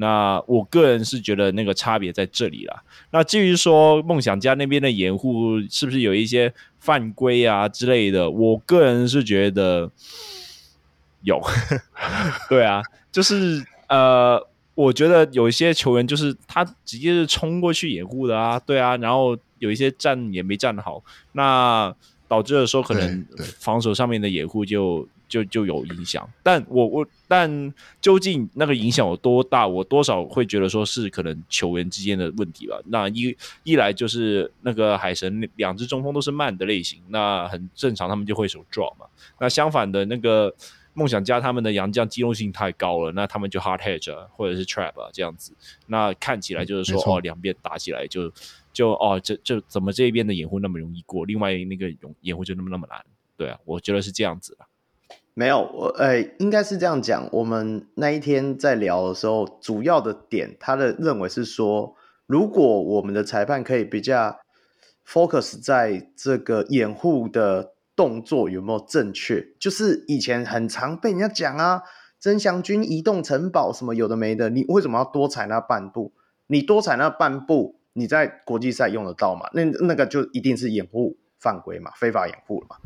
[0.00, 2.82] 那我个人是觉得那个差别在这里啦。
[3.10, 9.90] 那至于说梦想家那边的掩护是不是有一些犯规啊之类的，我个人是觉得
[11.22, 11.38] 有。
[12.48, 12.82] 对啊，
[13.12, 14.42] 就是呃，
[14.74, 21.02] 我觉得有一些球员就是他直接是冲过去掩护的啊，对啊，然后有一些站也没站好，
[21.32, 21.94] 那
[22.26, 23.26] 导致的时候可能
[23.58, 26.28] 防守上面的掩护就就就有影响。
[26.42, 32.78] 但我我但究竟那个影响有多大，我多少会觉得说是可能球员之间的问题吧。
[32.86, 39.06] 那一一来就是那个海神两只中锋都是慢的类型，那很正常，他们就会手 drop 嘛。
[39.38, 40.54] 那相反的那个
[40.92, 45.54] 梦想家他们的洋将机动性太高了，那他们就 hard hedge 啊，或者是 trap 啊这样子。
[45.86, 48.30] 那看起来就是说哦，两边打起来就。
[48.72, 53.04] 就哦，这这怎么这一边的掩护那么容易过，另外那个掩护就那么那么难？
[53.36, 54.64] 对啊，我觉得是这样子的。
[55.34, 57.28] 没有，我呃，应该是这样讲。
[57.32, 61.94] 我们那一天在聊的时候，主要的点，他的认为是说，
[62.26, 64.38] 如果我们的裁判可以比较
[65.06, 71.82] focus 在这个掩护的动作有没有正确，就是以前很常被人家讲啊，
[72.18, 76.12] 曾祥军移动城堡什么有的没的，你为什么要多踩那半步？
[76.46, 77.76] 你多踩那半步。
[77.92, 79.50] 你在国际赛用得到嘛？
[79.52, 82.76] 那那个就一定是掩护犯规嘛，非法掩护了嘛，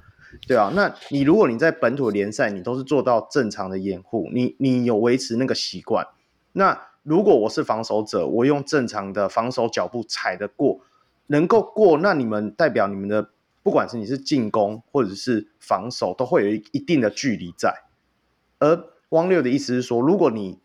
[0.46, 0.72] 对啊。
[0.74, 6.06] 那你如果你在本土联赛，你都是做到正常的掩护，你你有维持那个习惯。
[6.52, 10.80] 那如果我是防守者，我用正常的防守脚步踩得过，
[11.26, 13.30] 能够过，那你们代表你们的
[13.62, 17.84] 不管是你是进攻或者是防守，都会有一一定的距离在。
[18.58, 20.58] 而汪六的意思是说，如果你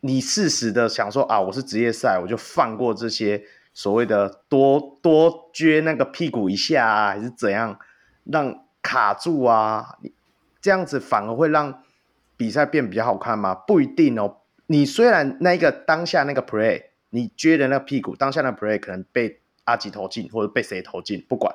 [0.00, 3.42] 你适时的想说啊，我是职业赛，我就放过这些。
[3.78, 7.78] 所谓的多多撅那个屁股一下啊，还是怎样
[8.24, 9.98] 让卡住啊？
[10.60, 11.82] 这样子反而会让
[12.36, 13.52] 比赛变比较好看吗？
[13.52, 14.36] 不一定哦。
[14.68, 21.52] 你虽然那个当下那个 play，你撅的那屁股，当下那 play 可能被阿吉投进或者被谁投进，不管。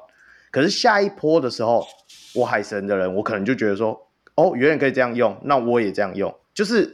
[0.52, 1.88] 可是下一波的时候，
[2.36, 6.34] 我海神的人，我可能就觉得说，哦，远远可以这样用，那我也这样用。
[6.54, 6.94] 就是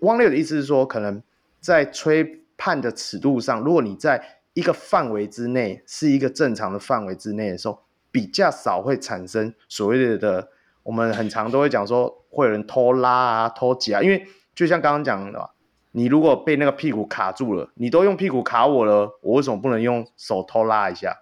[0.00, 1.22] 汪六的意思是说，可能
[1.60, 10.48] 在吹判的尺度上，如果你在一个范围之内是一个正常的范围之内的时候，比较少会产生所谓的的，
[10.82, 15.50] 我们很常都会讲说会有人偷拉啊、偷挤啊，因为就像刚刚讲的嘛，
[15.92, 21.16] 你如果被那个屁股卡住了，你都用屁股卡我了，我为什么不能用手偷拉一下？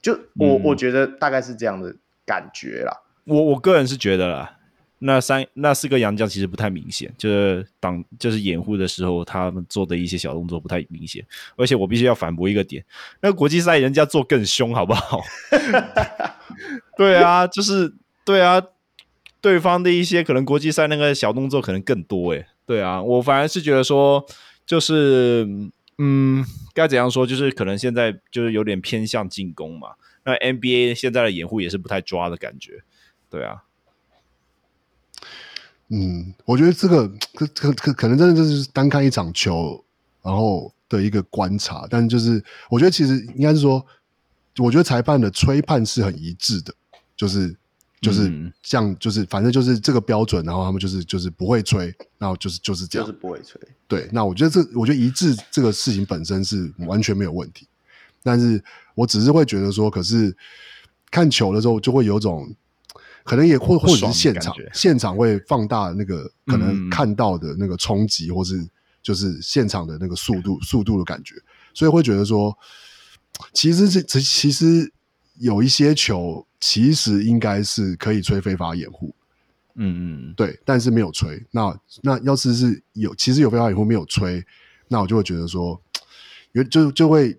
[0.00, 1.94] 就我、嗯、我觉得大概是这样的
[2.26, 3.02] 感觉啦。
[3.24, 4.58] 我我个人是觉得啦。
[5.04, 11.24] 那三那四个洋将其实不太明显，就是挡就是掩护的时候，他们做的一些小动作不太明显。
[11.56, 12.84] 而且我必须要反驳一个点，
[13.20, 15.20] 那国际赛人家做更凶，好不好？
[16.96, 17.92] 对啊，就是
[18.24, 18.62] 对啊，
[19.40, 22.46] 对方的一些可能国际赛那个小动作可能更多诶。
[22.64, 24.24] 对啊，我反而是觉得说，
[24.64, 25.44] 就是
[25.98, 29.94] 嗯，该怎样说，就是可能现在就是有点偏向进攻嘛。
[30.24, 32.82] 那 NBA 现在的掩护也是不太抓的感觉，
[33.28, 33.64] 对啊。
[35.94, 37.06] 嗯，我觉得这个
[37.36, 39.84] 可可可可能真的就是单看一场球，
[40.22, 41.86] 然后的一个观察。
[41.90, 43.84] 但就是我觉得其实应该是说，
[44.56, 46.72] 我觉得裁判的吹判是很一致的，
[47.14, 47.54] 就是
[48.00, 48.32] 就是
[48.62, 53.60] 这样，就是反正就是这个标准，然后他们就是就是不会吹，然后就是就是这样，就是不会吹。
[53.86, 57.68] 对，那我觉得这我觉得一致这个事情本身是完全没有问题，
[58.22, 58.64] 但是
[58.94, 60.34] 我只是会觉得说，可是
[61.10, 62.50] 看球的时候就会有种。
[63.24, 68.66] 可能也或或者是现场现场会放大那个可能看到的那个冲击，或是
[69.02, 71.36] 就是现场的那个速度速度的感觉，
[71.72, 72.56] 所以会觉得说，
[73.52, 74.92] 其实这这其实
[75.38, 79.14] 有一些球其实应该是可以吹非法掩护，
[79.76, 81.40] 嗯嗯，对，但是没有吹。
[81.50, 84.44] 那那要是是有其实有非法掩护没有吹，
[84.88, 85.80] 那我就会觉得说，
[86.52, 87.38] 有就就会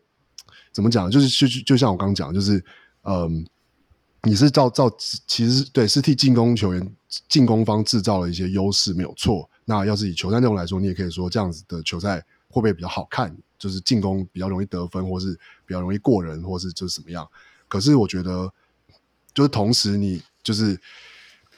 [0.72, 1.12] 怎么讲？
[1.12, 2.64] 就是就就像我刚刚讲，就是
[3.04, 3.46] 嗯。
[4.26, 4.90] 你是造造，
[5.28, 6.96] 其实对，是替进攻球员
[7.28, 9.50] 进攻方制造了一些优势，没有错。
[9.66, 13.36] 那要是以球赛内容来说，你也可以说这样子的球赛会不会比较好看？
[13.60, 15.34] 就是进攻比较容易得分，或是
[15.66, 17.28] 比较容易过人，或是就是怎么样？
[17.68, 18.50] 可是我觉得，
[19.34, 20.80] 就是同时你就是，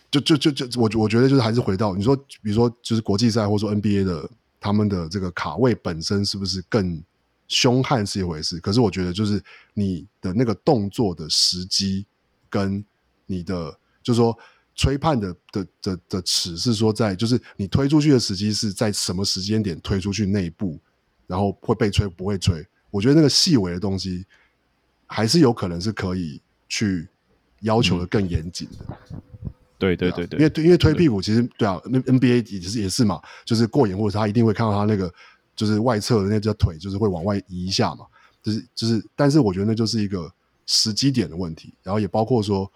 [0.10, 4.30] 就就就就我我觉得就是还是回到你说，比如说就是国际赛，或者说 NBA 的
[4.60, 7.00] 他们的这个卡位本身是不是更
[7.48, 8.60] 凶悍是一回事？
[8.60, 9.44] 可是我觉得就是
[9.76, 12.08] 你的那个动作的时机。
[12.56, 12.86] 跟
[13.26, 14.38] 你的就是说
[14.76, 20.80] 吹判的的的的尺是说在就是你推出去的时机是在什么时间点推出去内部，
[21.27, 22.65] 然后会被吹不会吹？
[22.91, 24.26] 我觉得那个细微的东西
[25.06, 27.10] 还是有可能是可以去
[27.60, 28.86] 要求的更严谨的。
[29.11, 29.22] 嗯、
[29.77, 35.14] 对对对对，因为因为推屁股其实对啊，那 NBA 也是也是嘛，就是过眼或者他一定会看到他那个
[35.57, 38.06] 就是外侧的那只腿就是会往外移一下嘛，
[38.41, 40.32] 就是就是，但是我觉得那就是一个。
[40.66, 42.72] 时机点的问题，然后也包括说，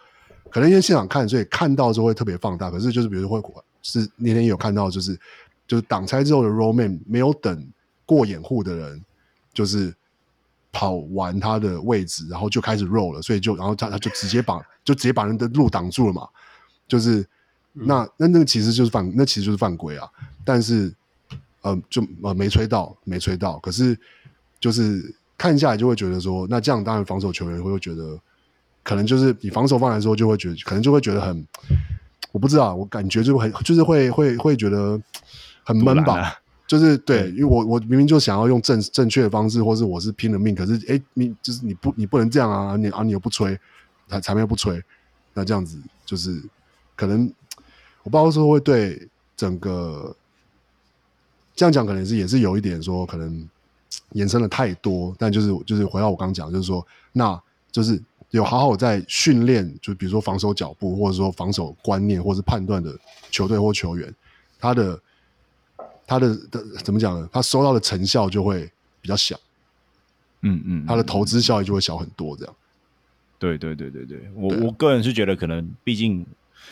[0.50, 2.70] 可能因为现场看，所以看到之后会特别放大。
[2.70, 5.20] 可是就是比如说会是那天也有看到，就是
[5.68, 7.68] 就是挡拆之后的 roll man 没有等
[8.06, 9.04] 过掩护的人，
[9.54, 9.94] 就是
[10.72, 16.28] 跑完他的位置，然后就开始 roll 了，所以就然后他他就直接把就直接把人的路挡住了嘛。
[16.88, 17.26] 就是
[17.74, 20.10] 那那那个其实就是犯，那其实就是犯规啊。
[20.44, 20.94] 但是
[21.62, 23.60] 呃，就呃没吹到，没吹到。
[23.60, 23.98] 可是
[24.60, 28.20] 就是看下来就会觉得说，那这样当然防守球员会觉得，
[28.84, 31.48] 可能就是以防守方来说，就会觉得可能就会觉得很，
[32.34, 35.02] 我不知道，我感觉就很就是会会会觉得
[35.64, 36.36] 很闷吧。
[36.68, 43.58] 就是对，因为我我明明就想要用正正确的方式，或是我是拼了命，可是哎，你就是你不你不能这样啊，你啊你又不吹，
[44.08, 44.80] 裁裁判又不吹，
[45.34, 46.40] 那这样子就是
[46.96, 47.32] 可能
[48.04, 50.16] 我不知道说会对整个
[51.56, 53.50] 这样讲，可能是也是有一点说可能
[54.12, 58.02] 延伸了太多，但就是就是回到我刚讲，就是说那就是
[58.32, 62.98] 有好好在训练，就比如说防守脚步，或者说防守观念，或是判断的
[63.32, 64.14] 球队或球员，
[64.60, 65.00] 他的。
[66.12, 67.30] 他的的怎么讲呢？
[67.32, 68.68] 他收到的成效就会
[69.00, 69.40] 比较小，
[70.42, 72.56] 嗯嗯，他的投资效益就会小很多，这样。
[73.38, 76.26] 对对对对对，我对我个人是觉得，可能毕竟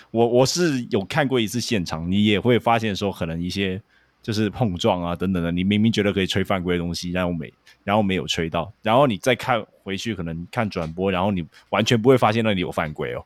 [0.09, 3.79] 我我是有看过一次现场，你也会发现说，可能一些
[4.27, 7.53] 就是碰撞啊等等的，你明明觉得可以吹犯规的东西，然后没
[7.85, 13.23] 然后没有吹到，然后你再看回去，可能看转播，然后你完全不会发现那里有犯规哦。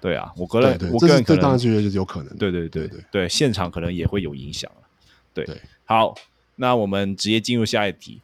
[0.00, 4.70] 对啊，我个人我个人这当然觉得就是有可能，对对对对对，对，现场可能也会有影响。
[5.32, 6.14] 对，对好，
[6.54, 8.20] 那我们直接进入下一题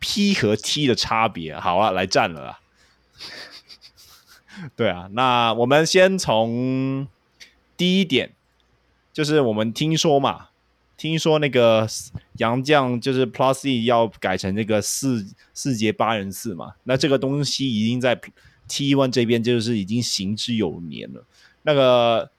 [0.00, 1.58] ，P 和 T 的差别。
[1.58, 2.60] 好啊，来战了啊！
[4.76, 7.08] 对啊，那我们先从
[7.78, 8.32] 第一点，
[9.14, 10.48] 就是我们听说嘛，
[11.00, 11.88] 听说那个
[12.36, 18.20] 杨将就是 Plus E 要改成那个四四节八人四嘛，那这个东西已经在
[18.68, 21.24] T1 这边就是已经行之有年了。
[21.62, 22.30] 那个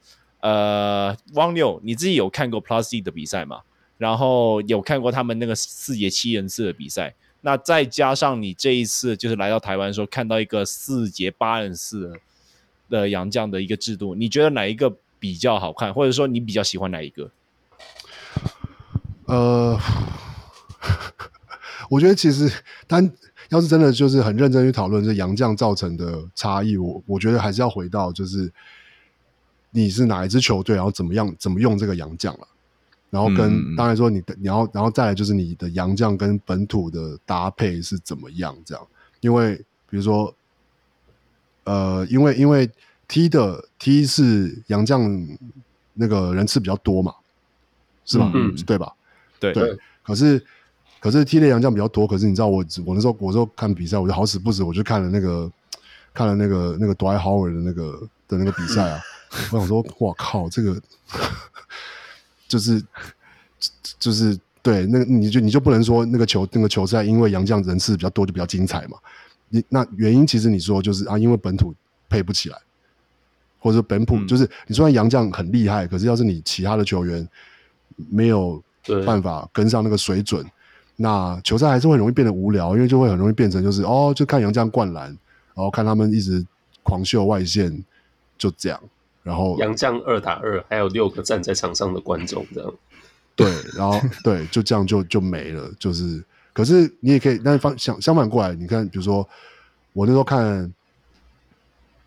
[0.41, 3.61] 呃，汪六，你自己有看过 Plus E 的比赛吗？
[3.97, 12.13] 然后有看过他们那个四节七人四的比赛，那再加上你这一次就是来到台湾的时候看到一个四节八人四
[12.91, 17.31] 的杨将的一个制度，你觉得哪一个比较好看，或者说你比较喜欢哪一个？
[19.31, 19.79] 呃，
[21.89, 22.51] 我觉得其实
[22.85, 23.09] 单
[23.47, 28.51] 要是真的就是很认真去讨论这洋将造成的差异，我我觉得还是要回到就是
[29.69, 32.47] 你是哪一支球队，然后怎么样怎么用这个洋将了。
[33.09, 38.85] 然后跟、嗯、当然说你的，你要然后再来就是你的洋将跟本土的搭配是怎么样这样？
[39.21, 39.55] 因为
[39.89, 40.33] 比如说，
[41.63, 42.69] 呃，因为因为
[43.07, 45.09] T 的 T 是洋将
[45.93, 47.15] 那个人次比较多嘛，
[48.03, 48.29] 是吧？
[48.33, 48.93] 嗯，对吧？
[49.41, 49.77] 对对。
[50.01, 50.41] 可是
[51.01, 55.51] 可是踢的洋将比较多，可是你知道我我那时候我那时候看比赛，我就好死不死我就看了那个
[56.13, 59.01] 看了那个那个 Dwight Howard 的那个的那个比赛啊，
[59.51, 60.81] 我想说，哇靠，这个。
[62.47, 62.83] 就是，
[63.97, 68.97] 就是对，那个你就你就不能说那个球那个球赛，因为洋将人次比较多就比较精彩嘛？
[69.47, 71.73] 你那原因其实你说就是啊，因为本土
[72.09, 72.57] 配不起来，
[73.57, 77.25] 或者说本土、嗯、就是你说洋将很厉害，可是要是你其他的球员
[77.95, 78.61] 没有
[79.05, 80.45] 办法跟上那个水准，
[80.95, 86.45] 那球赛还是会容易变得无聊，因为就会很容易变成就是哦，就看杨将灌篮，然后看他们一直
[86.83, 87.83] 狂秀外线，
[88.37, 88.81] 就这样。
[89.23, 92.73] 然后杨将二打二，还有六个站在场上的观众，这样。
[93.35, 95.71] 对，然后对，就这样就就没了。
[95.79, 99.27] 就是，可是你也可以，但是方相相反过来，你看，比如说
[99.93, 100.73] 我那时候看，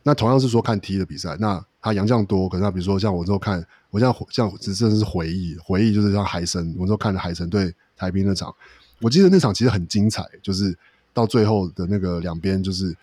[0.03, 8.55] 那同样是说看 T 的比赛，那他洋将多，可是他比如说像我之后看，我像像只真的是回忆，回忆就是像海神，我那时候看了海神对台啤那场，
[9.01, 10.77] 我记得那场其实很精彩，就是
[11.12, 12.97] 到最后的那个两边就是。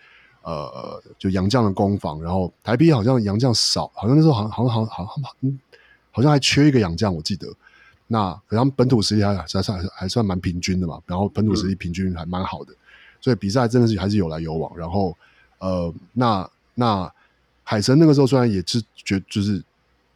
[0.44, 5.56] 呃，就洋将的攻防，然后台啤好像洋将少，好像那时候好像好像好像好像嗯，
[6.10, 7.46] 好像还缺一个洋将，我记得。
[8.08, 12.76] 那可能本土实力还还算还算蛮平均的嘛，然后本土实力平均还蛮好的，嗯、
[13.20, 14.76] 所以比赛真的是还是有来有往。
[14.76, 15.16] 然后
[15.60, 17.14] 呃，那那
[17.62, 19.62] 海神那个时候虽然也是觉就是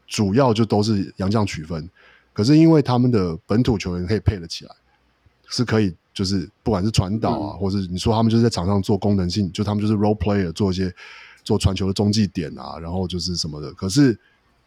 [0.06, 1.88] 主要就都是洋将取分，
[2.32, 4.74] 可是因为他们的本土球员可以配得起来，
[5.48, 5.94] 是可以。
[6.16, 10.90] 就是不管是传导啊，嗯、或者你说他们就是在场上做功能性，就他们就是 role player 做一些
[11.44, 13.70] 做传球的中继点啊，然后就是什么的。
[13.74, 14.18] 可是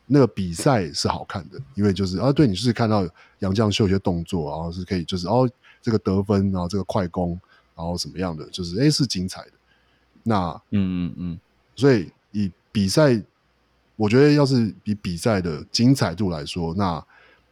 [0.06, 3.04] 那个比赛是好看的，因为就是啊，对你是看到
[3.40, 5.50] 杨绛秀一些动作，然后是可以就是哦
[5.82, 7.30] 这个得分，然后这个快攻，
[7.76, 9.52] 然后什么样的，就是诶是精彩的。
[10.22, 11.40] 那嗯嗯嗯，
[11.76, 13.22] 所以以比赛，
[13.96, 17.04] 我觉得要是以比赛的精彩度来说，那。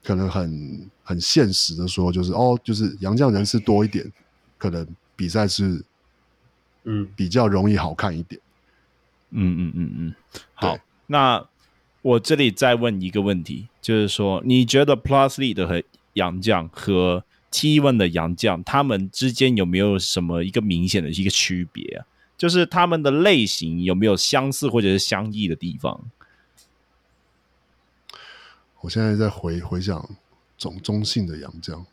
[0.03, 4.10] 可能很很现实的说，就是哦，就是杨将人是多一点，
[4.57, 4.88] 可能
[5.18, 5.84] 比赛是
[6.85, 8.39] 嗯比较容易好看一点。
[9.31, 10.15] 嗯嗯嗯嗯，
[10.53, 10.77] 好，
[11.07, 11.45] 那
[12.02, 15.84] 我这里再问一个问题，就是说，你觉得 Plus League 的
[16.14, 22.06] 洋将和 T1 的杨将，他们之间有没有什么一个明显的一个区别啊？
[22.38, 26.11] 就是他们的类型有没有相似或者是相异的地方？
[28.81, 30.07] 我现在在回回想
[30.57, 31.84] 中中性的洋将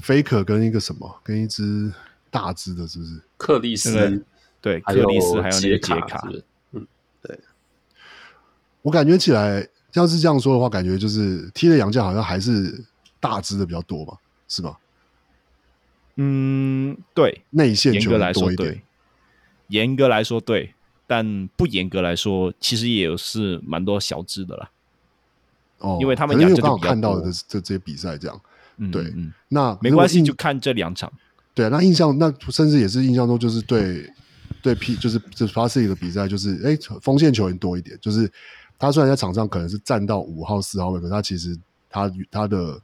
[0.00, 1.92] ，Faker 跟一个什么，跟一只
[2.30, 3.20] 大只的，是不是？
[3.36, 4.24] 克里斯，
[4.60, 6.28] 对，克还有里斯还有那个杰杰卡
[6.70, 6.86] 嗯，
[8.82, 12.84] 我感觉起来，要是这样说的话，感觉就是踢的洋将好像还是
[13.18, 14.16] 大只的比较多吧，
[14.46, 14.78] 是吧？
[16.16, 18.82] 嗯，对，内线球严格来说多一点对，
[19.68, 20.74] 严格来说对，
[21.06, 24.70] 但不严格来说，其实也是蛮多小只的啦。
[25.78, 28.40] 哦，因为他们可能因为洋将就比较我刚好看到的多这这这些比赛这样，
[28.76, 31.12] 嗯，对嗯，那没关系，就看这两场。
[31.52, 34.10] 对啊，那印象那甚至也是印象中就是对
[34.62, 38.30] 对 P 就是就是 Plus 的比赛，就是哎锋线球员多一点，就是
[38.78, 41.56] 他虽然在场上可能是站到五号四号位，可是他其实
[41.90, 42.80] 他他的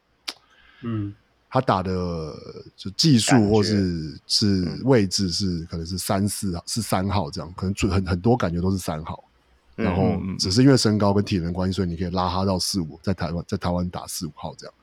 [0.83, 1.13] 嗯，
[1.51, 2.33] 他打的
[2.77, 9.25] 就技术或是是位置是可能是三四是三号这样，可能准很很多感觉都是三号，
[9.77, 14.75] 嗯然后只是因为身高跟体能关系，所以你可以拉他到四五，在台湾在台湾打四五号这样，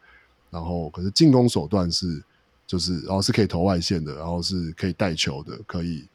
[0.52, 2.22] 然后可是进攻手段是
[2.66, 6.06] 就是然后是可以投外线的，然后是可以带球的，可以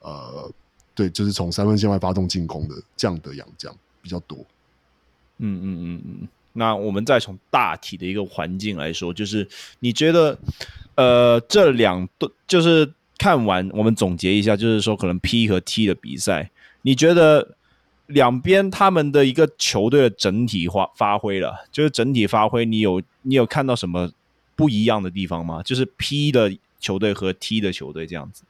[0.00, 0.50] 呃
[0.94, 4.38] 对，就是从三分线外发动进攻的这样的洋将比较多。
[5.40, 9.48] 嗯嗯嗯嗯，那我们再从大体的一个环境来说，就是
[9.80, 10.38] 你觉得，
[10.96, 16.50] 呃，这两队就是看完我们总结一下，就是说可能 P 和 T 的比赛，
[16.82, 17.54] 你觉得
[18.06, 24.10] 两边他们的一个球队的整体发发挥了，就是整体发挥，你有你有看到什么
[24.56, 25.62] 不一样的地方吗？
[25.62, 28.42] 就是 P 的球队和 T 的球队这样子。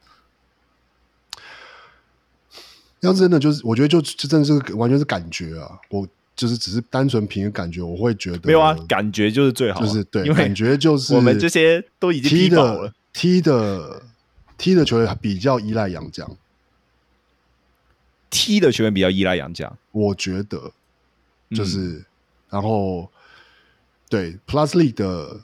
[3.00, 6.08] 要真的就是，我觉得就就真的是完全是感觉啊，我
[6.38, 12.94] 就是只是单纯凭感觉，我会觉得没有啊，感觉就是最好啊，就是对，因为感觉就是我们这些都已经踢的。
[13.10, 14.02] 踢的
[14.56, 16.36] 踢的球员比较依赖杨将，
[18.30, 20.70] 踢的球员比较依赖杨将，我觉得
[21.50, 22.04] 就是，嗯
[22.50, 23.10] 然后
[24.08, 25.40] 对 Plus League 的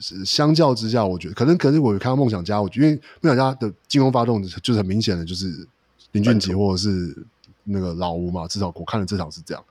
[0.00, 5.68] 是相较之下，我觉得可能可是我有看到梦想家，我觉得因为梦想家的进攻发动就是很明显的，就是
[6.10, 7.16] 林俊杰或者是
[7.62, 9.64] 那个老吴嘛，至少我看了这场是这样。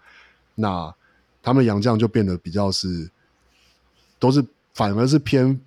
[0.55, 0.93] 那
[1.41, 3.09] 他们杨将就变得比较是，
[4.19, 5.59] 都是反而是偏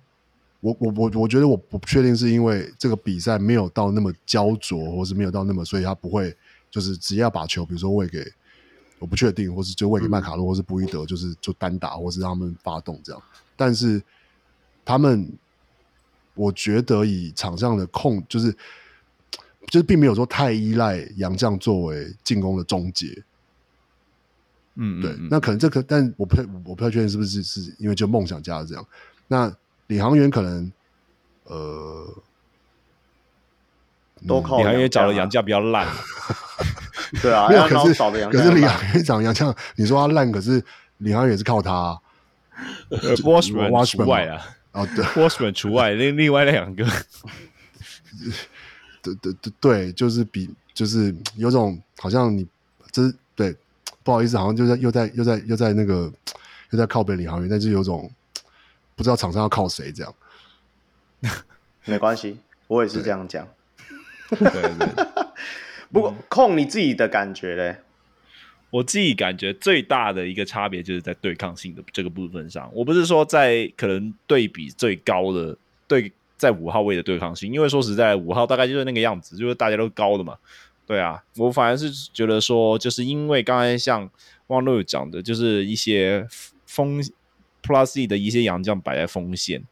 [0.61, 6.35] 我我我我觉得我不确定是因为这个比赛没有到那么焦灼，或是没有到那么，所以他不会
[6.71, 8.25] 就是直接要把球，比如说喂给
[8.97, 13.21] 我不确定，或是就喂给麦卡洛，或是布伊德，就是就单打，或是让他们发动这样。
[13.55, 14.01] 但是
[14.85, 15.29] 他们，
[16.33, 18.51] 我觉得以场上的控，就是
[19.67, 23.21] 就是并没有说太依赖杨将作为进攻的终结。
[24.75, 28.85] 嗯，对，那可能这个，但我不太我不太确定是不是是因为就梦想家这样。
[29.27, 29.51] 那
[29.87, 30.71] 领航员可能
[31.45, 32.07] 呃，
[34.27, 35.87] 都靠领航员找的洋洋将比较烂，
[37.21, 40.63] 对啊，没有，可是找的洋可是领航员长洋将，你说他烂，可是
[40.97, 41.71] 领航员也是靠他。
[41.73, 41.97] 啊。
[42.89, 44.41] 呃 Washburn 除外啊。
[44.71, 46.85] 哦，对， Washburn 除外，另另外那两个，
[49.01, 52.45] 对对对对，就是比就是有种好像你
[52.91, 53.55] 这是对，
[54.05, 56.13] 不好意思，好像就在又在又在又在那个
[56.69, 58.09] 又在靠北领航员，但是有种
[58.95, 60.15] 不知道场上要靠谁这样。
[61.85, 62.37] 没关系，
[62.67, 63.47] 我也是这样讲。
[64.29, 65.05] 对对。
[65.91, 67.77] 不过控你自己的感觉嘞，
[68.69, 75.57] 我自己感觉最大的一个差别就是在对抗性的这个部分上，我不是说在可能对比最高的
[75.87, 80.37] 对在五号位的对抗性，因为说实在五号大概就是那个样子，就是大家都高的嘛，
[80.85, 84.09] 对啊，我反而是觉得说，就是因为刚才像
[84.47, 86.27] 汪陆讲的，就是一些
[86.65, 87.01] 锋
[87.63, 89.63] Plus E 的一些洋将摆在锋线，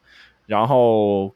[0.45, 1.33] 然后。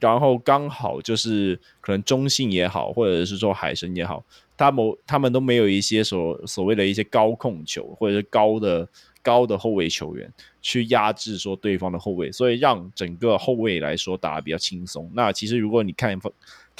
[0.00, 4.24] 然后刚好就是可能中信也好，或者是说海神也好，
[4.56, 8.88] 他们他们都没有一些所所谓的一些高控球或者是高的
[9.22, 10.32] 高的后卫球员
[10.62, 15.10] 去压制说对方的后卫，所以让整个后卫来说打得比较轻松。
[15.12, 16.18] 那其实如果你看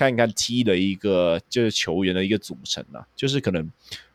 [0.00, 3.70] 看一看 T 的一个就是球员的一个组成啊，就是可能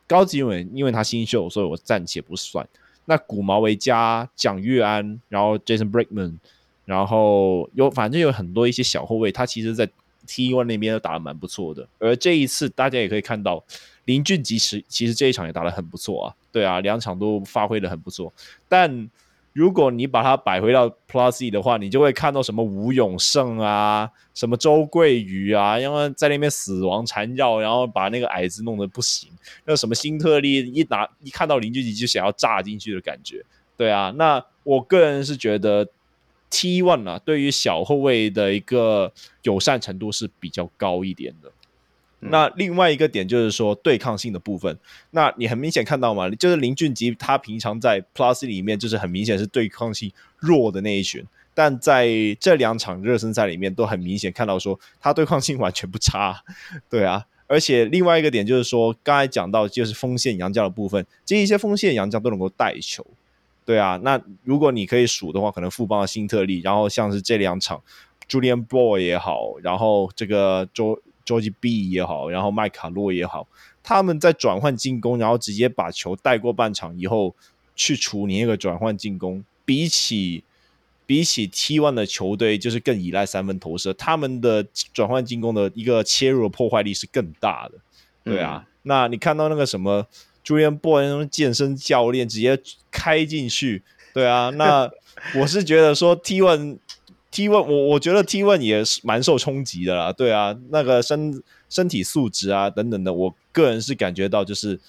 [0.08, 2.68] 高级文因为他新秀，所以我暂且不算。
[3.04, 6.38] 那古毛维加、蒋淯安，然后 Jason Brickman。
[6.86, 9.88] 然后有，反正有很多一些小后卫，他其实，在
[10.24, 11.88] T one 那边都打得蛮不错的。
[11.98, 13.64] 而这一次，大家也可以看到，
[14.04, 16.34] 林俊吉其实其实这一场也打得很不错啊。
[16.52, 18.32] 对啊，两场都发挥得很不错。
[18.68, 19.10] 但
[19.56, 29.30] 如果你把它摆回到 Plus E 的话，你就会看到什么吴永胜啊，什么周桂宇啊，因为在那边死亡缠绕，然后把那个矮子弄得不行。
[29.64, 33.42] 那什么辛特利一拿一看到林俊杰就想要炸进去的感觉。
[33.78, 35.88] 对啊，那我个人是觉得。
[36.48, 39.12] T1 啊，对于小后卫的一个
[39.42, 41.50] 友善程度是比较高一点的。
[42.30, 44.78] 那另外一个点就是说对抗性的部分，
[45.10, 51.24] 那你很明显看到嘛，就是林俊杰他平常在 Plus 里面就是很明显是对抗性弱的那一群，
[51.54, 52.08] 但在
[52.40, 56.42] 这两场热身赛里面都很明显看到说他对抗性完全不差，
[56.90, 63.06] 对啊，而且另外一个点就是说刚才讲到就是锋线杨将的部分，这一些锋线杨将都能够带球，
[63.64, 67.82] 对啊，那如果你可以数的话，可能富邦的辛特利，然后像是这两场
[68.28, 71.00] Julian Boy 也好，然后这个周。
[71.26, 73.46] George B 也好，然后麦卡洛也好，
[73.82, 77.34] 他们在转换进攻，然后直接把球带过半场以后
[77.74, 80.44] 去处理那个转换进攻，比起
[81.04, 87.74] 比起 T one 的球队，就是更依赖三分投射，他们的转换进攻的一个切入的破坏力是更大的。
[88.24, 90.06] 对啊，嗯、那你看到那个什么
[90.44, 93.82] Julian Boy 那种健身教练直接开进去，
[94.14, 94.90] 对啊，那
[95.36, 96.16] 我是觉得说
[97.36, 104.80] Tone，我我觉得 Tone 也是蛮受冲击的啦，对啊，那个身身体素质啊等等的，我个人是感觉到就是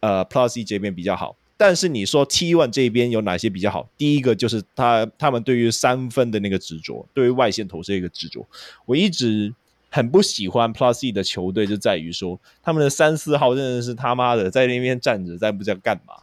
[0.00, 1.36] 呃 Plus E 这边比较好。
[1.56, 3.88] 但是你说 Tone 这边有哪些比较好？
[3.96, 8.44] 第一个就是他他们对于三分的那个执着，对于外线投射一个执着。
[8.86, 9.54] 我一直
[9.88, 16.14] 很不喜欢 Plus E 的球队，就在于说他们的三四号真的是他妈的在那边站着，在不知道干嘛。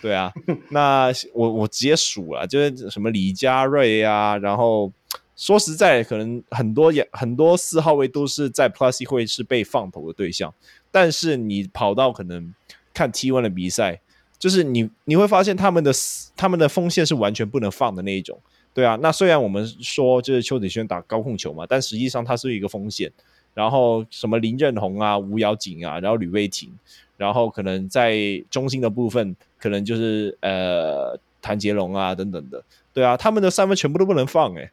[0.00, 0.32] 对啊，
[0.70, 4.90] 那我我直接数了，就是什么李佳瑞啊，然后。
[5.38, 10.52] 说实在，可能很多也很多四号位都是在 Plus 会是被放投的对象，
[10.90, 12.52] 但是你跑到可能
[12.92, 14.00] 看 T1 的比赛，
[14.36, 15.92] 就是你你会发现他们的
[16.36, 18.40] 他们的锋线是完全不能放的那一种，
[18.74, 18.98] 对啊。
[19.00, 23.12] 那虽然我们说就是邱子轩打高控球嘛，但实际上他是一个锋线，
[23.54, 26.68] 然后什么林振宏啊、吴尧景啊，然后吕卫廷，
[27.16, 34.68] 然后可能在中心的部分，可能就是呃谭杰龙啊等等的，对啊，他们的三分全部都不能放诶、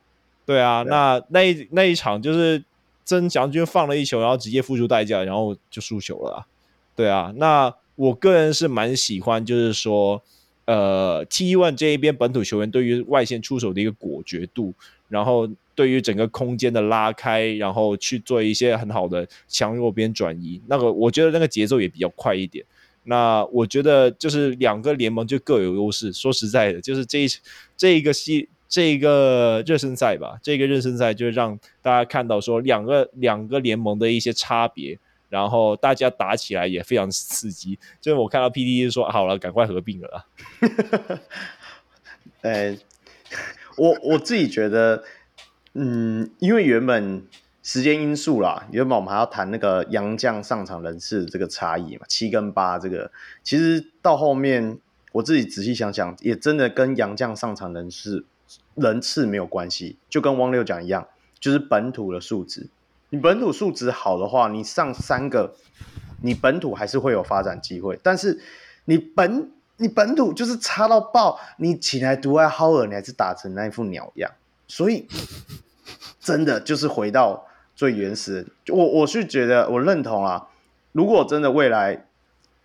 [0.46, 2.64] 对啊，对那那一那一场就是
[3.04, 6.46] 曾祥军放了一球，然后直接付出代价，然后就输球了啊。
[6.96, 10.22] 对啊，那我个人是蛮喜欢，就是说，
[10.66, 14.74] 呃，T1 这一边本土球员对于外线出手的一个果决度，
[15.10, 22.64] 然后对于整个空间的拉开，然后去做一些很好的强弱边转移，那个我觉得那个节奏也比较快一点。
[23.04, 26.14] 那我觉得就是两个联盟就各有优势。
[26.14, 27.28] 说实在的，就是这一
[27.76, 28.48] 这一个系。
[28.76, 35.00] 这个热身赛吧，这个热身赛就让大家看到说两个两个联盟的一些差别，
[35.30, 37.80] 然后大家打起来也非常刺激。
[38.02, 40.26] 就是我看到 PTT 说好了，赶快合并了。
[42.44, 42.78] 呃，
[43.78, 45.06] 我我自己觉得，
[45.72, 47.26] 嗯，因为原本
[47.64, 53.10] 时间因素啦，原本我们还要谈那个洋将上场人次这个差异嘛，七跟八这个，
[53.42, 54.78] 其实到后面
[55.14, 58.26] 我自己仔细想想，也真的跟洋将上场人次。
[58.76, 61.08] 人次没有关系，就跟汪六讲一样，
[61.40, 62.68] 就是本土的素质。
[63.10, 65.56] 你本土素质好的话，你上三个，
[66.22, 67.98] 你本土还是会有发展机会。
[68.04, 68.42] 但是
[68.86, 74.30] 你本你本土就是差到爆，你起来独爱好尔，你还是打成那一副鸟样。
[74.68, 75.08] 所以
[76.20, 77.46] 真的就是回到
[77.76, 80.48] 最原始，我我是觉得我认同啊。
[80.92, 82.08] 如果真的未来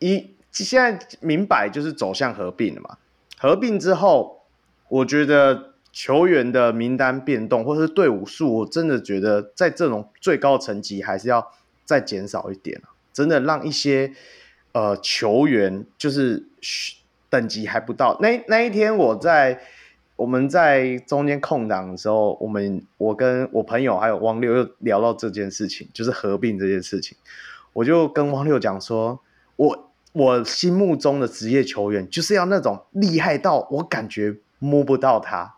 [0.00, 2.96] 一现在明摆就是走向合并了嘛，
[3.38, 4.42] 合并之后，
[4.88, 5.69] 我觉得。
[5.92, 11.50] 球员的名单变动，或者是队伍数，我真的觉得在这种最高层级还是要
[11.84, 12.80] 再减少一点，
[13.12, 14.12] 真的让一些
[14.72, 16.46] 呃球员就是
[17.28, 18.16] 等级还不到。
[18.20, 19.60] 那那一天我在
[20.16, 27.16] 我们在中间空档的时候，我们我跟我朋友还有汪六又聊到这件事情，就是合并这件事情。
[27.72, 29.20] 我就跟汪六讲说，
[29.56, 35.54] 我我心目中的职业球员就是要那种厉害到我感觉摸不到他。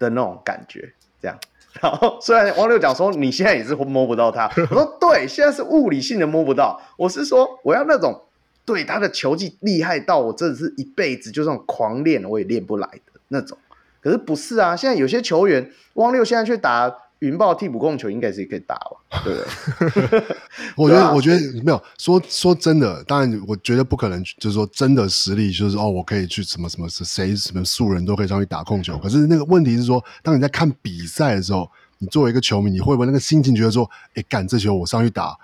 [0.00, 1.38] 的那种感觉，这样。
[1.80, 6.82] 然后虽然汪六讲说你现在也是摸不到他，我说对，现在是物理性的摸不到。
[6.96, 8.22] 我是说我要那种
[8.64, 13.56] 对他的球技厉害到我真的是一辈子就这种狂练我也练不来的那种。
[14.00, 16.92] 可是不是啊，现在有些球员，汪六现在去打。
[17.20, 19.22] 云豹替补控球应该是可以打吧？
[19.24, 20.36] 对不对？
[20.76, 28.96] 我觉得，我觉得没有说说真的，当然，我觉得不可能，就是说真的实力，就是哦，我可以去什么什么谁什么素人都可以上去打控球。
[28.98, 35.36] 可是那个问题是说，当你在看比赛的时候，你作为一个球迷，你会不会那个心情觉得说，哎，干这球我上去打，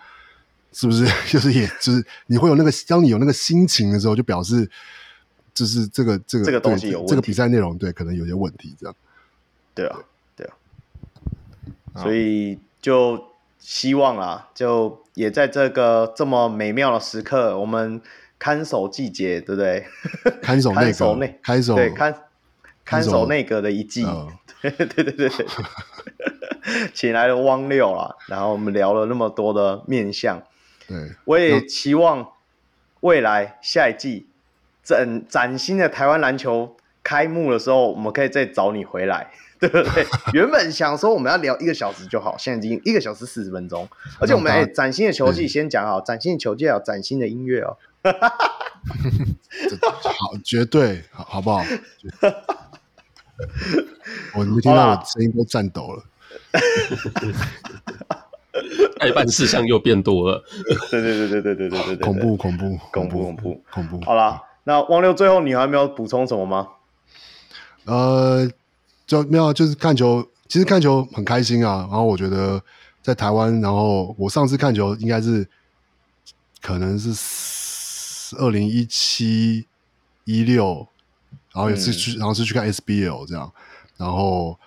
[0.72, 1.06] 是不是？
[1.28, 4.66] 就是也就是你会有那个，当你有那个心情的时候，就表示
[5.52, 8.96] 就是这个这个这个东西有这个比赛内容对可能有些问题，这样。
[9.74, 9.98] 对啊。
[11.96, 18.00] 所以就希望啊，就也在这个这么美妙的时刻，我们
[18.38, 19.86] 看守季节，对不对？
[20.42, 22.14] 看守 内阁，看守对看
[22.84, 24.30] 看守内阁的一季，哦、
[24.62, 25.46] 对对对对对，
[26.94, 30.42] 请来了汪六啊，然后我们聊了那么多的面相，
[30.86, 32.28] 对，我也期望
[33.00, 34.28] 未来下一季
[34.82, 40.06] 整崭新的台湾篮球开幕的时候，我们可以再找你回来，对不对？
[40.32, 43.88] 原本想说我们要聊一个小时就好，现在已经一个小时四十分钟，
[44.20, 47.76] 而且我们哎，崭新的球季先讲好，崭新的球季要崭新的音乐哦，
[50.02, 51.64] 好，绝对好，好不好？
[54.34, 56.02] 我没听到我声音都颤抖了。
[58.98, 60.42] 代办事项又变多了，
[60.90, 64.00] 对对对对对对对对，恐怖恐怖恐怖恐怖恐怖。
[64.06, 66.68] 好了，那汪六最后你还没有补充什么吗？
[67.84, 68.50] 呃，
[69.06, 71.86] 就没有，就是看球，其实看球很开心啊。
[71.88, 72.62] 然后我觉得
[73.02, 75.48] 在台湾，然后我上次看球应该是
[76.60, 79.66] 可能是二零一七
[80.24, 80.86] 一六，
[81.52, 83.52] 然后也是去，嗯、然后是去看 SBL 这样，
[83.96, 84.58] 然后。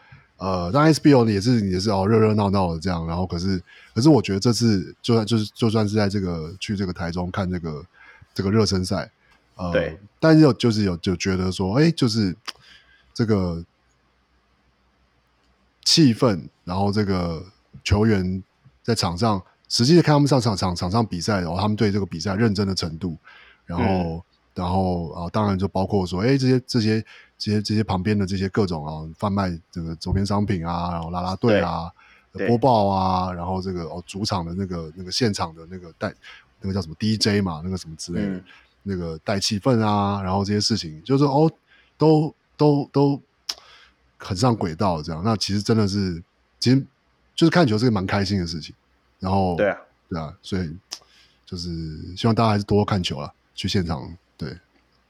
[0.41, 3.61] 呃，当然 SBL 也是也是哦，热热闹闹的这样，然后可是
[3.93, 7.85] 可是我觉得这次就算就是就算是在这个去这个台中看这个
[8.33, 9.11] 这个热身赛，
[9.55, 12.33] 呃，对，但是有就是有就觉得说，哎，就是
[13.13, 13.61] 这个
[15.89, 17.43] 气氛，然后这个
[17.83, 18.43] 球员
[18.83, 23.17] 在场上实际的看他们上场场场上比赛，然后他们对这个比赛认真的程度，
[23.65, 24.21] 然后、嗯、
[24.53, 27.03] 然后啊，当然就包括说，哎，这些这些。
[27.41, 31.89] 这些这些旁边的这些各种啊，贩卖这个周边商品啊，然后啦啦队啊，
[32.45, 36.13] 播报啊，然后这个哦主场的那个那个现场的那个带
[36.59, 38.43] 那个叫什么 DJ 嘛，那个什么之类的，嗯、
[38.83, 41.49] 那个带气氛啊，然后这些事情就是哦
[41.97, 43.21] 都都都
[44.19, 45.23] 很上轨道这样。
[45.25, 46.21] 那其实真的是，
[46.59, 46.85] 其实
[47.33, 48.75] 就是看球是个蛮开心的事情。
[49.19, 49.77] 然后对啊
[50.09, 50.75] 对啊，所以
[51.45, 51.69] 就是
[52.15, 54.55] 希望大家还是多看球了，去现场对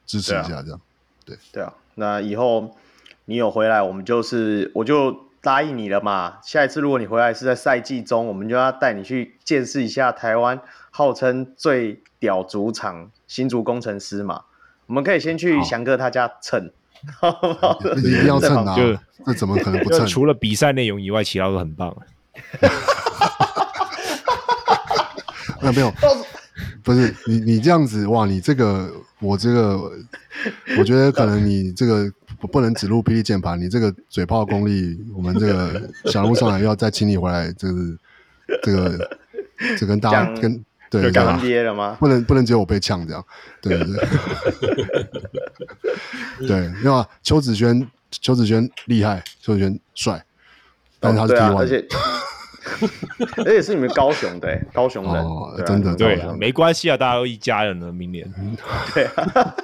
[0.06, 0.80] 支持一下这样。
[1.26, 1.73] 对对啊。
[1.95, 2.76] 那以后
[3.26, 6.40] 你有回来，我们就是我就答应你了嘛。
[6.44, 10.61] 下一次如果你回来是在赛季中，我们就要带你去见识一下台湾
[10.91, 14.45] 号称最屌主场新竹工程师嘛。
[14.88, 16.72] 我们可以先去翔哥他家蹭，
[17.19, 17.80] 好不好？
[17.97, 18.76] 一定要蹭啊！
[19.26, 20.05] 这怎么可能不蹭？
[20.07, 21.95] 除了比赛内容以外，其他都很棒。
[25.61, 25.93] 那没有。
[26.81, 28.26] 不是你，你这样子哇！
[28.26, 28.89] 你这个，
[29.19, 29.91] 我这个，
[30.77, 32.09] 我觉得可能你这个
[32.51, 37.97] 不能只录霹雳键盘，你这个嘴炮功力，我们这个小路上来要再请你回来，就是
[38.63, 39.17] 这个，
[39.77, 41.97] 这跟大家跟对对吧？
[41.99, 43.23] 不能不能只有我被呛这样，
[43.61, 43.85] 对对
[46.39, 50.25] 对，对， 因为邱子轩，邱子轩厉害，邱子轩帅，
[50.99, 51.57] 但是他是 T1。
[51.57, 51.85] 而且
[53.37, 58.31] 而且是你们高雄的、欸，高雄人，哦、真的对，没关系啊，大家都一家人了，明年。
[58.93, 59.55] 对啊，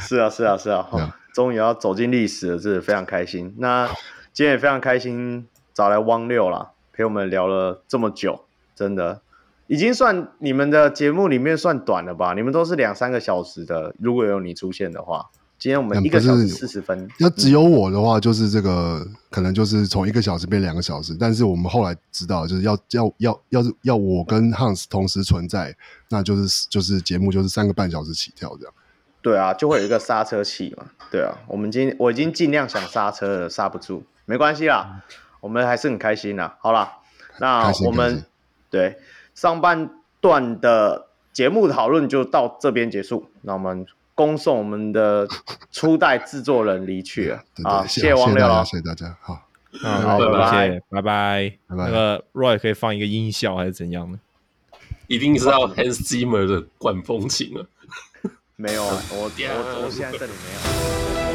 [0.00, 0.88] 是啊，是啊，是啊，
[1.32, 3.54] 终于要走进历史了，是非常开心。
[3.58, 3.86] 那
[4.32, 8.45] 今天也非常开心，找来汪六了，陪我们聊了这么久，
[8.76, 9.20] 真的
[9.66, 12.34] 已经算你们的节目里面算短了吧？
[12.34, 15.30] 你们都是两三个小时的，如果有你出现的话。
[15.58, 21.16] 今天我们一个小时四十分，要只有我的话，就是这个、嗯、可能就是从一个小时变两个小时。
[21.18, 25.74] 但是我们后来知道，就是要要要要是要我跟 Hans 同时存在，
[26.10, 28.74] 那就是就是节目就是三个半小时起跳这样。
[29.22, 30.84] 对啊，就会有一个刹车器嘛。
[31.10, 35.02] 对啊，我们今我已经尽量想刹车了，刹不住，没关系啦，
[35.40, 36.58] 我们还是很开心啦。
[36.60, 36.98] 好啦，
[37.40, 38.22] 那我们
[38.76, 38.96] 对
[39.34, 39.90] 上半
[40.20, 43.30] 段的节目讨论就到这边结束。
[43.42, 43.86] 那我们。
[44.16, 45.28] 恭送我们的
[45.70, 47.86] 初代制作人离去了啊！
[47.86, 49.42] 谢谢王六，谢谢大家，好，
[49.82, 54.18] 好，拜拜，拜拜，那个 Roy 可以放一个音效还是怎样呢？
[55.06, 57.66] 一定是要 Hans Zimmer 的管风琴了。
[58.56, 61.25] 没有啊，我我我现在这里没有。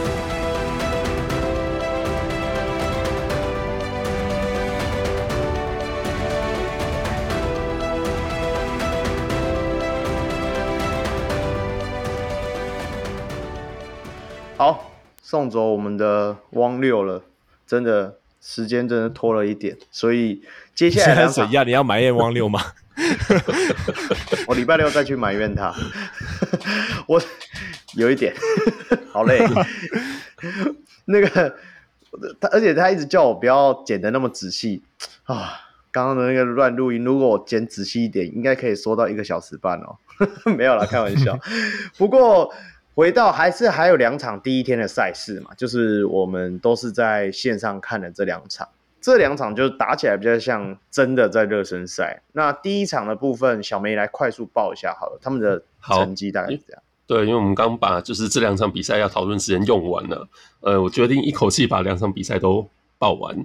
[14.62, 14.92] 好，
[15.24, 17.24] 送走我们的汪六了，
[17.66, 20.44] 真的时间真的拖了一点，所以
[20.76, 21.66] 接下来怎样？
[21.66, 22.62] 你要埋怨汪六吗？
[24.46, 25.74] 我礼拜六再去埋怨他，
[27.10, 27.20] 我
[27.96, 28.36] 有一点
[29.12, 29.40] 好累。
[31.06, 31.56] 那个
[32.40, 34.84] 他，而且他一直叫我不要剪的那么仔细
[35.24, 35.54] 啊。
[35.90, 39.98] 刚刚的那个乱录音，如果我剪仔细一点，应该可以说到一个小时半哦。
[40.56, 41.36] 没有啦，开玩笑。
[41.98, 42.54] 不过。
[43.02, 48.70] 回到还是还有两场第一天的赛事嘛，就是我们都是在线上看的这两场，
[49.02, 52.22] 这两场就打起来比较像真的在热身赛。
[52.34, 56.84] 那第一场的部分，小梅来快速报一下好了，他们的成绩大概是这样。
[57.08, 60.28] 对，因为我们刚把就是这两场比赛要讨论时间用完了，
[60.60, 62.70] 呃，我决定一口气把两场比赛都
[63.00, 63.36] 报完。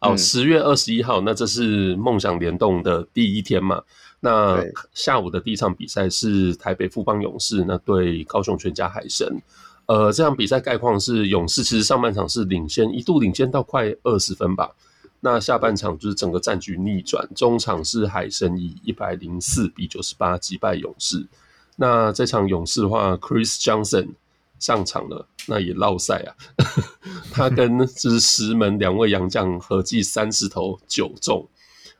[0.00, 3.82] 哦，十月二十一号，那这是梦想联动的第一天嘛？
[4.20, 4.62] 那
[4.92, 9.40] 下午的第一场比赛是台北富邦勇士那对高雄全家海神。
[9.86, 14.70] 呃，这场比赛概况是勇士其实上半场是领先，一度领先到快二十分吧。
[15.20, 21.24] 那下半场就是整个战局逆转，中场是海神以一百零四比九十八击败勇士。
[21.76, 24.08] 那这场勇士的话，Chris Johnson
[24.58, 26.30] 上场了，那也落赛啊。
[27.32, 31.46] 他跟就是石门两位洋将合计三十投九中。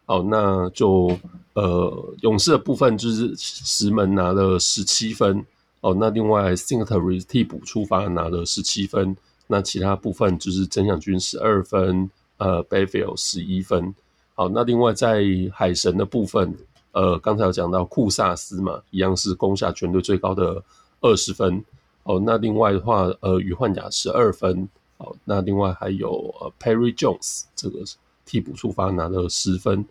[0.05, 1.19] 好，那就
[1.55, 5.45] 呃勇士的部分就是石门拿了十七分。
[5.81, 9.17] 哦，那另外 Singletary 替补出发拿了十七分。
[9.47, 12.11] 那其他部分就是曾祥军十二分。
[12.39, 13.95] 呃，Bayfield 十一分。
[14.35, 15.25] 好，那另外在
[15.55, 16.55] 海神的部分，
[16.93, 20.63] 呃，刚才有讲到库萨斯嘛，一样是攻下全队最高的
[21.01, 21.65] 二十分。
[22.07, 24.69] 哦，那另外的话，呃，宇焕甲十二分。
[24.97, 27.81] 好，那另外还有呃 Perry Jones 这个
[28.25, 29.85] 替补出发拿了十分。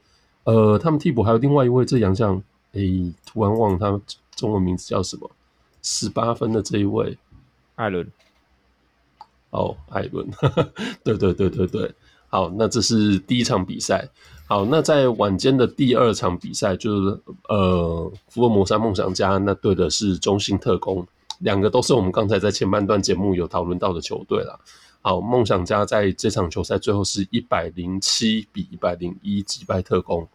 [0.46, 4.02] 呃，他们替补还有另外一位这洋将，诶，突然忘了他
[4.36, 5.30] 中文名字叫什么？
[5.82, 7.18] 十八分的这一位，
[7.76, 8.10] 艾伦。
[9.52, 10.28] 哦，艾伦，
[11.04, 11.94] 对对对对对。
[12.30, 14.10] 好，那这是第一场比赛。
[14.48, 17.20] 好，那在晚间的第二场比赛，就是
[17.50, 21.06] 呃，福尔摩沙梦想家那对的是中信特攻，
[21.40, 24.60] 两个都是我们刚才在前半段节目有讨论到的球队啦。
[25.02, 30.28] 好，梦想家在这场球赛最后是一百零七比一百零一击败特工。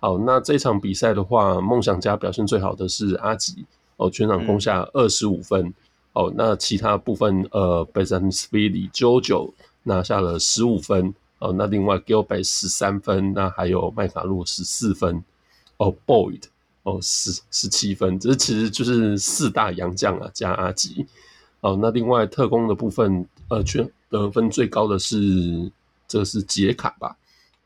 [0.00, 3.64] 好，那这场比赛的话，梦想家表现最好的是阿吉
[3.96, 5.66] 哦，全场攻下二十五分。
[5.66, 5.74] 嗯、
[6.12, 9.52] 哦，那其他部分呃，Basilashvili JoJo
[9.84, 11.14] 拿下了十五分。
[11.38, 15.24] 哦，那另外 Gilbert 十三分，那还有麦卡洛十四分，
[15.78, 16.42] 哦，Boyd
[16.84, 21.06] 哦十十七分，这其实就是四大洋将啊加阿吉。
[21.60, 25.70] 哦，那另外特工的部分，呃，全得分最高的是
[26.08, 27.16] 这是杰卡吧，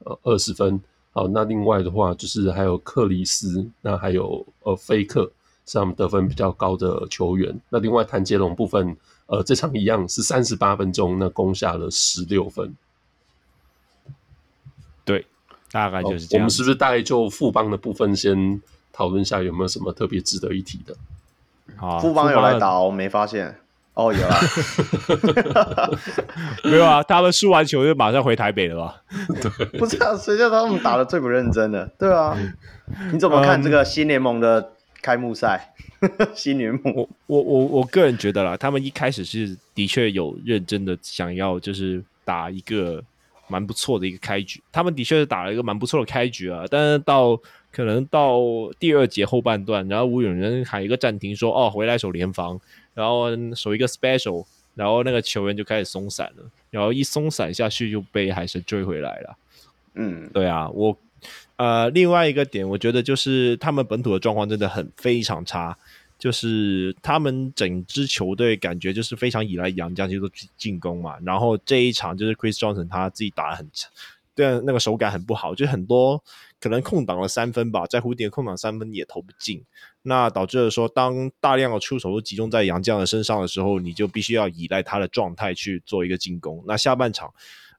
[0.00, 0.78] 呃，二十分。
[1.12, 5.32] 好，那另外的话就是还有克里斯，那还有呃菲克
[5.64, 7.58] 是他们得分比较高的球员。
[7.70, 8.94] 那另外谭杰龙部分，
[9.24, 12.76] 呃，这场一样是三十八分钟，那攻下了十六分。
[15.06, 15.24] 对，
[15.72, 16.42] 大概就是这样。
[16.42, 18.60] 我们是不是大概就副帮的部分先
[18.96, 20.96] 讨论一下，有没有什么特别值得一提的？
[21.76, 23.54] 好，富邦有来打，我没发现。
[23.92, 24.40] 哦，有啊，
[26.64, 27.02] 没有啊？
[27.02, 29.02] 他们输完球就马上回台北了吧？
[29.40, 31.86] 对，不知道谁叫他们打的最不认真的？
[31.98, 32.34] 对啊，
[33.12, 35.74] 你怎么看这个新联盟的开幕赛？
[36.00, 43.02] 嗯、 新联盟，我我我我个人觉得啦，他们一开始是的确有认真的想要，就是打一个。
[43.48, 46.64] 蛮不错的一个开局，他们的确是打了一个蛮不错的开局啊。
[46.68, 47.40] 但是到
[47.76, 48.40] 可能到
[48.78, 52.58] 第二节后半段，然后吴永仁喊一个暂停说，说哦回来守联防，
[52.94, 59.36] 然后守一个 special，然后那个球员就开始松散了，然后一松散下去就被海神追回来了。
[59.92, 60.96] 嗯，对啊，我
[61.56, 65.76] 呃另外一个点，我觉得就是他们本土的状况真的很非常差。
[66.18, 71.18] 就是他们整支球队感觉就是非常依赖杨将，就是进攻嘛。
[71.22, 73.86] 然后这一场就是 Chris Johnson 他自己打得很差，
[74.36, 76.22] 对那个手感很不好，就很多
[76.60, 79.64] 可能空档了三分吧，在蝴蝶空档三分也投不进，
[80.02, 86.62] 那导致了说当大量的出手都集中在杨绛的身上的时候，你就必须要依赖他的状态去做一个进攻。
[86.66, 87.32] 那下半场。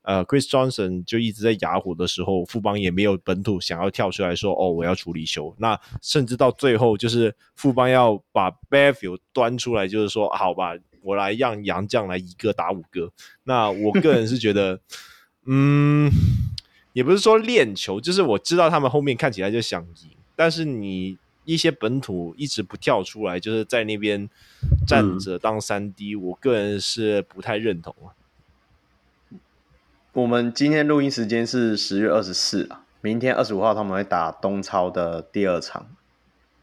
[0.04, 13.12] 呃，Chris Johnson 就一直在哑火的时候，富邦也没有本土想要跳出来说：“哦，我要处理球。”那甚至到最后，就是富邦要把 Bayfield 端出来，就是说：“好吧，我来让杨绛来一个打五个。”
[13.44, 14.80] 那我个人是觉得，
[15.46, 16.10] 嗯，
[16.98, 21.16] 也不是说练球，就是我知道他们后面看起来就想赢，但是你
[21.46, 24.28] 一些本土一直不跳出来，就是在那边
[24.88, 28.18] 站着当三 D，嗯，我个人是不太认同啊。
[30.14, 35.86] 我们今天录音时间是十月二十四啊，明天二十五号他们会打东超的第二场，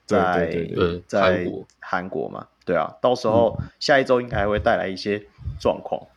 [0.05, 0.53] 在
[1.07, 1.47] 在
[1.79, 5.29] 韩国嘛，对啊，到时候下一周应该还会带来一些
[5.61, 6.09] 状况。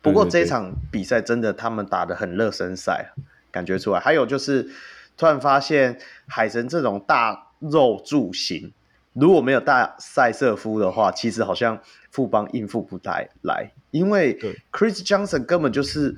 [0.00, 3.12] 不过这一场比赛真的他们打的很热身赛，
[3.52, 4.00] 感觉出来。
[4.00, 4.68] 还有就是
[5.16, 8.72] 突然发现海神这种大肉柱型，
[9.12, 11.78] 如果没有大塞瑟夫的话，其实好像
[12.10, 14.36] 富邦应付不来来，因为
[14.72, 16.16] Chris Johnson 根本就是。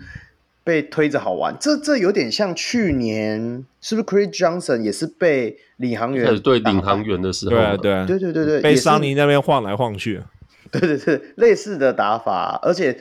[0.66, 10.22] 被推着好玩，这这有点像去年，是不是 Chris Johnson 也是被领航员对领航员的时候，对啊对啊，对对对对，被桑尼那边晃来晃去，
[10.70, 12.98] 对对对，类似的打法，而且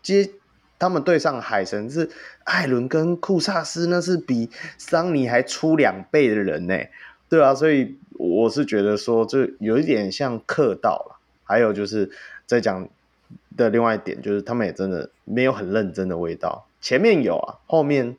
[0.00, 0.30] 接
[0.80, 2.10] 他们对上海神是
[2.42, 6.76] 艾伦跟库萨斯，那是比桑尼还粗两倍的人呢，
[7.28, 12.10] 对啊，所以我是觉得说，这有一点像客道了，还有就是
[12.46, 12.88] 在讲
[13.56, 16.66] 的另外一点，就是他们也真的没有很认真的味道。
[16.80, 18.16] 前面有啊，后面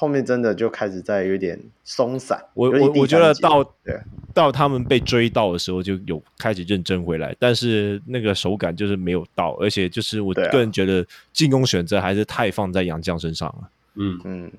[0.00, 2.42] 后面真的就开始在有点松散。
[2.54, 4.00] 我我我觉得到对
[4.32, 13.68] 到他们被追到的时候就有开始认真回来，但是那个手感就是没有到，而且就是我个人觉得进攻选择还是太放在杨绛身上了。
[13.96, 14.50] 嗯嗯，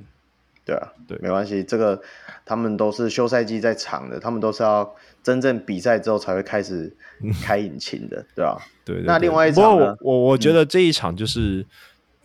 [0.64, 2.00] 对啊，对，没关系，这个
[2.46, 4.94] 他们都是休赛季在场的，他们都是要
[5.24, 6.96] 真正比赛之后才会开始
[7.42, 8.62] 开引擎的，对吧、啊？
[8.86, 11.66] 对，对，对，那另外一场呢，我我我觉得这一场就是、嗯、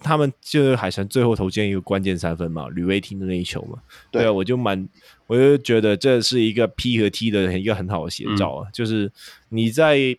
[0.06, 3.78] 他们就是海神最后投进一个关键三分嘛，吕威廷的那一球嘛，
[4.12, 4.88] 对，对啊，我就蛮
[5.26, 9.10] 我就觉得这是一个 P 和 T 的一个很好的写照啊，嗯、就是
[9.48, 10.16] 你在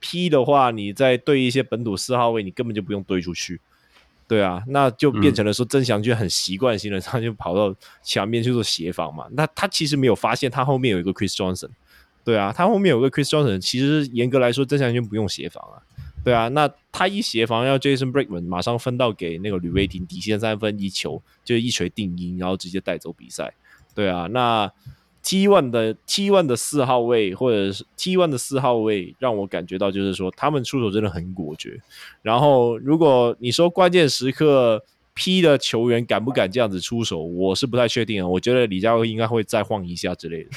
[0.00, 3.60] P 的话，你在对一些本土四号位，你根本就不用堆出去。
[4.28, 7.72] 对啊，那就变成了说曾祥军很习惯性的，他就跑到
[8.02, 9.26] 墙边去做协防嘛。
[9.30, 11.70] 那他其实没有发现他后面有一个 Chris Johnson。
[12.24, 15.78] 对啊，他后面有个 Chris Johnson，其实严格来说曾祥军不用协防啊。
[16.26, 23.54] 对啊，那他一协防要 Jason Brickman 马上分到给那个吕维廷底线三分一球，就一锤定音，然后直接带走比赛。
[23.94, 24.72] 对啊，那。
[25.22, 31.80] T1 的 T1 的四号位，或者是 T1 的四号位，让我感觉到就是说，他们出手真的很果决。
[32.22, 34.84] 然后，如果你说关键时刻
[35.14, 38.28] P 的球员敢不敢这样子出手，我是不太确定啊。
[38.28, 40.50] 我觉得李佳慧应该会再晃一下之类的。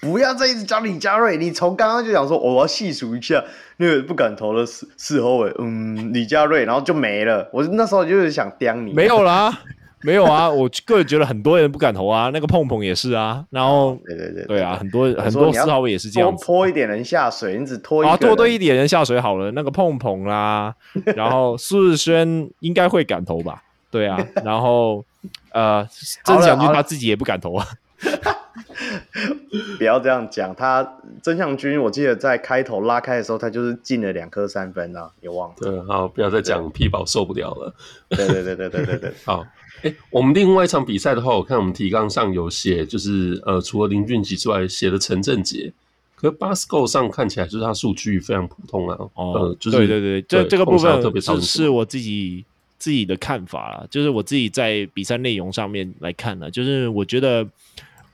[0.00, 3.42] 不要再一直讲李佳瑞，你从刚刚就讲说，我要细数一下
[3.78, 7.48] 那个不敢投的四四后卫，嗯，李佳瑞，然后就没了。
[7.52, 9.60] 我那时候就是想刁你，没有啦。
[10.02, 20.72] 没有啊，我个人觉得很多人不敢投啊，那个碰碰也是啊，然后对对对对啊，很多很多四号位也是这样，拖一点人下水，你只拖一啊，拖多一点人下水好了，那个碰碰啦，
[21.16, 23.62] 然后苏日轩应该会敢投吧？
[23.90, 25.04] 对啊，然后
[25.50, 25.84] 呃，
[26.24, 27.66] 曾祥钧他自己也不敢投啊。
[29.78, 35.54] 不要这样讲，他曾祥军，我记得在开头拉开的时候，他就是进了两颗三分啊，也忘了。
[35.58, 37.74] 对，好，不要再讲皮宝受不了了。
[38.10, 39.46] 对对对对对对对， 好。
[39.82, 45.70] 哎，我们另外一场比赛的话，我看我们提纲上有写，就是呃，除了林俊杰之外，写的陈振杰，
[46.14, 48.96] 可是 Basco 上看起来就是他数据非常普通啊。
[49.14, 52.42] 哦，呃，就是对对对，这这个部分特别只是我自己
[52.78, 57.46] 自己的看法啦，就是我自己在比赛内容上面来看呢，就是我觉得，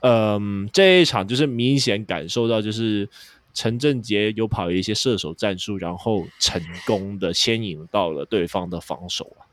[0.03, 3.07] 嗯、呃，这一场就是明显感受到，就是
[3.53, 9.47] 陈振杰有跑一些射手战术，然后成功的牵引到了对方的防守啊。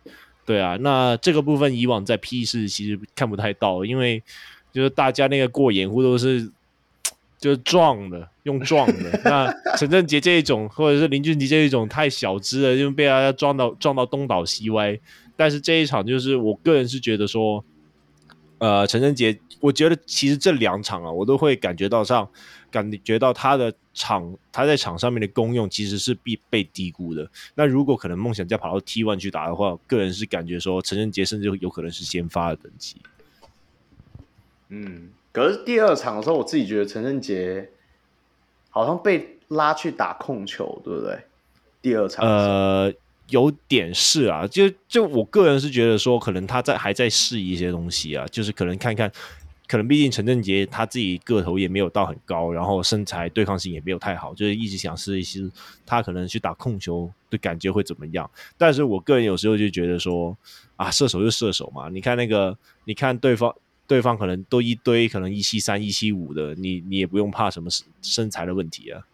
[0.45, 4.21] 对啊，那这个部分以往在 P 是其实看不太到，因为
[4.73, 6.51] 就是大家那个过掩护都是
[7.39, 9.21] 就是撞的，用撞的。
[9.25, 14.99] 那陈振杰这一种，或者是林俊杰这一种太小只了，就被大家撞到撞到东倒西歪。
[15.37, 17.65] 但是这一场就是我个人是觉得说，
[18.61, 22.29] 呃，陈振杰，我觉得其实这两场啊，我都会感觉到上。
[22.73, 27.29] 感觉到他的场，他在场上面的功用其实是被被低估的。
[27.57, 32.99] 那如果可能梦想家跑到 T one 去打的话，个人是感觉说陈振杰甚至有可能是先发的等级。
[34.69, 37.71] 嗯，可是第二场的时候，我自己觉得陈振杰
[38.69, 41.19] 好像被拉去打控球，对不对？
[41.83, 42.95] 第二场呃，
[43.31, 49.11] 有点是啊，就就我个人是觉得说，可能他在还在试一些东西啊，就是可能看看。
[49.67, 55.49] 可能毕竟陈振杰他自己个头也没有到很高，然后身材对抗性也没有太好，就是一直想试一试
[55.87, 58.29] 他可能去打控球的感觉会怎么样。
[58.59, 60.37] 但是我个人有时候就觉得说
[60.75, 63.55] 啊，射手就射手嘛，你看那个，你看对方
[63.87, 67.71] 对方可能都一堆可能一七三一七五的，你你也不用怕什么
[68.03, 69.07] 身材的问题啊。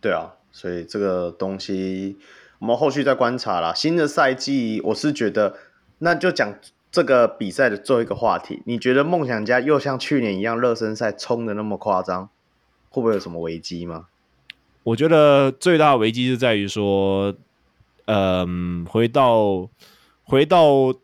[0.00, 2.16] 对啊，所以这个东西
[2.58, 3.72] 我们后续再观察啦。
[3.74, 5.56] 新的赛季，我是觉得
[5.98, 6.54] 那就讲。
[6.88, 12.30] 这个比赛的最后一个话题，你觉得梦想家又像去年一样热身赛冲的那么夸张，
[12.88, 14.06] 会不会有什么危机吗？
[14.82, 17.34] 我觉得最大的危机是在于说，
[18.06, 19.68] 嗯，回到
[20.24, 20.94] 回到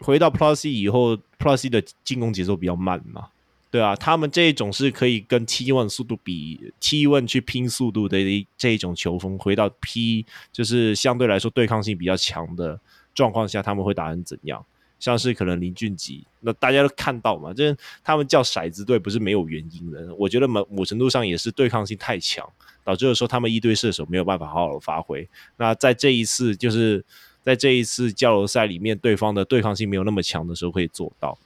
[0.00, 3.28] 回到 Plus 以后，Plus 的进攻节奏比较慢嘛，
[3.72, 8.18] 对啊，他们这一种是可以跟 T one 速度比 T one 去拼速度的
[8.58, 12.78] 这一种球风，回到 P 就是相对来说对抗性比较强的
[13.14, 14.62] 状况下，他们会打成怎样？
[15.00, 17.74] 像是可能林俊杰，那大家都看到嘛，就是
[18.04, 20.14] 他们叫骰子队不是没有原因的。
[20.16, 22.46] 我觉得某某程度上也是对抗性太强，
[22.84, 25.26] 导致了说他们一堆射手没有办法好好的发挥。
[25.56, 27.02] 那在这一次就是
[27.42, 31.36] 在这一次交流赛里面，对方的对抗性没有那么强的时候，可以做到。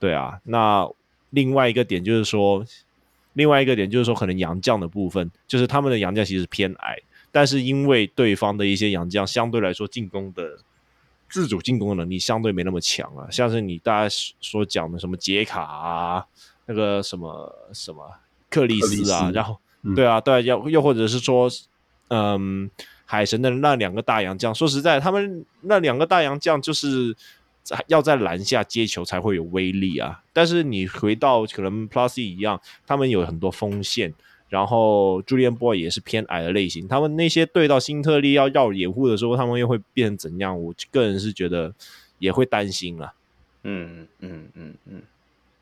[0.00, 0.86] 对啊，那
[1.30, 2.64] 另外一个点就是说，
[3.34, 6.96] 另外一个点就是说，可能洋将的部分，就是他们的洋将其实偏矮，
[7.30, 10.58] 但是因为对方的一些洋将相对来说进攻的。
[11.30, 16.24] 自主进攻的能力相对没那么强啊，像是你大家所讲的什么杰卡啊，
[16.64, 18.10] 那个什么什么
[18.48, 21.46] 克里斯啊，斯然后、嗯、对啊，对啊，又又或者是说，
[22.08, 22.70] 嗯，
[23.04, 27.14] 海神的那两个大洋将，说实在，他们那两个大洋将就是
[27.86, 30.22] 要在篮下接球才会有威力啊。
[30.32, 34.12] 但是你回到可能 Plus 一样，他们有很多锋线，
[34.48, 40.62] 然后 Julian Boy 也是偏矮的类型，他们那些对到新特利要要掩护的时候，他们又会变成怎样？
[40.62, 41.74] 我个人是觉得
[42.18, 43.12] 也会担心啊。
[43.62, 45.02] 嗯嗯嗯嗯，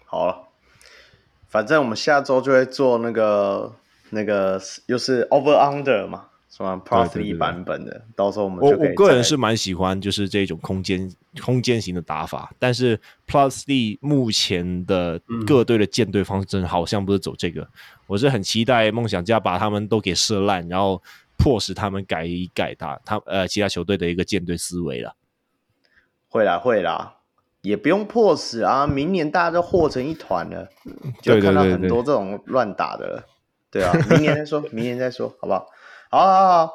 [0.04, 0.48] 好了，
[1.48, 3.74] 反正我们下周就会做那个
[4.10, 6.26] 那个又是 Over Under 嘛。
[6.56, 11.12] 什么 Plus 版本的，到时候我们我我个人是蛮喜欢，就是这种空间
[11.44, 12.50] 空间型的打法。
[12.58, 17.68] 但是 Plus 目前的各队的舰队方针好像不是走这个，嗯、
[18.06, 21.02] 我是很期待梦想家把他们都给射烂，然后
[21.36, 25.14] 迫使他们改一改他他呃其他球队的一个舰队思维了。
[26.30, 27.16] 会啦会啦，
[27.60, 30.66] 也不用迫使啊，明年大家都和成一团了，
[31.20, 33.26] 就看到很多这种乱打的了。
[33.70, 35.66] 对啊，明年再说，明年再说，好不好？
[36.08, 36.74] 好，好，好，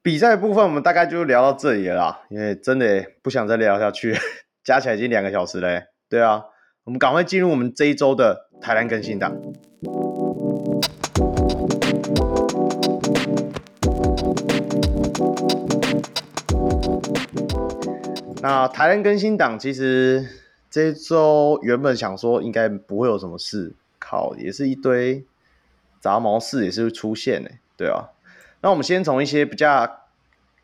[0.00, 4.16] 比赛部分我们大概就聊到这里了，因为真的不想再聊下去，
[4.64, 5.88] 加起来已经两个小时嘞。
[6.08, 6.46] 对啊，
[6.84, 9.36] 我们赶快进入我们这一周的台南更新档。
[18.40, 20.26] 那台篮更新档其实
[20.70, 25.26] 这一周原本想说应该不会有什么事，靠，也是一堆
[26.00, 27.58] 杂毛事也是会出现嘞。
[27.76, 28.12] 对啊。
[28.64, 29.86] 那我们先从一些比较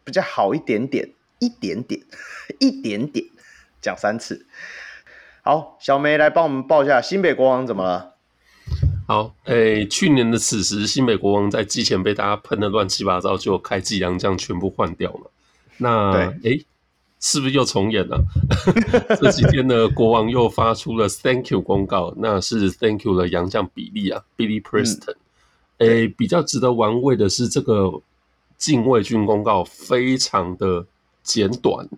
[0.04, 2.00] 比较好一点点、一点点、
[2.58, 3.26] 一点点
[3.82, 4.46] 讲三次。
[5.42, 8.14] 好，小梅来帮我们报一下新北国王怎么了？
[9.06, 15.30] 好，诶、欸，去年的此时，新北国王在季前被大家喷的乱七八糟，就开季洋将全部换掉了。
[15.76, 16.12] 那
[16.42, 16.66] 诶、欸，
[17.20, 18.18] 是不是又重演了？
[19.20, 25.12] 这几天呢，国王又发出了 Thank you 公告，那是 Thank you 的洋将比利啊，Billy Preston。
[25.12, 25.16] 嗯
[25.80, 27.92] 诶、欸，比较值得玩味的是，这个
[28.56, 30.86] 禁卫军公告非常的
[31.22, 31.88] 简短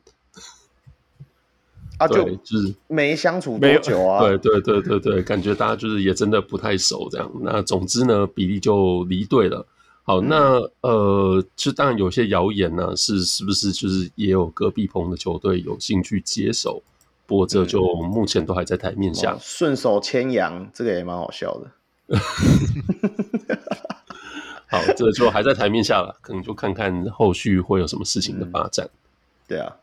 [1.98, 7.30] 啊，就就是没相处多久啊，对对对对对，感觉大家就是也真的不太熟这样。
[7.40, 9.66] 那总之呢，比利就离队了。
[10.04, 16.82] 好，嗯、那呃，就当然有些谣言呢，是是不是就是也有隔壁棚的球队有兴趣接手？
[17.24, 19.36] 不过这就目前都还在台面下。
[19.40, 21.70] 顺手牵羊，这个也蛮好笑的。
[24.72, 28.86] 好，这个就还在台面下了，可能就看看后续会有什么事情的发展。
[28.86, 29.76] 嗯、对啊，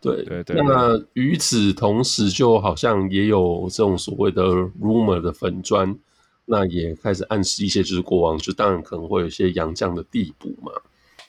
[0.00, 0.60] 对对对。
[0.60, 4.42] 那与此同时，就好像也有这种所谓的
[4.82, 5.96] rumor 的粉砖，
[6.46, 10.72] 那也开始暗示一些，就是国王就当然可能会有一些洋将的地步嘛。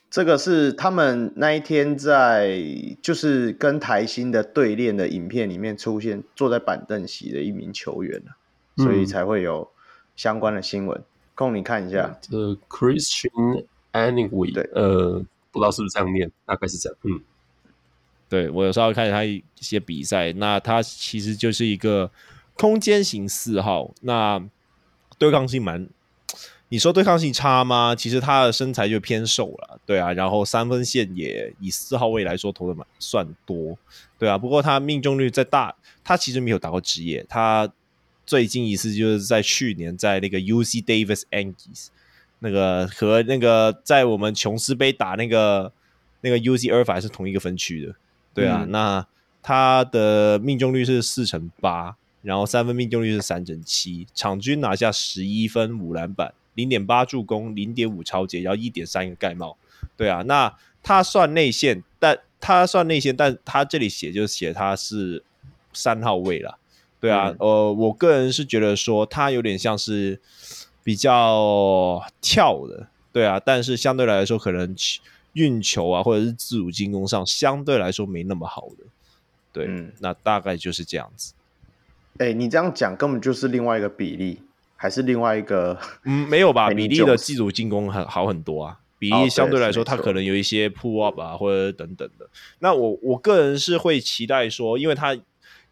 [0.10, 2.60] 这个是他们那一天在
[3.04, 8.24] 就是跟台新的对练的影片里面出现坐在板凳席的一名球员，
[8.78, 9.70] 所以才会有。
[10.18, 11.02] 相关的新闻，
[11.34, 12.20] 供你看一下。
[12.32, 13.64] 呃 Christian
[13.94, 16.98] Anyway，对，呃，不知道是不是这样念，大概是这样。
[17.04, 17.22] 嗯，
[18.28, 22.12] 对，我有时候看他一些比赛，那他其实就是一个
[22.56, 24.44] 空间型四号，那
[25.18, 25.88] 对抗性蛮，
[26.70, 27.96] 你说对抗性差吗？
[27.96, 33.78] 其实他的身材就偏瘦了，对啊，然后三分线也以四号位来说投的蛮算多，
[34.20, 37.72] 对啊，不过他命中率在大，他其实没有打过职业，他。
[38.28, 41.88] 最近一次就是在去年，在那个 UC Davis Angies
[42.40, 45.72] 那个和那个在我们琼斯杯打那个
[46.20, 47.96] 那个 UC Irvine 是同一个分区的，
[48.34, 49.08] 对啊，嗯、那
[49.42, 59.58] 他的命中率是四成八，然后三分命中率是三成七，场均拿下十一分五篮板，零点八助攻，零点五抄截，然后一点三个盖帽，
[59.96, 65.24] 对啊，那他算内线，但他算内线，但他这里写就写他是
[65.72, 66.60] 三号位了。
[67.00, 70.20] 对啊，嗯、呃，我个人是觉得说他有点像是
[70.84, 74.76] 比较跳的，对啊，但是相对来说可能
[75.34, 78.86] 运球啊或者是自主进攻上相对来说没那么好的，
[79.54, 81.34] 对，嗯、那大概就是这样子。
[82.18, 84.42] 哎，你这样讲根本就是另外一个比例，
[84.76, 85.78] 还是另外一个？
[86.06, 86.70] 嗯，没有吧？
[86.74, 92.28] 比利的自主进攻很好很多啊，比例相对来说他可能有一些 pull up 啊或者等等的。
[92.58, 95.16] 那我我个人是会期待说，因为他。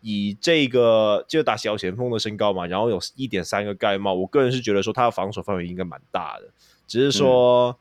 [0.07, 6.43] 以这个就打小前锋的身高嘛，然后有一点三个盖帽，我个人是觉得说他的防守范围应该蛮大的，
[6.85, 7.75] 只是说，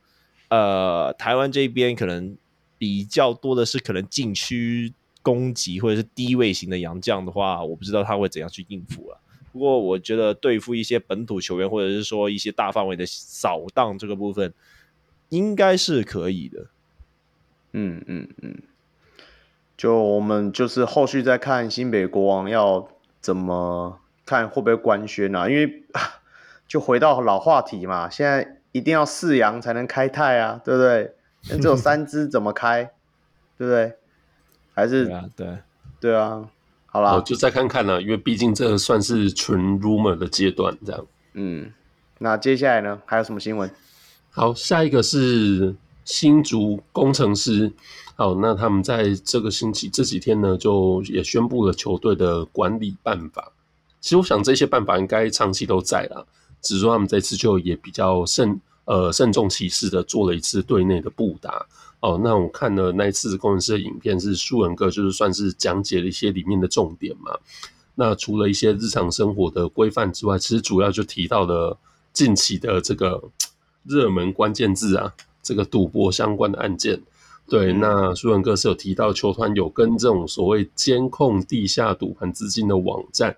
[0.49, 2.35] 嗯、呃，台湾这边可能
[2.79, 9.21] 比较多的是可能禁区攻击或者是低位型的洋将的话，我不知道他会怎样去应付了。
[9.53, 14.55] 不过我觉得对付一些本土球员或者是说一些大范围的扫荡这个部分，
[15.29, 16.67] 应该是可以的。
[17.73, 18.63] 嗯嗯嗯。
[19.77, 22.89] 就我们就是后续再看新北国王要
[23.21, 25.49] 怎么看会不会官宣啊？
[25.49, 25.83] 因为
[26.69, 31.15] 就回到老话题嘛，现在一定要四洋才能开泰啊，对不对？
[31.51, 32.91] 那只有三支怎么开？
[33.59, 33.93] 对不对？
[34.75, 35.59] 还是对啊，对，
[36.01, 36.49] 对啊，
[36.87, 41.07] 好啦，就再看看啦，因为毕竟这算是纯 rumor 的阶段，这样。
[41.35, 41.73] 嗯，
[42.19, 43.71] 那接下来呢，还有什么新闻？
[44.31, 47.73] 好，下一个是新竹工程师。
[48.17, 53.53] 好，那他们在这个星期这几天呢，就也宣布了球队的管理办法。
[54.01, 56.25] 其实我想这些办法应该长期都在啦，
[56.63, 61.67] 只是说他们这次就也比较慎呃慎重其事的做了一次队内的布达。
[62.01, 67.33] 哦，那我看了那一次工程师的影片，是舒文哥就是算是讲解了一些里面的重点嘛。
[67.95, 71.79] 那除了一些日常生活的规范之外，其实主要就提到了
[72.13, 73.31] 近期的这个
[73.85, 75.15] 热门关键字啊，
[75.45, 77.01] 这个赌博相关的案件。
[77.47, 83.37] 对，那舒文哥是有提到，球团有跟这种所谓监控地下赌盘资金的网站，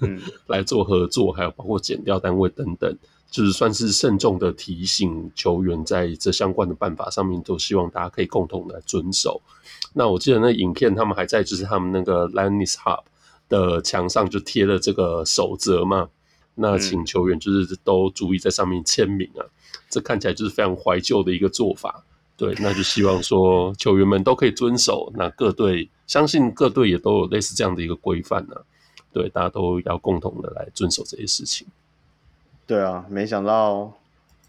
[0.00, 0.18] 嗯，
[0.48, 2.96] 来做合作，还有包括减掉单位等等，
[3.30, 9.42] 就是算是慎重的提醒球员，在这相关的办法上面，都希望大家可以共同的遵守。
[9.92, 13.02] 那我记得那影片，他们还在就是他们那个 Lioness Hub
[13.50, 16.08] 的墙上就贴了这个守则嘛，
[16.54, 19.46] 那请球员就是都注意在上面签名啊，
[19.88, 22.04] 这看起来就是非常怀旧的一个做法。
[22.36, 25.12] 对，那就希望说球员们都可以遵守。
[25.14, 28.56] 那各队相信各队也都有类似这样的一个规范呢。
[29.12, 31.66] 对，大家都要共同的来遵守这些事情。
[32.66, 33.92] 对啊，没想到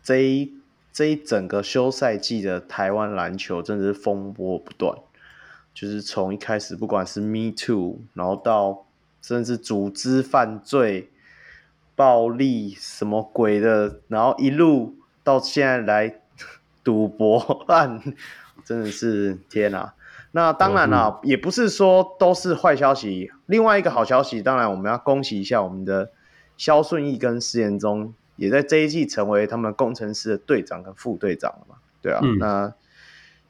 [0.02, 0.52] 这一
[0.92, 4.98] 这一整个休赛季的台湾篮球真的是风波不断。
[5.74, 8.86] 就是从一开始不管是 Me Too，然后到
[9.22, 11.12] 甚至组织犯罪、
[11.96, 16.22] 暴力什么鬼的，然后一路到现在来。
[16.86, 18.00] 赌博案
[18.64, 19.96] 真的是天哪！
[20.34, 23.32] 那当然啦，也不是说都是坏消息。
[23.48, 26.12] 另外一个好消息，当然我们要恭喜一下我们的
[26.58, 31.78] 肖顺义跟施延忠，也在这一季成为他们工程师的队长跟副队长了嘛？
[32.04, 32.72] 对啊，嗯、那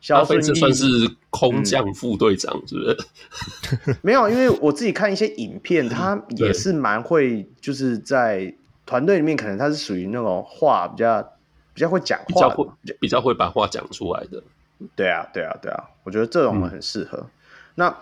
[0.07, 0.86] 萧顺议算是
[1.30, 2.98] 空降副队长，是不是？
[3.88, 8.53] 嗯、 没有，因为我自己看一些影片， 他也是蛮会，就是在
[8.86, 11.32] 团队里面，可能他是属于那种话比较。
[11.73, 12.68] 比较会讲话，比较会
[13.02, 14.41] 比较会把话讲出来的。
[14.95, 17.18] 对啊，对啊，对啊，我觉得这种很适合。
[17.18, 17.30] 嗯、
[17.76, 17.98] 那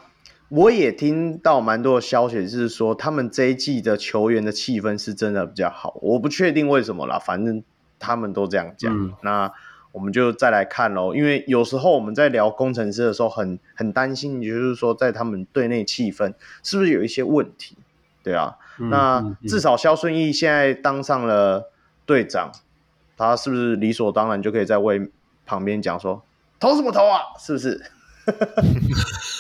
[0.49, 5.97] 我也听到蛮多的消息，就是说他们这一季的球员的气氛是真的比较好。
[6.03, 7.63] 我不确定为什么啦，反正
[7.97, 8.95] 他们都这样讲。
[8.95, 9.51] 嗯、那
[9.93, 17.77] 我们就再来看咯，因为有时候我们在聊工程师的时候很，很很担心，就是说在他们队内气氛是不是有一些问题？
[18.21, 21.71] 对啊，嗯、那至少肖顺义现在当上了
[22.05, 22.51] 队长。
[23.15, 25.09] 他是不是理所当然就可以在位
[25.45, 26.23] 旁边讲说
[26.59, 27.21] 投什么投啊？
[27.39, 27.79] 是不是？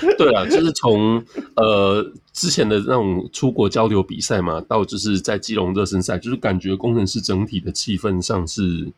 [0.18, 1.24] 对啊，就是从
[1.56, 8.90] 呃之前的那种出国交流比赛嘛，到就是在基隆热身赛，就是感觉工程师整体的气氛上是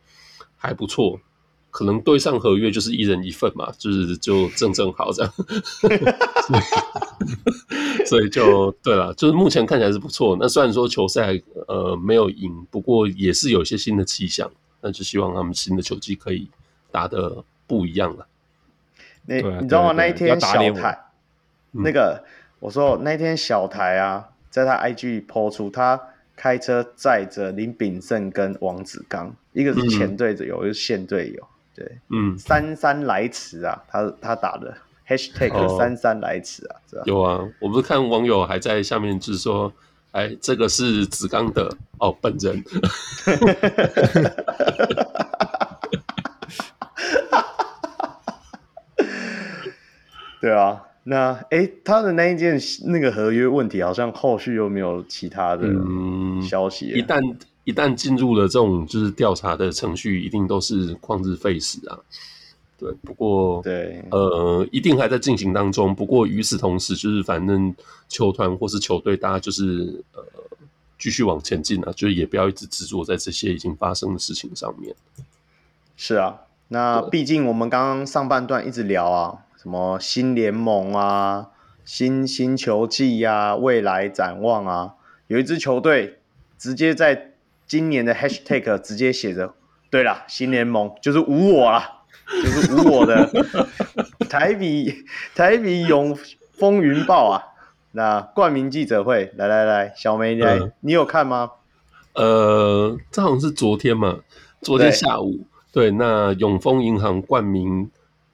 [0.57, 1.19] 还不错。
[1.73, 5.33] 可能对上合约就是一人一份嘛，就是就正正好这样，
[8.05, 10.35] 所以 就对了，就是目前看起来是不错。
[10.37, 14.51] 那虽然说球赛呃没有赢，不过也是有些新的气象，
[14.81, 16.49] 那就希望他们新的球季可以
[16.91, 18.27] 打得不一样了。
[19.25, 19.93] 那你知道吗？
[19.93, 20.97] 那一天小台
[21.71, 22.23] 那个
[22.59, 25.99] 我说那天小台啊，在他 IG po 出他
[26.35, 31.47] 开车载着林炳胜跟王子刚，一个是前队友，一个是现队友。
[31.73, 34.75] 对，嗯，姗姗来迟啊，他他打的
[35.07, 39.71] hashtag 姗姗来迟啊，哦、有啊，我不是看网友还在下面就是说，
[40.11, 42.61] 哎，这个是子刚的哦，本人，
[50.41, 55.69] 对啊，那哎，他的那一件那个合约问题，好像后续又没有其他的
[56.41, 57.35] 消息，嗯、一旦。
[57.63, 61.95] 一旦进入了这种就是调查的程序，一定都是旷日费时啊。
[62.75, 65.93] 对，不过对，呃，一定还在进行当中。
[65.93, 67.73] 不过与此同时，就是反正
[68.09, 70.23] 球团或是球队，大家就是呃
[70.97, 74.95] 继续往前进啊，就是也不要一直执着在这些已经发生的事情上面。
[75.95, 81.47] 是啊，那毕竟我们刚刚上半段一直聊啊，什么新联盟啊、
[81.83, 84.93] 新新球季呀、啊、未来展望啊，
[85.27, 86.19] 有一支球队
[86.57, 87.27] 直接在。
[87.67, 89.53] 今年的 hashtag 直接写着，
[89.89, 93.25] 对了，新联盟就是无我啦，就是无我的
[94.29, 96.13] 台比台比永
[96.51, 97.41] 丰云豹啊。
[97.93, 101.51] 那冠名记者会，来来来，小梅来，嗯、你有看吗？
[102.13, 104.19] 呃，这好像是昨天嘛，
[104.61, 105.47] 昨天下午。
[105.71, 107.89] 对，对，那永丰银行冠名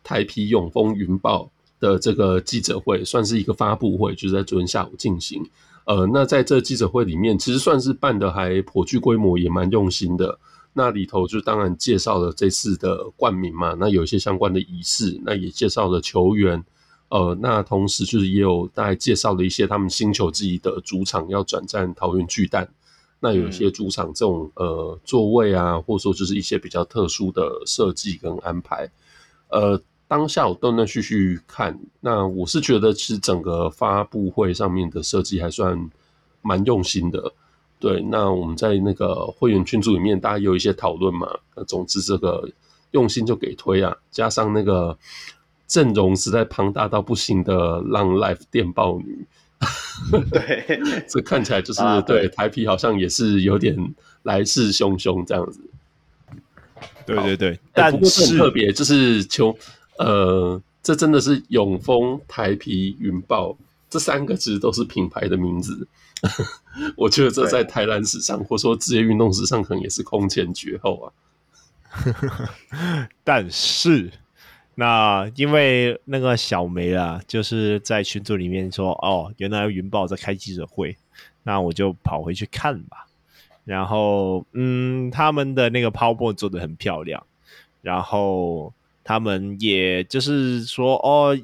[0.08, 1.52] 台啤永丰云豹
[1.82, 5.46] 的这个记者会，算是一个发布会，就是在昨天下午进行。
[5.84, 10.40] 呃，那在这记者会里面，其实算是办得还颇具规模，也蛮用心的。
[10.72, 16.64] 那里头就当然介绍了这次的冠名嘛，那有一些相关的仪式，那也介绍了球员，
[17.10, 22.66] 呃，那同时就是也有大概介绍了一些他们新球季的主场要转战桃园巨蛋。
[23.20, 28.90] 那有一些主场这种呃座位啊，或者说就是一些比较特殊的设计跟安排。
[29.50, 35.90] 呃，当下我断断续续看，那我是觉得其实整个发布会上面的设计还算
[36.42, 37.34] 蛮用心的。
[37.80, 41.28] 对，那我们在那个会员群组里面，大家有一些讨论嘛。
[41.56, 42.50] 那总之这个
[42.92, 44.98] 用心就给推啊，加上那个
[45.68, 49.28] 阵容实在庞大到不行的浪 life 电报女，
[50.32, 53.76] 对，这看起来就是、啊、对，对台皮好像也是有点
[54.24, 55.60] 来势汹汹这样子。
[57.06, 59.56] 对对对，但不过很特别，就是球
[59.98, 63.58] 呃，这真的是永丰台啤云豹
[63.90, 65.88] 这三个其实都是品牌的名字。
[66.98, 71.14] 我觉得这在台篮史上，或者说职业运动史上，可能也是空前绝后啊。
[73.24, 74.12] 但是，
[74.76, 80.98] 那因为那个小梅啊，就是在群组里面说，哦，原来云豹在开记者会，
[81.44, 83.08] 那我就跑回去看吧。
[83.64, 87.26] 然后，嗯，他们的那个 PowerPoint 做得很漂亮，
[87.82, 88.74] 然后
[89.08, 91.40] 他们也就是说，哦。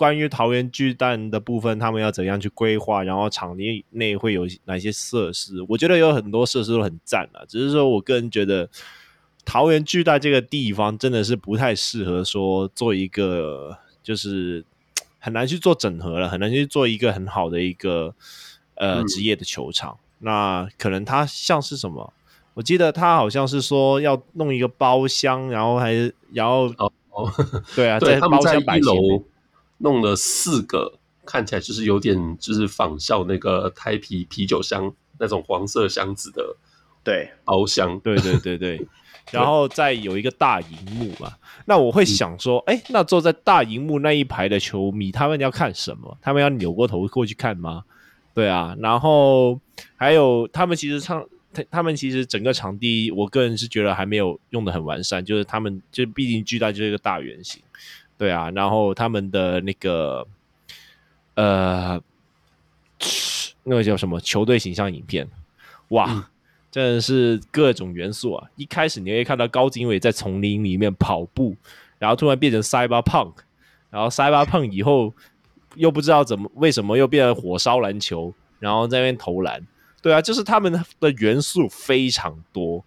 [0.00, 3.02] 关于桃园巨蛋的部分，他们要怎样去规划？
[3.02, 5.62] 然后场地内会有哪些设施？
[5.68, 7.44] 我觉得有很多设施都很赞啊。
[7.46, 8.66] 只是说我个人觉得，
[9.44, 14.64] 桃园巨蛋这个地方真的是不太适合说做一个，就是
[15.18, 18.14] 很难去做整合了，很难去做一个很好的一个
[18.76, 19.98] 呃职业的球场。
[20.20, 22.10] 嗯、那可能它像是什么？
[22.54, 25.92] 我记得他好像是说要弄一个包厢，然后还
[26.32, 27.32] 然后哦哦，
[27.74, 29.24] 对啊，对在包厢摆楼。
[29.82, 30.92] 弄了四个，
[31.24, 36.54] 看起来就是有点就是仿效那个台啤啤酒箱那种黄色箱子的，
[37.02, 38.86] 对，包厢，对对对对，
[39.30, 41.32] 然后再有一个大荧幕嘛。
[41.64, 46.14] 那我会想说，哎、嗯，那坐在大荧幕那一排的球迷，他们要看什么？
[46.20, 47.84] 他们要扭过头过去看吗？
[48.34, 49.58] 对啊，然后
[49.96, 57.62] 还有他们其实唱，他他们其实整个场地，我个人是觉得还没有用的很完善，就是他们就毕竟巨大就是一个大圆形。
[58.16, 60.26] 对啊，然后他们的那个
[61.34, 62.00] 呃，
[63.64, 65.26] 那个叫什么球队形象影片，
[65.88, 66.24] 哇，嗯、
[66.70, 68.46] 真的是各种元素啊！
[68.56, 71.56] 一开始你会看到高景伟在丛林里面跑步，
[71.98, 73.32] 然后突然变成 Cyberpunk，
[73.90, 75.14] 然后 Cyberpunk 以后
[75.74, 79.66] 又不知道怎么为什么又变成火烧篮球，然后在那边投篮。
[80.02, 82.84] 对啊，就是他们的元素非常多，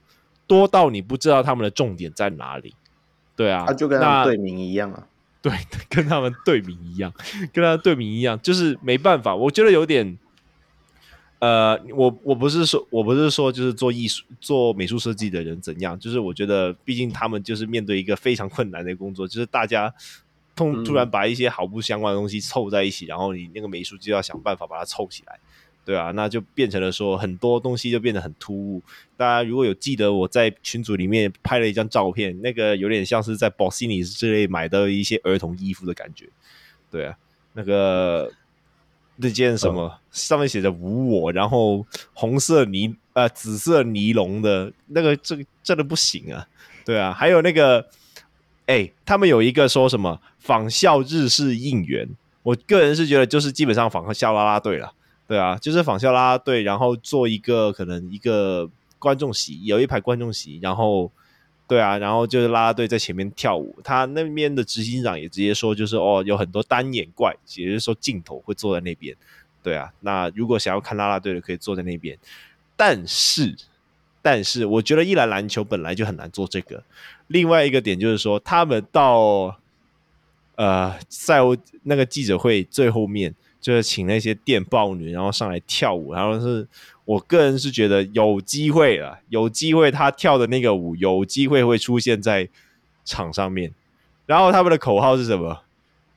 [0.47, 2.73] 多到你不知道他们的重点在哪里。
[3.35, 5.07] 对啊，他就跟他们队名一样啊。
[5.41, 5.51] 对，
[5.89, 7.11] 跟他们队名一样，
[7.51, 9.35] 跟他们队名一样，就是没办法。
[9.35, 10.17] 我觉得有点，
[11.39, 19.93] 呃，我我不是说，我不是说，就是做艺术、做美术设计的人怎样，就是我觉得，毕竟他们就是面对一个非常困难的工作，就是大家
[20.55, 25.37] 突突然把一些毫不相关的东西凑在一起，嗯、然后你那个美术就要想办法把它凑起来。
[25.85, 28.81] 对啊，那就变成了说很多东西就变得很突兀。
[29.17, 36.29] 大家如果有记得我在群组里面拍了一张照片，那个有点像是在 Bossini 之类买的一些儿童衣服的感觉。
[36.89, 37.17] 对啊，
[37.51, 38.31] 那个
[39.17, 46.47] 那件什么、哦、上面写着“无我”，然后红色尼呃紫色尼龙的那个，这个真的不行啊。
[46.85, 47.85] 对啊，还有那个
[48.67, 52.07] 哎，他们有一个说什么仿效日式应援，
[52.41, 54.93] 我个人是觉得就是基本上仿效啦啦队了。
[55.33, 58.69] 对啊，就是仿效啦啦队，然后做一个可能一个
[58.99, 61.11] 观众席，有一排观众席，然后
[61.67, 63.75] 对啊，然后就是啦啦队在前面跳舞。
[63.83, 69.17] 他那边的执行长也直接说，就是哦，有很多单眼怪，也就是说镜头会坐在那边。
[69.63, 72.15] 对啊，那如果想要看啦啦队的，可以坐在那边。
[72.75, 73.55] 但是，
[74.21, 76.83] 但是我觉得一篮篮球本来就很难做这个。
[77.25, 79.59] 另外一个点就是说，他们到
[80.57, 83.33] 呃赛后那个记者会最后面。
[83.63, 86.67] 就是请那些电报女，然后上来跳舞，然后是
[87.05, 92.49] 我个人是觉得有机会了，有机会她跳的那个舞有机会会出现在
[93.05, 93.73] 场上面。
[94.25, 95.61] 然后他们的口号是什么？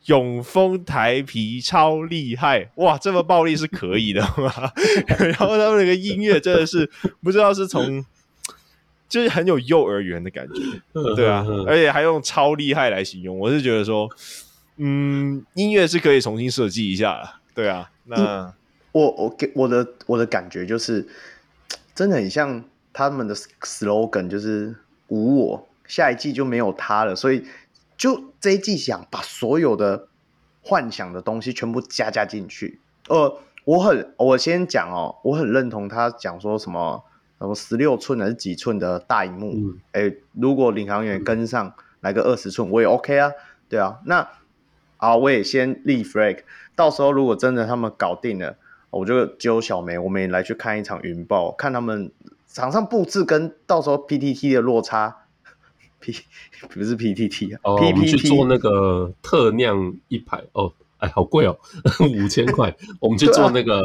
[0.07, 2.69] 永丰台皮超厉害！
[2.77, 4.53] 哇，这么暴力是可以的吗？
[5.17, 6.91] 然后他们那个音乐真的是
[7.23, 8.05] 不知道是从，
[9.09, 10.61] 就是很有幼儿园的感觉，
[11.15, 14.09] 对啊，而且还用超厉害来形容，我是觉得说。
[14.79, 17.91] 嗯，音乐是可以重新设计一下，对啊。
[18.05, 18.53] 那、嗯、
[18.93, 21.09] 我我给我的我的感觉就是，
[21.95, 22.63] 真的很像
[22.93, 24.77] 他们的 slogan，就是
[25.09, 27.47] 无我，下一季就没有他了，所以
[27.97, 30.09] 就这一季想把所有的
[30.63, 32.79] 幻想的东西全部加加进去。
[33.09, 37.03] 呃，我很我先讲哦，我很认同他讲说什么
[37.39, 43.33] 什么十六寸还是几寸的大荧幕，哎、嗯欸，如果领航员跟上来个二十寸，我也 OK 啊，
[43.71, 44.29] 对啊，那。
[44.97, 46.39] 啊，我也先立 flag，
[46.75, 48.57] 到时候如果真的他们搞定了，
[48.91, 52.11] 我就揪小梅，我们也来去看一场云豹，看他们
[52.47, 55.17] 场上布置跟到时候 PTT 的落差
[56.01, 56.15] ，P
[56.71, 61.59] 不是 PTT 啊，哦我们去做那个特酿一排哦，哎，好贵哦，
[62.25, 63.83] 五千块，我们去做那个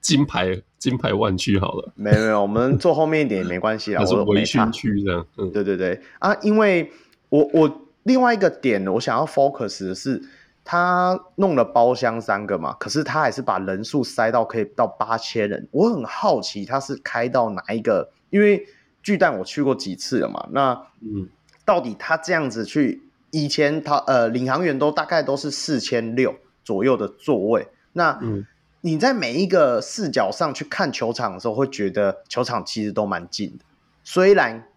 [0.00, 0.62] 金牌。
[0.78, 4.00] 金牌万区好了，没有没有，我们坐后面一点也没关系啦。
[4.04, 6.92] 我是微醺区这样，嗯，对对对啊，因为
[7.30, 10.22] 我我另外一个点，我想要 focus 的是，
[10.66, 15.66] 他弄了包厢三个嘛，可是他还是把人数塞到可以到八千人。
[15.70, 18.66] 我很好奇他是开到哪一个，因为
[19.02, 21.28] 巨蛋我去过几次了嘛，那嗯，
[21.64, 26.34] 到底他这样子去，以前他呃领航员都大概都是四千六
[26.64, 28.44] 左右的座位，那嗯。
[28.82, 33.64] 你在每一个视角上去看球场的时候，会觉得球场其实都蛮近的。
[34.04, 34.68] 虽然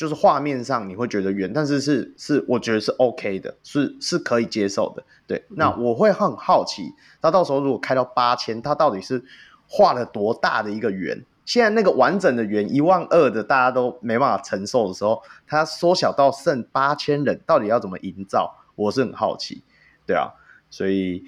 [0.00, 5.04] 就是画面上你会觉得远，但是是是，我觉得是 OK 的，是是可以接受的。
[5.26, 9.22] 对，那我会很好奇，他到时候如果开到八千，它到底是
[9.68, 11.22] 画了多大的一个圆？
[11.44, 18.56] 现在那个完整的圆一万二的，大家都没办法承受的时候，它缩小到剩八千人，到底要怎么营造？
[18.76, 19.62] 我是很好奇。
[20.06, 20.32] 对啊，
[20.70, 21.26] 所以。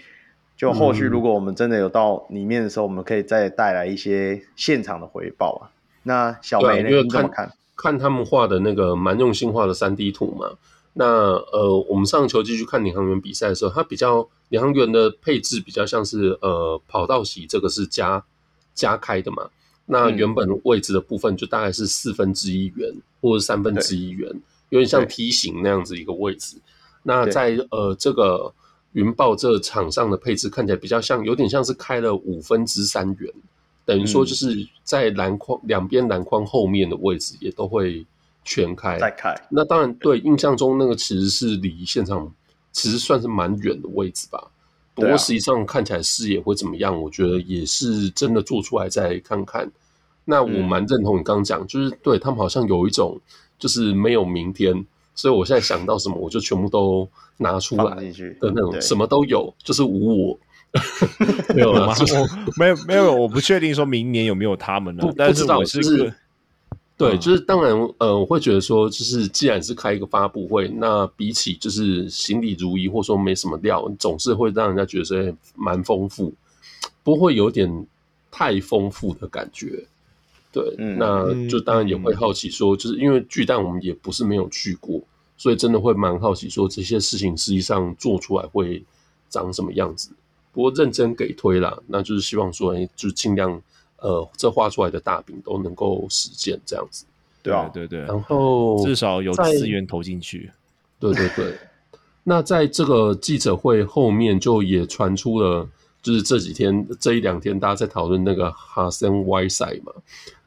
[0.54, 5.74] 就后续如果我们真的有到里面的时候，嗯、我们可以再带来一些现场的回报啊。
[6.04, 6.88] 那小梅呢？
[6.88, 7.52] 你怎么看？
[7.82, 10.46] 看他们画的那个蛮用心画的三 D 图嘛。
[10.92, 11.04] 那
[11.52, 18.22] 呃，我们上球季去看领航员比赛的时候，它比较领航员的配置比较像是呃跑道席，这个是加
[18.74, 19.50] 加开的嘛。
[19.86, 24.30] 那原本位置的部分就大概是四分之一圆或者三分之一圆，
[24.68, 26.56] 有点像梯形那样子一个位置。
[27.02, 28.54] 那在呃这个。
[28.94, 33.32] 云豹这场上的配置看起来比较像，有点像是开了五分之三圆，
[33.84, 38.06] 等于说就是在篮筐两边篮筐后面的位置也都会
[38.44, 38.98] 全开。
[38.98, 39.34] 再开。
[39.50, 42.32] 那当然，对，印象中那个其实是离现场
[42.72, 44.50] 其实算是蛮远的位置吧。
[44.94, 49.70] 不过实际上看起来视野会怎么样，我觉得也是真的做出来再看看。
[50.24, 53.20] 那我蛮认同你刚刚讲，就是对他们好像有一种
[53.58, 54.84] 就是没有明天。
[55.14, 57.96] 所以我现在想到什么，我就全部都拿出来
[58.40, 60.38] 的那种，什么都有，就是无我。
[61.54, 61.94] 没有了吗？
[62.56, 65.12] 没有没有，我不确定说明年有没有他们了。
[65.16, 66.14] 但是我是，是
[66.96, 76.32] 对，就是当然，呃，我会觉得说，就是既然是开一个发布会，那比起就是行李如一，或说没什么料，总是会让人家觉得说蛮丰富，
[77.02, 77.86] 不会有点
[78.30, 79.84] 太丰富的感觉。
[80.52, 85.00] 对，嗯、那就当然也会好奇说，就是因为巨蛋我们也不是没有去过，
[85.36, 88.84] 所以真的会蛮好奇说这些事情实际上做出来会
[89.28, 90.10] 长什么样子。
[90.52, 93.60] 不过认真给推啦，那就是希望说，哎，就尽量
[93.98, 97.04] 呃，这画出来的大饼都能够实现这样子。
[97.42, 98.00] 对啊，对对。
[98.00, 100.50] 然后至少有资源投进去。
[101.00, 101.56] 对对对。
[102.24, 105.68] 那在这个记者会后面，就也传出了，
[106.00, 109.92] 就是这几天这一两天大家在讨论那个哈森歪赛嘛。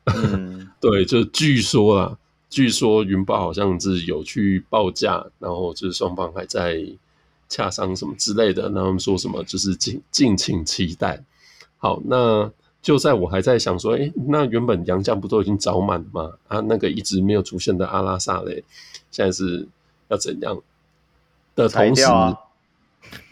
[0.05, 2.17] 嗯， 对，就据说啊，
[2.49, 6.81] 据说云豹好像是有去报价，然后就是双方还在
[7.49, 11.23] 洽商什么之类的，然后他们说什么就是敬敬请期待。
[11.77, 12.51] 好，那
[12.81, 16.31] 就在我还在想说，哎，那原本杨将不都已经找满了吗？
[16.47, 18.63] 啊，那个一直没有出现的阿拉萨雷，
[19.11, 19.67] 现在是
[20.07, 20.61] 要怎样
[21.55, 22.03] 的同时？
[22.03, 22.37] 啊、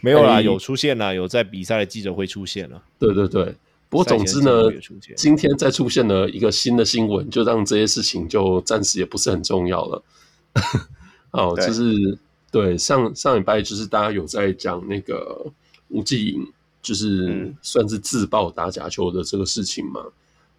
[0.00, 2.82] 没有啦，有出现啦，有在比赛的记者会出现了。
[2.98, 3.54] 对对对。
[3.90, 4.72] 不过，总之呢，
[5.16, 10.02] 今天再出现了一个新的新闻，就让这些事情就暂时也不是很重要了。
[11.30, 12.18] 哦，就是
[12.54, 15.44] 对上上礼拜，就是大家有在讲那个
[15.88, 16.46] 吴季莹，
[16.80, 20.00] 就是算是自曝打假球的这个事情嘛。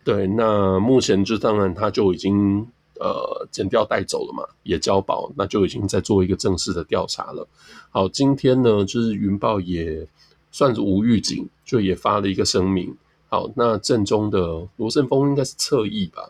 [0.03, 2.67] 对，那目前就当然他就已经
[2.99, 7.47] 呃剪掉带走了嘛，也交保，那就已经在做一个正式的调查了。
[7.89, 10.05] 好，今天呢，就是云豹也
[10.51, 12.93] 算是无预警，就也发了一个声明。
[13.29, 16.29] 好，那正中的罗胜峰应该是侧翼吧？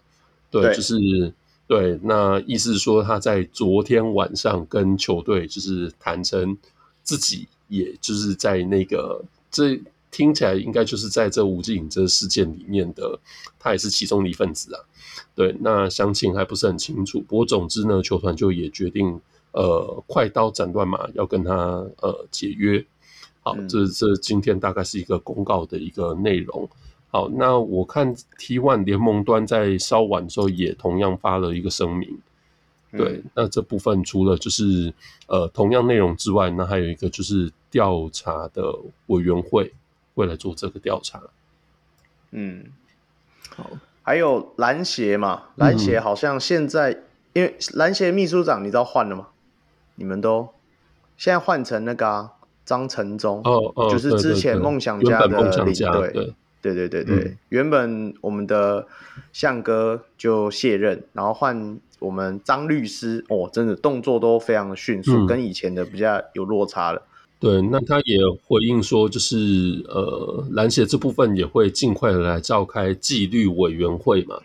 [0.52, 1.34] 对，对就是
[1.68, 2.00] 对。
[2.04, 6.58] 那意思是说，他在昨天晚上跟球队就是谈成，
[7.04, 13.20] 自己也就是在那个这听起来应该就是在这吴志颖这事件里面的，
[13.60, 14.80] 他也是其中的一份子啊。
[15.34, 17.20] 对，那详情还不是很清楚。
[17.22, 19.20] 不过总之呢，球团就也决定
[19.52, 21.54] 呃，快刀斩乱麻，要跟他
[22.02, 22.86] 呃解约。
[23.42, 26.70] 好，嗯、这这今天大概是一个公告的一个内容。
[27.16, 32.20] 好，那我看 T One 联盟端在稍晚的时候也同样发了一个声明，
[32.92, 34.94] 对，嗯、那这部分除了就是
[35.28, 38.64] 呃同样内容之外，那还有一个就是调查的
[39.08, 39.74] 委员会
[40.14, 41.22] 会来做这个调查。
[42.32, 42.66] 嗯，
[43.56, 43.70] 好，
[44.02, 49.28] 还有篮协嘛，篮协好像现在、嗯、因为篮协秘书长你知道换了吗？
[49.96, 50.50] 你们都
[51.16, 52.34] 现在换成那个、啊、
[52.66, 56.36] 张成忠，哦哦，就是之前梦想家的领队，
[56.74, 58.88] 对对对对，嗯、原本我们的
[59.32, 67.02] 向哥就卸任，然后换我们张律师，哦，真的动作都非常的迅速，嗯、跟以前的比较有落差了。
[67.40, 74.40] 对，那他也回应说，就是呃，篮协这部分也会尽快的来召开纪律委员会嘛，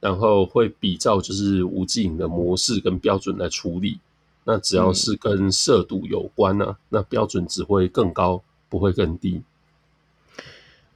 [0.00, 3.98] 然后会比照就是吴季颖的模式跟标准来处理。
[4.44, 9.42] 那只要是跟涉赌有关呢、啊，嗯、那标准只会更高，不会更低。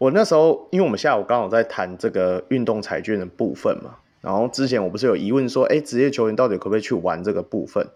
[0.02, 7.84] 我那时候，因为我们下午刚好在谈这个运动彩券的部分嘛，然后之前我不是有疑问说，哎，职业球员到底可不可以去玩这个部分？
[7.84, 7.90] 嗯、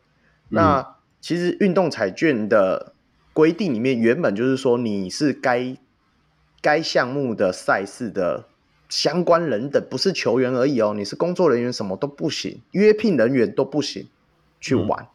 [0.51, 2.93] 那其实运动彩券的
[3.33, 5.77] 规定里面，原本就是说你是该
[6.61, 8.45] 该项目的赛事的
[8.89, 14.07] 相关人等，不是球员而已哦，你是工作人员，什么都不行，约聘人员都不行
[14.61, 15.03] 去玩。
[15.03, 15.07] 嗯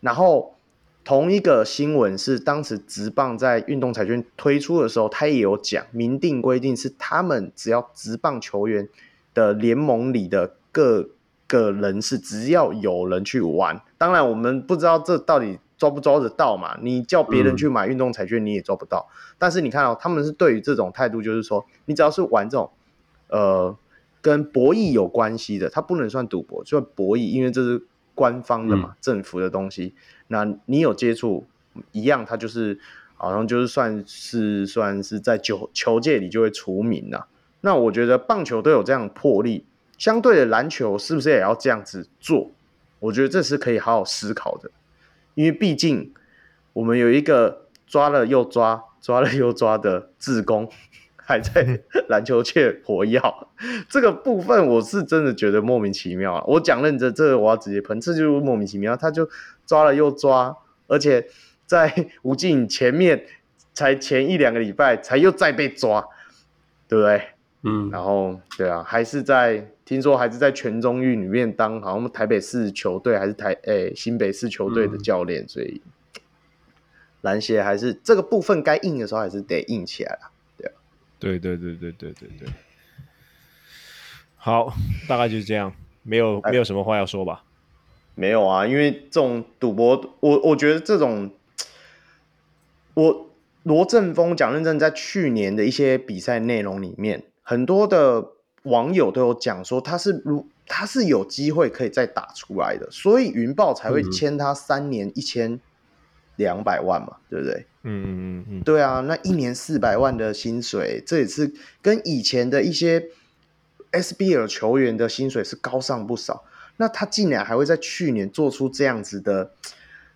[0.00, 0.54] 然后，
[1.10, 8.88] 同一个新闻是当时职棒在运动彩券推出的时候，他也有讲明定规定是他们只要职棒球员
[9.34, 11.08] 的联盟里的各
[11.48, 16.78] 个人士，只要有人去玩，当然我们不知道这到底抓不抓得到嘛？
[16.80, 19.08] 你叫别人去买运动彩券，你也抓不到。
[19.10, 22.70] 嗯、但是你看哦，他们是对于这种态度，就是说你只要是玩这种
[23.26, 23.76] 呃
[24.20, 27.82] 跟博弈有关系的，它不能算赌博，就算博弈，因为这是。
[28.20, 29.94] 官方的嘛，嗯、政府的东西，
[30.28, 31.46] 那你有接触
[31.92, 32.78] 一样，它就是
[33.16, 37.26] 好像就是算是算是在球球界里就会除名了。
[37.62, 39.64] 那我觉得棒球都有这样的魄力，
[39.96, 42.50] 相对的篮球是不是也要这样子做？
[42.98, 44.70] 我觉得这是可以好好思考的，
[45.34, 46.12] 因为毕竟
[46.74, 50.70] 我们有一个抓了又抓，抓了又抓的自工。
[51.30, 53.22] 还在篮球界活跃，
[53.88, 56.44] 这个部分我是真的觉得莫名其妙啊！
[56.44, 58.96] 我讲认真，这个我要直接喷，这就是莫名其妙。
[58.96, 59.30] 他就
[59.64, 60.56] 抓了又抓，
[60.88, 61.24] 而且
[61.66, 63.24] 在吴季颖前面
[63.72, 66.04] 才前一两个礼拜才又再被抓，
[66.88, 67.22] 对不对？
[67.62, 75.80] 嗯，然后对啊，还是在听说还是在全中运里面当好像台北市球队还是台诶、欸、新北市球队的教练，嗯、所以
[77.20, 80.30] 篮协还是这个部分该硬的时候还是得硬起来了。
[81.20, 82.48] 对对对对对对对，
[84.36, 84.74] 好，
[85.06, 87.44] 大概就是这样，没有没有什么话要说吧？
[88.16, 91.30] 没有啊，因为这种赌博，我我觉得这种，
[92.94, 93.30] 我
[93.62, 98.30] 罗振峰讲认真，在去年的一些比赛内容里面，很多的
[98.64, 105.60] 网友都有讲说他是如他是有机会可以再打出来的，所以云豹才会签他三年一千
[106.40, 107.66] 两百万嘛，对不对？
[107.82, 113.08] 嗯嗯嗯嗯，对啊，那一年四百万的薪水，这也是跟以前的一些
[113.92, 116.44] SBL 球员的薪水是高上不少。
[116.78, 119.50] 那他竟然还会在去年做出这样子的，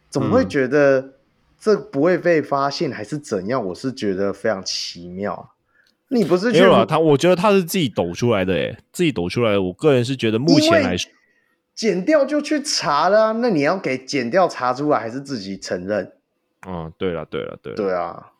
[0.08, 1.12] 怎么会觉得
[1.60, 3.64] 这不会被发现，还是怎样？
[3.66, 5.50] 我是觉得非常奇妙。
[6.08, 6.86] 你不是觉得没有啊？
[6.86, 9.62] 他我觉得他是自己抖出来的，诶，自己抖出来的。
[9.62, 11.10] 我个人是觉得目前来说，
[11.74, 16.12] 检调就去查了啊，那你要给剪掉查出来，还是自己承认？
[16.66, 18.32] 嗯，对了，对了，对了，对啊，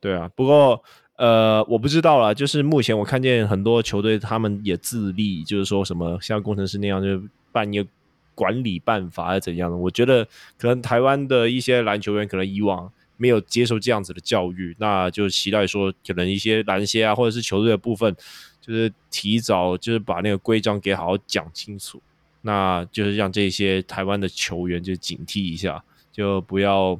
[0.00, 0.30] 对啊。
[0.34, 0.82] 不过，
[1.16, 7.22] 呃，我不知道啦，就是目前我看见很多球队他们也自立，就是说什么像工程师那样，就
[7.52, 7.88] 办一个
[8.34, 9.76] 管理办法还是怎样的。
[9.76, 10.26] 我觉得
[10.58, 18.14] 可能台湾的一些篮球员可能以往没有接受这样子的教育，那就期待说可能一些篮协啊，或者是球队的部分，
[18.60, 22.02] 就是提早就是把那个规章给好好讲清楚，
[22.42, 26.98] 那就是让这些台湾的球员就警惕一下，就不要。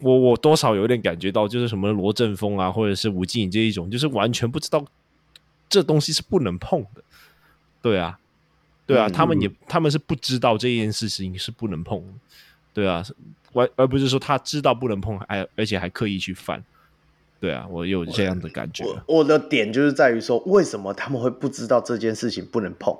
[0.00, 4.84] 我我多少有点感觉到，就是什么罗振峰啊，或者是吴敬颖这一种，就是完全不知道
[5.68, 7.02] 这东西是不能碰的。
[7.80, 8.18] 对啊，
[8.86, 12.12] 对啊，嗯、他们也他们是不知道这件事情是不能碰的。
[12.74, 13.02] 对啊，
[13.54, 16.62] 而而不是说他知道不能碰，还而且还刻意去犯。
[17.40, 18.84] 对啊，我有这样的感觉。
[18.84, 22.94] 我，我的点就是在于说，为什么他们会不知道这件事情不能碰？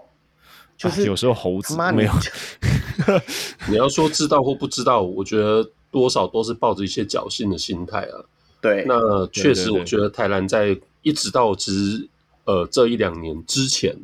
[0.77, 2.13] 就是、啊、有时候猴子没有。
[3.69, 5.69] 你要说知道或不知道，我觉得。
[5.95, 8.19] 多少都是抱着一些侥幸的心态啊。
[8.61, 12.09] 对，那确实，我觉得台南在一直到其实
[12.47, 13.97] 呃这一两年之前，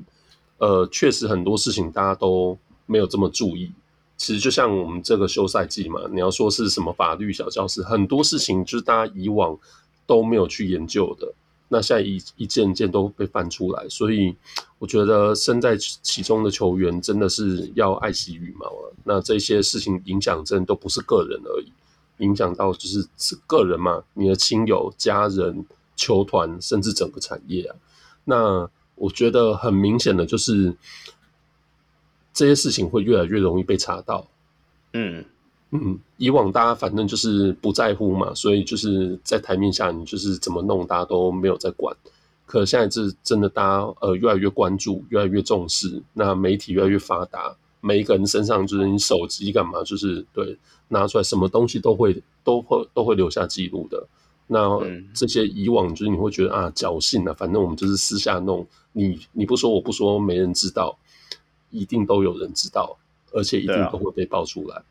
[0.59, 3.73] 呃，确实很多事情大家都没有这么注意。
[4.17, 9.59] 其实就像我们这个休赛季嘛，你要说是什么法律小教室，很多事情就是大家以往
[10.07, 11.35] 都没有去研究的。
[11.73, 14.35] 那现在一一件一件都被翻出来，所以
[14.81, 18.91] 我觉得身在其中的球员真的是要爱惜羽毛啊。
[19.05, 21.73] 那这些事情影响真的都不是个人而已。
[22.19, 27.77] 影响到就是是个人嘛，你的亲友、家人、球团，甚至整个产业啊。
[28.25, 30.75] 那我觉得很明显的就是
[32.35, 34.29] 这些事情会越来越容易被查到。
[34.93, 35.25] 嗯，
[35.73, 41.97] 嗯，以往大家反正就是不在乎嘛，所以就是在台面下你就是怎么弄，大家都没有在管。
[42.45, 46.03] 可现在是真的，大家呃越来越关注，越来越重视。
[46.13, 50.59] 那媒体越来越发达，每一个人身上就是你手机干嘛，就是对
[50.89, 54.05] 拿出来什么东西都会都会都会留下记录的。
[54.49, 54.81] 那
[55.15, 60.99] 这些以往就是你会觉得啊侥幸啊，反正我们就是私下弄，你你不说我不说，没人知道，
[61.71, 62.97] 一定都有人知道，
[63.33, 64.83] 而且一定都会被爆出来。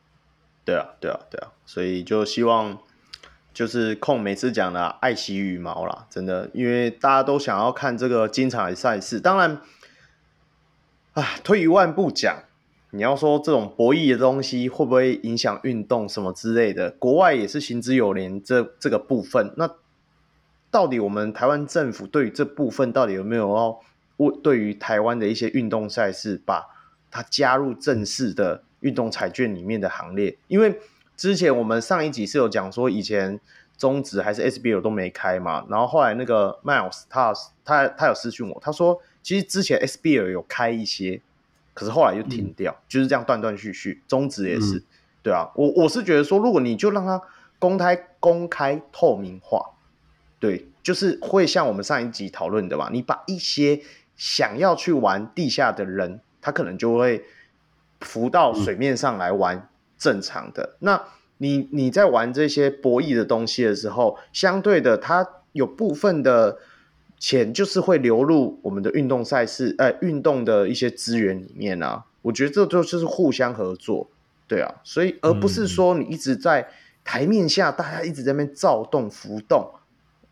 [0.69, 2.77] 对啊，对啊，对啊，所以就希望
[3.56, 9.19] 就是控每次讲的爱惜羽毛啦，真的，因为大家都想要看这个精彩的赛事。
[9.19, 9.59] 当然，
[11.14, 12.43] 啊，退一万步讲，
[12.91, 19.51] 你要说这种博弈的东西会不会影响运动什么之类的，国外也是行之有年这这个部分。
[19.57, 19.67] 那
[20.69, 23.80] 到底我们台湾政府对于这部分到底有没有要
[24.43, 26.67] 对于台湾的一些运动赛事把
[27.09, 28.61] 它加入正式的？
[28.82, 30.80] 运动彩券里面的行列，因为
[31.17, 33.40] 之前我们上一集是有讲说，以前
[33.77, 37.33] 中职还是 SBL 都没开嘛，然后后来那个 Miles 他
[37.66, 41.22] 他他有私讯我，他说其实之前 SBL 有开一些，
[41.74, 44.01] 可是后来就停掉，嗯、就是这样断断续续。
[44.08, 44.83] 中职也是，嗯、
[45.24, 47.22] 对啊，我我是觉得说，如果你就让它
[47.59, 49.72] 公开、公开、透明化，
[50.40, 53.82] 对，就是会像我们上一集讨论的嘛，你把一些
[54.16, 57.25] 想要去玩地下的人，他可能就会。
[58.02, 61.03] 浮到水面上来玩正常的，嗯、那
[61.38, 66.58] 你你在玩这些博弈的东西的时候，相对的，它有部分的
[67.18, 72.06] 钱就是会流入我们的运动赛事，呃，运动的一些资源里面啊。
[72.22, 74.10] 我觉得这就就是互相合作，
[74.48, 76.68] 对啊，所以而不是说你一直在
[77.03, 79.72] 台面下，大家一直在那边躁动浮动。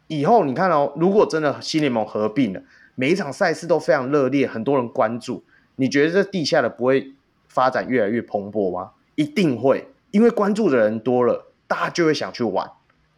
[0.07, 2.61] 以后你看哦，如果真的新联盟合并了，
[2.95, 5.43] 每一场赛事都非常热烈，很多人关注，
[5.75, 7.13] 你觉得这地下的不会？
[7.57, 8.91] 发展越来越蓬勃吗？
[9.15, 12.69] 一定会，因为关注的人多了，大家就会想去玩。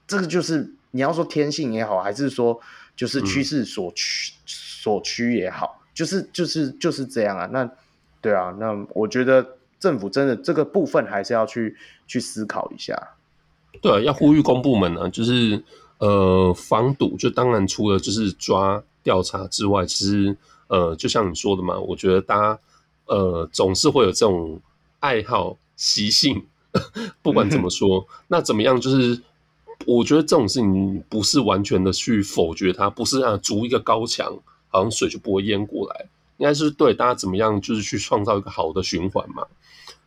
[0.08, 2.58] 这个就是你要说天性也好，还是说
[2.96, 7.50] 就是趋势所趋、嗯、所趋也好，就是就是就是这样啊。
[7.52, 7.70] 那
[8.22, 9.46] 对啊，那我觉得
[9.78, 11.76] 政府真的这个部分还是要去
[12.08, 12.98] 去思考一下。
[13.82, 15.62] 对啊，要呼吁公部门呢、啊，就是
[15.98, 20.38] 呃防堵，就当然除了就是抓调查之外，其实
[20.68, 22.60] 呃就像你说的嘛，我觉得大家。
[23.10, 24.62] 呃，总是会有这种
[25.00, 26.46] 爱好习性，
[27.22, 28.80] 不管怎么说，那怎么样？
[28.80, 29.20] 就是
[29.86, 36.06] 我觉得这种事情不是完全的去否决它，不是啊，筑一个高墙，好像水就不会淹过来。
[36.38, 39.46] 应该是对大家怎么样，就是去创造一个好的循环嘛，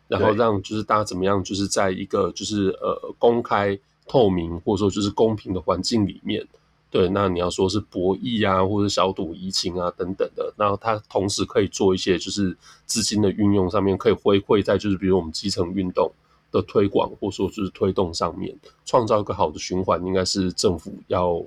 [0.09, 6.47] 然后让就是大家怎么样，就是在一个就是呃公开透明或者说就是公平的环境里面。
[6.93, 12.55] 对，那你要说是博弈啊，或者小赌怡情啊等等的，那它同时可以做一些就是
[12.85, 16.13] 资金的运用上面，可以回馈在就是比如我们基层运动
[16.51, 18.55] 的推广，或者说就是推动上面，
[18.85, 21.43] 创造一个好的循环，应该是政府要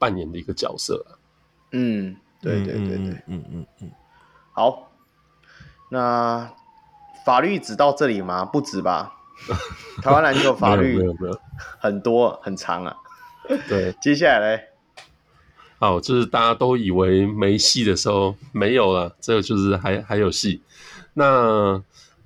[0.00, 1.06] 扮演的一个角色。
[1.70, 3.90] 嗯，对对对对，嗯嗯嗯，嗯，嗯，
[4.52, 4.90] 好，
[5.90, 6.52] 那
[7.24, 8.44] 法律只到这里吗？
[8.44, 9.14] 不止吧？
[10.02, 11.00] 台湾篮球法律
[11.78, 12.96] 很多很长啊。
[13.68, 14.64] 对， 接下来嘞。
[15.80, 20.60] 好，就是大家都以为没戏的时候没有了，这个就是还还有戏。
[21.14, 21.80] 那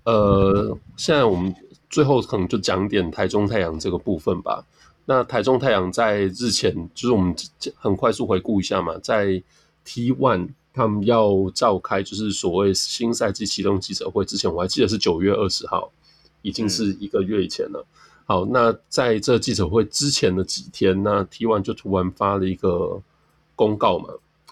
[0.04, 1.54] 呃，现在我们
[1.90, 4.64] 最后可能就讲点台中太阳这个部分吧。
[5.04, 7.36] 那台中太阳在日前，就是我们
[7.76, 9.42] 很快速回顾一下嘛，在
[9.84, 15.92] T One 他们要召开就是所谓新赛季启动记者会之前，我还记得是九月二十号，
[16.40, 17.84] 已经是一个月以前了。
[17.84, 17.92] 嗯、
[18.24, 23.02] 好，那在这记者会之前的几天，那 T One 就突然发了一个。
[23.62, 24.08] 公告嘛，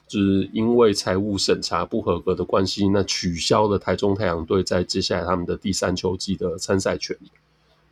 [0.06, 7.16] 就是因为财务审查不合格的关系，那取消了台中太阳队在接下来他们的第三球季的参赛权。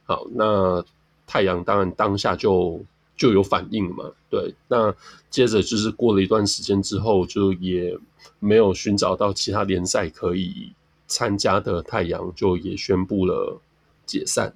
[0.05, 0.85] 好，那
[1.27, 2.81] 太阳当然当下就
[3.17, 4.55] 就有反应嘛，对。
[4.69, 4.95] 那
[5.29, 7.99] 接着就是过了一段时间之后，就也
[8.39, 10.73] 没有寻找到其他联赛可以
[11.09, 13.61] 参加的太阳，就也宣布了
[14.07, 14.55] 解散。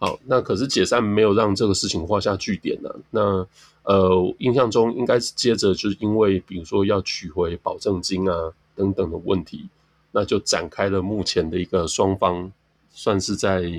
[0.00, 2.96] 好，那可是解散没有让这个事情画下句点呢、啊。
[3.10, 3.46] 那
[3.82, 9.68] 呃，印象中应该是接着就是因为比如说要取回保证金啊等等的问题，
[10.10, 12.50] 那就展开了目前的一个双方
[12.90, 13.70] 算是在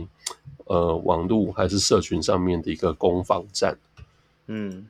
[0.65, 3.75] 呃网络还是社群上面的一个攻防战。
[4.45, 4.87] 嗯，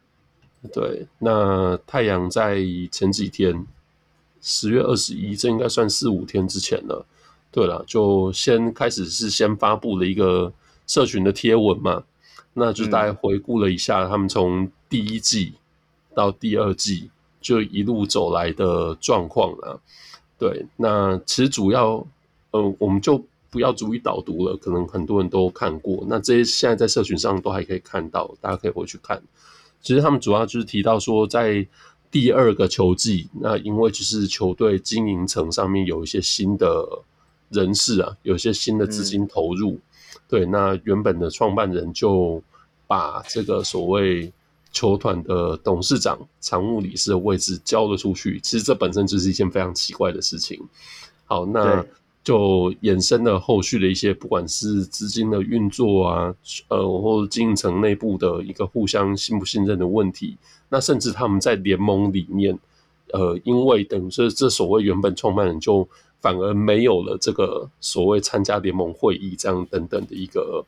[0.73, 1.07] 对。
[1.17, 2.57] 那太阳在
[2.91, 3.65] 前几天
[4.41, 7.05] 十月二十一，这应该算四五天之前了。
[7.53, 10.51] 对了，就先开始是先发布了一个。
[10.91, 12.03] 社群的贴文嘛，
[12.53, 15.53] 那就大概回顾了一下他们从第一季
[16.13, 19.79] 到第二季就一路走来的状况啊。
[20.37, 22.05] 对，那其实主要，
[22.51, 26.03] 呃，我们就不要逐一导读了，可能很多人都看过。
[26.09, 29.21] 那这些现在在社群上都还可以看到，大家可以回去看。
[29.81, 31.65] 其实他们主要就是提到说，在
[32.11, 36.85] 第二个球季，那因为就是球队经营层上面有一些新的
[37.49, 39.81] 人士啊，有一些新的资金投入，嗯、
[40.31, 42.41] 对，那原本的创办人就
[42.87, 44.31] 把这个所谓
[44.71, 48.39] 球团的董事长、常务理事的位置交了出去。
[48.39, 50.57] 其实这本身就是一件非常奇怪的事情。
[51.25, 51.85] 好，那
[52.23, 56.33] 就衍生了后续的一些，不管是资金的运作啊，
[56.69, 60.37] 呃，或者经营层内部的一个互相信不信任的问题。
[60.69, 62.57] 那甚至他们在联盟里面，
[63.11, 65.85] 呃，因为等于说这所谓原本创办人就
[66.21, 70.63] 反而没有了这个所谓参加联盟会议这样等等的一个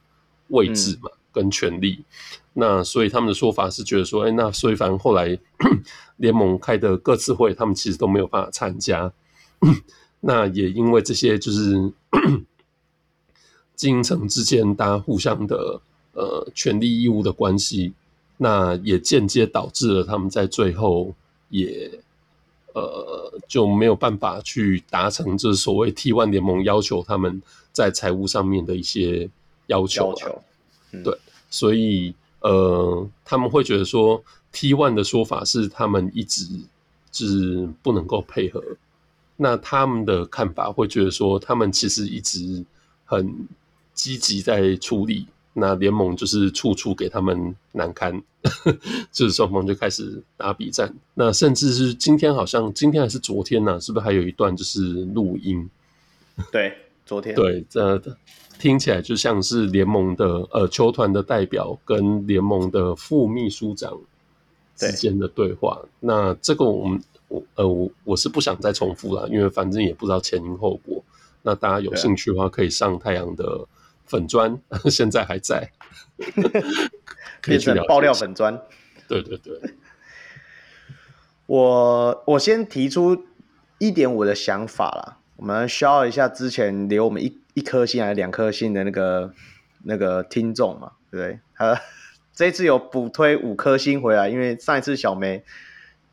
[0.50, 2.00] 位置嘛，跟权利。
[2.00, 2.06] 嗯、
[2.54, 5.38] 那所以他们的说法是觉得说，哎，那所以反正后来
[6.18, 9.14] 联盟开的各次会，他们其实都没有办法参加。
[10.20, 11.92] 那也因为这些就是
[13.76, 15.82] 经营层之间大家互相的
[16.14, 17.94] 呃权利义务的关系，
[18.38, 21.14] 那也间接导致了他们在最后
[21.50, 22.00] 也
[22.74, 29.30] 呃就没有办法去达成这所谓 T one 联盟要求他们在财务上面的一些
[29.68, 30.44] 要求，要求，
[30.92, 31.18] 嗯，对，
[31.50, 36.46] 所以呃他们会觉得说 T one 的说法是他们一直
[37.12, 38.64] 就是不能够配合。
[39.36, 42.64] 那他们的看法会觉得说，他们其实一直
[43.04, 43.48] 很
[43.94, 48.22] 积极在处理，那联盟就是处处给他们难堪，
[49.12, 50.94] 就是双方就开始打比战。
[51.14, 55.70] 那甚至是今天好像今天还是昨天呢、啊，是不是还有一段就是录音？
[56.52, 56.76] 对，
[57.06, 58.02] 昨天对，这
[58.60, 64.00] 听起来就像是联盟的呃球团的代表跟联盟的副秘书长
[64.76, 65.80] 之间的对话。
[65.82, 67.44] 对那这个我们我。
[67.56, 71.04] 呃，我我是不想再重复了，因为反正也不知道前因后果。
[71.42, 73.68] 那大家有兴趣的话，可以上太阳的
[74.06, 74.60] 粉砖，
[74.90, 75.72] 现在还在，
[77.42, 78.62] 可以去聊爆料粉砖。
[79.08, 79.76] 对对对，
[81.46, 83.26] 我我先提出
[83.78, 85.18] 一点我的想法啦。
[85.36, 89.34] 我们消一下之前留我们一一颗星还是两颗星的那个
[89.84, 91.40] 那个听众嘛，对不对？
[91.56, 91.82] 他
[92.34, 95.44] 这一次有补推五颗星回来，因为上一次小梅。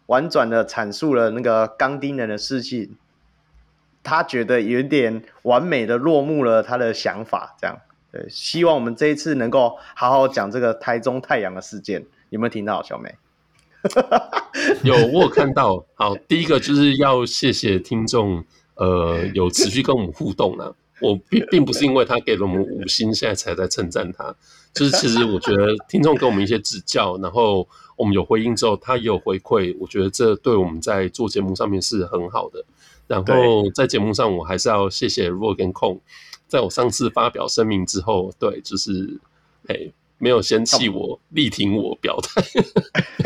[0.06, 2.96] 婉转的阐述了那个钢钉人的事情，
[4.02, 7.78] 他觉得有点完美的落幕了他的想法，这样，
[8.10, 13.14] 对，希望我们这一次能够好好讲这个台中太阳的事件，有没有听到小梅？
[14.84, 15.84] 有，我有看到。
[15.94, 20.74] 好，第一个就是要谢谢听众，呃，有持续跟我们互动呢。
[21.00, 24.34] 我并并不是因为他给了我们五星，现在才在称赞他，
[24.74, 27.68] 就是其实我觉得听众给我们一些指教，然后。
[28.00, 32.64] 我们有回应之后，他也有回馈，我觉得这对我们在做节目上面是很好的。
[33.10, 35.98] 然后在节目上，我还是要谢谢 Roy 跟 Kong，
[36.46, 39.18] 在我上次发表声明之后，对，就是
[39.66, 42.40] 哎，没有嫌弃我，力挺我表态。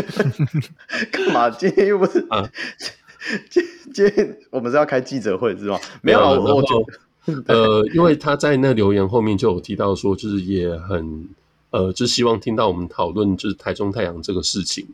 [1.13, 1.51] 干嘛？
[1.51, 2.51] 今天又不是啊？
[3.51, 5.79] 今今天我们是要开记者会是吗？
[6.01, 6.63] 没有，然后
[7.47, 11.29] 呃，因为他在那留言后面就有提到说，就是也很。
[11.71, 14.87] 呃，就希望听到我们讨论就是台中太阳这个事情。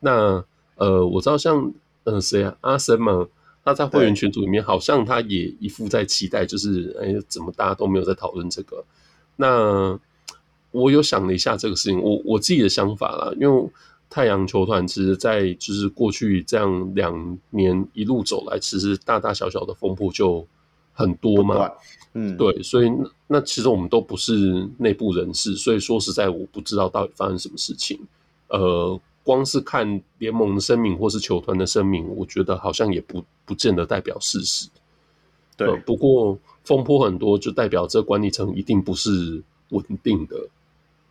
[0.00, 0.44] 那
[0.74, 1.72] 呃，我知道像
[2.04, 3.26] 呃谁啊，阿森嘛，
[3.68, 8.82] 他在会员群组里面好像他也一副在期待，就是哎，怎么大家都没有在讨论这个？
[9.36, 9.98] 那
[10.70, 13.70] 我有想了一下这个事情，我我自己的想法啦，因为
[14.08, 20.46] 太阳球团其实，在就是过去这样两年一路走来，其实大大小小的风波就
[20.94, 21.70] 很多嘛。
[22.14, 28.00] 嗯，对，所以那，那其实我们都不是内部人士，所以说实在我不知道到底发生什么事情。
[28.48, 28.98] 呃，
[29.28, 34.70] 光是看联盟的声明或是球团的声明，我觉得好像也不不见得代表事实。
[35.54, 40.48] 对，呃，不过风波很多，就代表这管理层一定不是稳定的。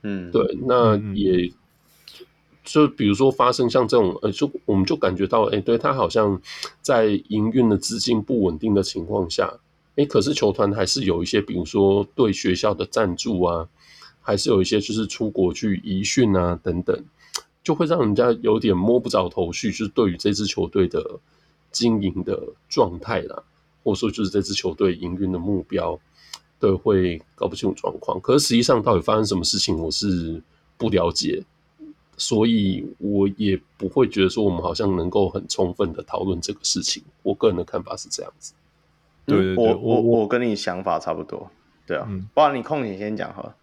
[0.02, 1.52] 嗯，对，那也嗯嗯
[2.64, 6.42] 就比如说发生像这种，呃，就我们就感觉到，哎，对他好像
[6.82, 9.54] 在营运的资金不稳定的情况下。
[9.96, 13.70] 哎，可是球团还是有一些，比如说对学校的赞助啊，
[14.22, 17.06] 还是有一些就是出国去移训啊等等，
[17.68, 21.20] 就会让人家有点摸不着头绪，就是对于这支球队的
[21.70, 23.44] 经营的状态啦，
[23.84, 26.00] 或者说就是这支球队营运的目标，
[26.62, 28.22] 对，会搞不清楚状况。
[28.22, 30.42] 可是实际上到底发生什么事情，我是
[30.78, 31.44] 不了解，
[32.16, 37.04] 所以我也不会觉得说我们好像能够很充分的讨论这个事情。
[37.22, 38.54] 我个人的看法是这样子。
[39.26, 41.52] 对对对，我我我跟你想法差不多，
[41.86, 43.56] 对啊，不然、嗯、你空你先讲好了。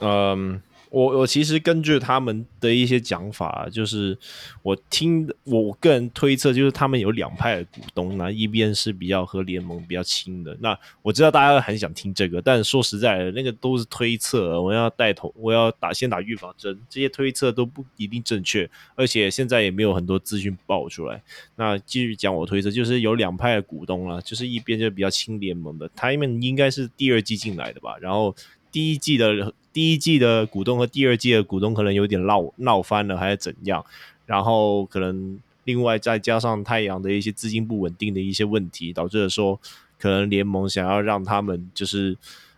[0.00, 0.60] 嗯，
[0.94, 4.16] 我我其实根据他们的一些讲法，就是
[4.62, 10.56] 我听我个人推测，就是他们有两派的股东，那一边是比较和联盟比较亲的。
[10.60, 14.62] 那我知道大家很想听这个，但说实在的，那个都是推测。
[14.62, 21.20] 我要带头，我要打先打预防针，这些推测都不一定正确，而且现在也没有很多资讯爆出来。
[21.56, 28.32] 那继续讲我推测，就是有两派的股东啊，就是一边就比较亲联盟的，他们应该是第二季进来的吧，然后
[28.70, 29.52] 第一季的。
[29.74, 33.84] 第一季的股东和第二季的股东可能有点闹闹翻了，还是怎样？
[34.24, 39.60] 然后可能另外再加上太阳的一些资金不稳定的一些问题，导致了说
[39.98, 42.16] 可能联盟想要让他们就是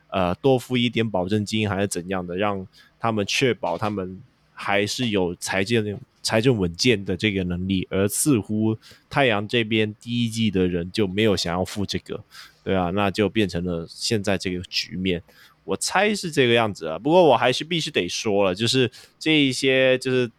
[0.09, 2.67] 呃多付一点保证金，还是怎样的，让
[3.01, 4.21] 他们确保他们
[4.53, 7.89] 还是有财政财政稳健的这个能力。
[7.91, 8.77] 而似乎
[9.09, 12.23] 太阳这边第一季的人就没有想要付这个，
[12.63, 15.23] 对啊，那就变成了现在这个局面。
[15.67, 20.31] 我猜是这个样子啊，不过我还是必须得说了，就是这一些就是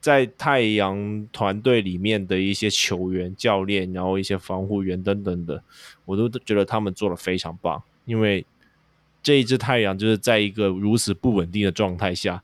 [0.00, 5.62] 在太阳团队里面的一些球员、教练，然后一些防护员等等的，
[6.04, 7.82] 我都觉得他们做的非常棒。
[8.04, 8.44] 因为
[9.22, 12.42] 这一只太阳就是在一个如此不稳定的状态下，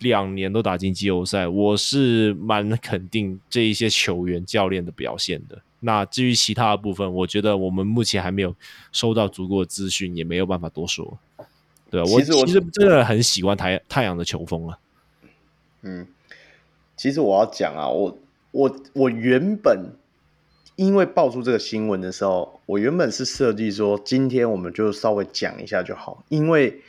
[0.00, 5.60] 两年都打进季后赛，我是蛮肯定这一些球员、教练的表现的。
[5.80, 8.54] 那至于其他的部分，我觉得我们目前还没有
[8.90, 11.18] 收到足够的资讯，也没有办法多说。
[11.90, 14.78] 对啊，我其实真的很喜欢太太阳的球风啊。
[15.82, 16.06] 嗯，
[16.96, 18.18] 其实我要讲啊，我
[18.50, 19.92] 我我原本
[20.76, 26.80] 因为爆出这个新闻的时候，我原本是设计说今天我们就稍微讲一下就好，因为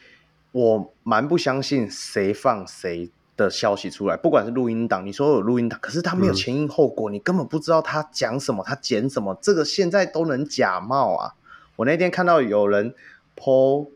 [0.51, 11.35] 我蛮不相信谁放谁的消息出来，不管是录音档，你说有录音档，可是他没有前因后果，嗯、你根本不知道他讲什么，他剪什么，这个现在都能假冒啊！
[11.75, 12.93] 我那天看到有人
[13.37, 13.87] po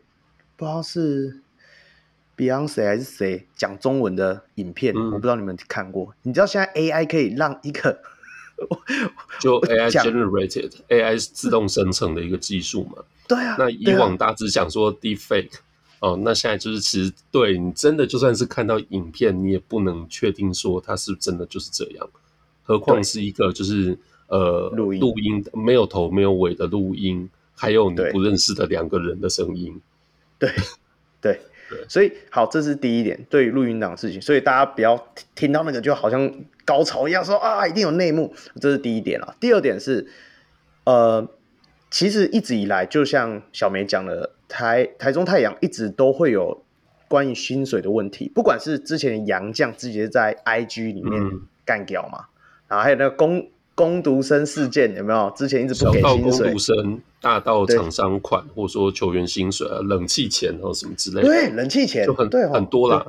[0.56, 1.40] 不知道是
[2.36, 6.14] Beyonce 还是谁讲中文的影片，嗯、我不知道你们看过。
[6.22, 8.00] 你知道现在 AI 可以让一个
[9.40, 13.02] 就 AI generated AI 自动生成的一个技术嘛？
[13.28, 15.50] 对啊，那以往大致讲说 deepfake。
[16.00, 22.08] 哦，那现在就是其实对你真的就算是看到影片，你也不能确定说它是真的就是这样，
[22.62, 23.98] 何况是一个就是
[24.28, 29.80] 呃录音录音没有头没有尾的录音，还有你不认识的两个人的声音。
[30.38, 30.50] 对
[31.20, 31.40] 对
[31.70, 35.02] 对，所以好，这是第一点，对于录音档的事情，所以大家不要
[35.34, 36.30] 听到那个就好像
[36.66, 39.34] 高潮一样说啊，一定有内幕，这是第一点啊。
[39.40, 40.06] 第二点是
[40.84, 41.26] 呃，
[41.94, 44.32] 其实一直以来就像小梅讲的。
[44.46, 46.62] 台台中太阳一直都会有
[47.08, 52.28] 关于薪水的问题，不管是之前的洋将直接在 IG 里面干掉嘛，嗯、
[52.68, 55.32] 然后还有那个工工读生事件有没有？
[55.34, 63.06] 之前一直不给薪水，工读生大到厂商款，或者说球员薪水啊、冷气钱或什么之类的，对，冷气钱就很对很多啦。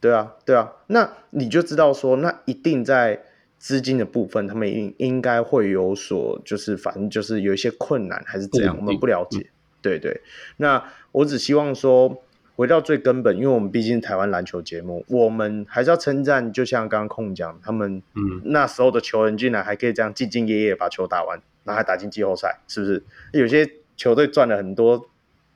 [0.00, 3.22] 对啊，对啊，那你就知道说，那一定在
[3.62, 9.38] 资金的部分，他们应应该会有所，就是反正就是有一些困难，还是这样，我们不了解。
[9.38, 9.46] 嗯
[9.82, 10.20] 对对，
[10.58, 12.22] 那我只希望说，
[12.54, 23.02] 回到最根本，因为我们毕竟是台湾篮球节目，我们还是要称赞，就像刚刚空讲，他们嗯那时候的球员竟然还可以这样兢兢业业把球打完，然后还打进季后赛，是不是？
[23.32, 25.08] 有些球队赚了很多，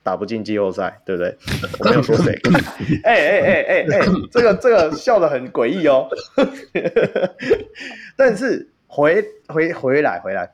[0.06, 1.36] 打不进季后赛，对不对？
[1.80, 2.32] 我没有说谁。
[3.02, 6.08] 哎哎哎哎哎，这个这个笑的很诡异哦。
[8.14, 10.52] 但是回回回来回来。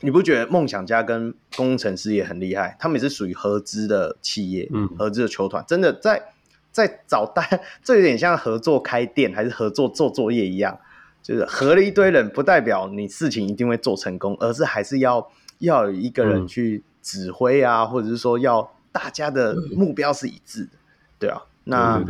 [0.00, 2.74] 你不觉得梦想家跟工程师也很厉害？
[2.80, 6.30] 他们也是属于合资的企业，嗯，合资的球团，真的在
[6.72, 10.80] 在找大家，这有点像合作开店还是合作做作业一样，
[11.22, 20.70] 就是合了一堆人，不代表你事情一定会做成功，而是还是要要有一个人去指挥啊，嗯、或者是说要大家的目标是一致的，
[21.18, 22.04] 对啊，那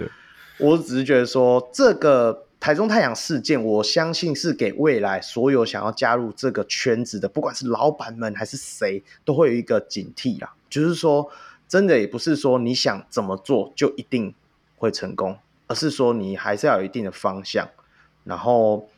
[0.59, 2.45] 我只是觉得说这个。
[2.63, 10.55] 台中太阳事件，我相信是给未来所有想要加入这个圈子的，不管是老板们还是谁，都会有一个警惕啦。
[10.71, 11.29] 就是说，
[11.67, 14.33] 真的也不是说你想怎么做就一定
[14.77, 17.69] 会成功，而是说你还是要有一定的方向。
[18.23, 18.89] 然后，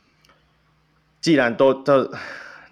[1.22, 2.12] 既然都都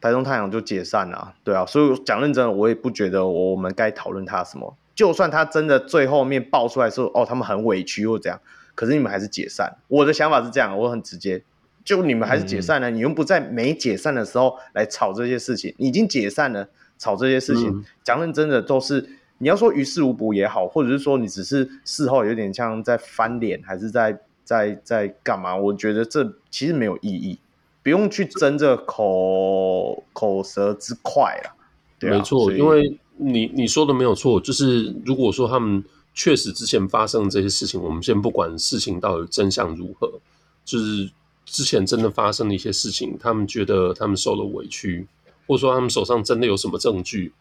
[0.02, 4.76] 台中太阳就解散了，对啊，所以讲认真的，我也不觉得我们该讨论他什么。
[4.97, 8.40] 就算他真的最后面爆出来说，哦，他们很委屈或怎样。
[8.74, 11.44] 可是你们还是解散，我的想法是这样，我很直接，
[11.84, 19.08] 就你们还是解散了，嗯、你们不在没解散的时候来吵这些事情，你已经解散了，吵这些事情，讲、嗯、认真的都是
[19.39, 25.55] 你要说于事无补也好，或者是说你只是事后有点像在翻脸，还是在在在干嘛？
[25.55, 27.39] 我觉得这其实没有意义，
[27.82, 31.56] 不用去争这口口舌之快了。
[31.98, 35.84] 对啊、没错，因为你你说的没有错，就是如果说他们。
[36.14, 40.20] 确实之前发生这些事情，我们先不管事情到底真相如何，
[40.62, 41.10] 就是
[41.46, 45.06] 之前真的发生的一些事情，他们觉得他们受了委屈，
[45.46, 47.32] 或者说他们手上真的有什么证据，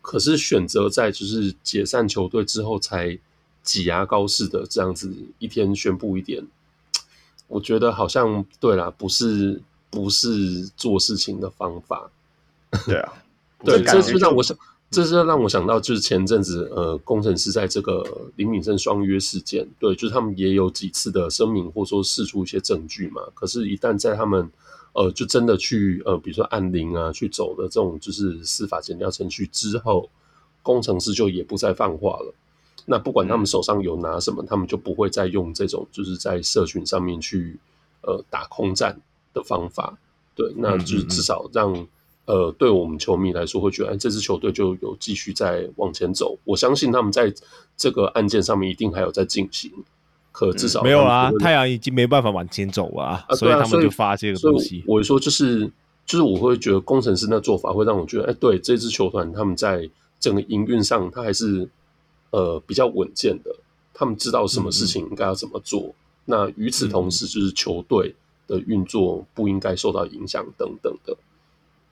[0.00, 3.18] 可是选择在就是解散球队之后才
[3.62, 6.42] 挤牙膏似的这样子一天宣布一点，
[7.46, 9.60] 我觉得好像对啦，不是
[9.94, 12.10] 不是做事情的方法。
[12.86, 13.12] 对啊，
[13.64, 14.56] 对，这是让我想。
[14.90, 18.04] 这是让我想到，就是前阵子，呃，工程师在这个
[18.36, 23.20] 林敏胜双约事件，对，就是他们也有几次的声明，或者说释出一些证据嘛。
[23.34, 24.48] 可是，一旦在他们，
[24.92, 30.08] 呃，就真的去，呃，比如说按铃啊，去走的这种就是司法检调程序之后，
[30.62, 32.32] 工程师就也不再放话了。
[32.86, 37.58] 那不管他们手上有拿什么，他们就不会再用这种就是在社群上面去，
[38.02, 38.96] 呃，打空战
[39.34, 39.98] 的方法。
[40.34, 41.86] 对，那就是至少让。
[42.26, 46.38] 呃，对我们球迷来说，会觉得哎，这支球队就有继续在往前走。
[46.44, 47.30] 我相信他们在
[47.76, 49.70] 这个案件上面一定还有在进行。
[50.32, 54.82] 可至少、嗯、没有啊，太阳已经没办法往前走了啊，所以他们就发这个东西。
[54.86, 55.70] 我说就是
[56.06, 59.86] 就是，我会觉得工程师那做法会让我觉得，哎，对这支球团，他们在
[60.18, 61.68] 整个营运上，他还是
[62.30, 63.54] 呃比较稳健的。
[63.92, 65.82] 他们知道什么事情应该要怎么做。
[65.82, 68.14] 嗯、那与此同时，就是球队
[68.46, 71.16] 的运作不应该受到影响等等的。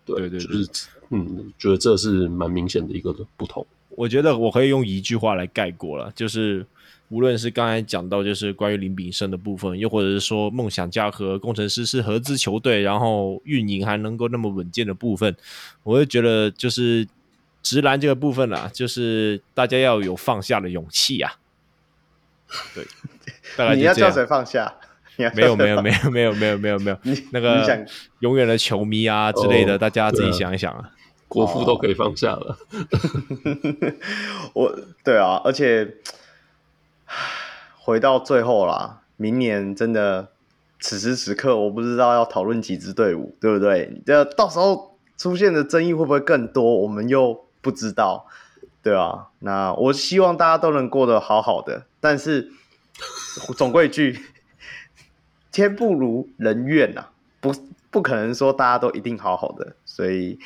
[0.04, 0.68] 对，对对，就是
[1.10, 3.66] 嗯，觉得这是蛮明显的一个不同。
[3.90, 6.66] 我觉得我可以用一句话来概括了，就是
[7.08, 15.36] 无论是刚才讲到就是关于林炳生的部分，又或者是说梦想家和工程师是合资球队，然后运营还能够那么稳健的部分，
[15.82, 17.06] 我会觉得就是
[17.62, 21.34] 直男这个部分啊，就是大家要有放下的勇气啊。
[22.74, 22.84] 对，
[23.56, 24.74] 大概你要叫谁放下？
[25.16, 26.98] 没有没有没有没有没有没有没有，
[27.32, 27.86] 那个
[28.20, 30.90] 永远的球迷啊之类的，大家自己想一想啊，
[31.28, 32.56] 国父都可以放下了。
[34.54, 34.74] 我
[35.04, 35.96] 对啊，而且
[37.78, 40.28] 回到最后啦，明年真的
[40.80, 44.00] 此时此刻，我不知道要讨论几支队伍，对不对？
[44.06, 48.26] 这到时候出现的争议会不会更多，我们又不知道，
[48.82, 49.28] 对啊。
[49.40, 52.50] 那我希望大家都能过得好好的，但是
[53.56, 54.18] 总归一句。
[55.52, 57.54] 天不如人愿呐、啊，不
[57.90, 60.38] 不可能说大家都一定好好的，所以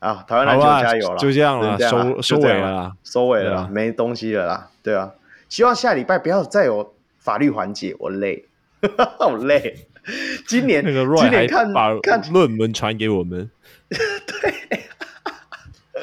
[0.00, 5.12] 啊，台湾篮球加油了，就这样了，收收尾了，收尾了，没东西了啦，对啊，
[5.48, 8.44] 希望下礼拜不要再有法律环节，我累，
[9.18, 9.86] 好累。
[10.46, 13.50] 今年那个 Roy 今年看把看论文传给我们，
[13.88, 14.84] 对，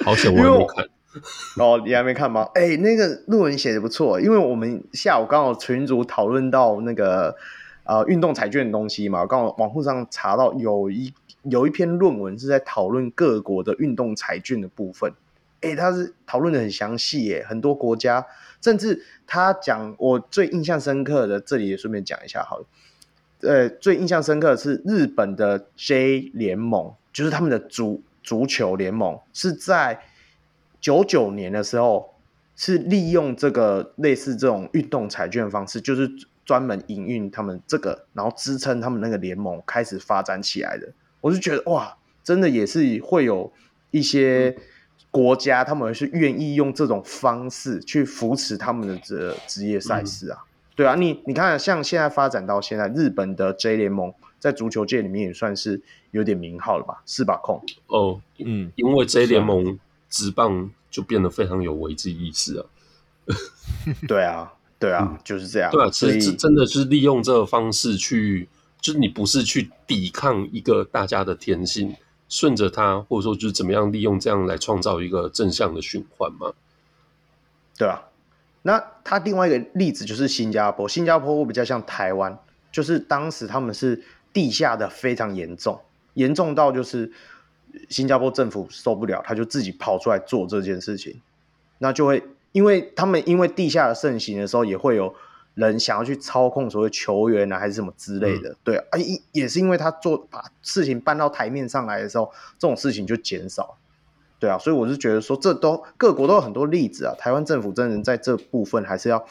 [0.03, 0.88] 好险我没看。
[1.59, 2.48] 哦，你还没看吗？
[2.53, 7.35] 哎、那个论文写的不错，因为我们下午刚好群组讨论到那个
[7.83, 15.11] 呃运动彩券的东西嘛，刚好网络上查到有一有一篇论文是在讨论各国的运动彩券的部分。
[15.59, 18.25] 哎、他是讨论的很详细耶，很多国家，
[18.61, 22.65] 甚至他讲我最印象深刻的，这里也顺便讲一下好了。
[23.41, 29.99] 呃，最印象深刻的是日本的 J 联盟，就是他们的足足球联盟是在。
[30.82, 32.16] 九九年的时候，
[32.56, 36.11] 是利用这个类似这种运动彩券方式，就是
[36.43, 40.92] 专门营运他们这个，然后支撑他们那个联盟开始发展起来的。
[41.22, 43.53] 我就觉得哇，真的也是会有
[43.92, 44.58] 一些
[45.11, 50.40] 国家，他们是愿意用这种方式去扶持他们的这职业赛事啊。
[50.42, 57.03] 嗯、对啊，你你看，像现在发展到现在，日本的 J 联盟在足球界里面也算是有点名号了吧？
[57.06, 57.64] 是把，控？
[57.88, 59.80] 哦，嗯，因为 J 联盟。
[60.11, 62.65] 职棒就变得非常有危机意识啊！
[64.07, 65.72] 对啊，对啊，嗯、就是这样。
[65.72, 68.49] 对啊，其实真的是利用这个方式去，
[68.81, 71.95] 就是你不是去抵抗一个大家的天性，
[72.27, 76.51] 顺着它，或者说就是怎么样利用这样来创造一个正向的循环嘛？
[77.77, 78.03] 对啊，
[78.64, 82.38] 那他另外一个例子就是新加坡，新加坡会比较像台湾，
[82.72, 85.80] 就是当时他们是地下的非常严重，
[86.15, 87.11] 严重到就是。
[87.90, 91.22] 新加坡政府受不了，他就自己跑出来做这件事情，
[91.80, 95.14] 那就会因为他们因为地下的盛行的时候，也会有
[95.53, 103.77] 人想要去操控所谓球员啊，还是什么之类的，嗯、对啊，也也是因为他做把事情搬到台面上来的时候，这种事情就减少，
[104.40, 109.25] 对啊，所以我是觉得说，这都各国都有很多例子啊，台湾政府真的在这部分还是要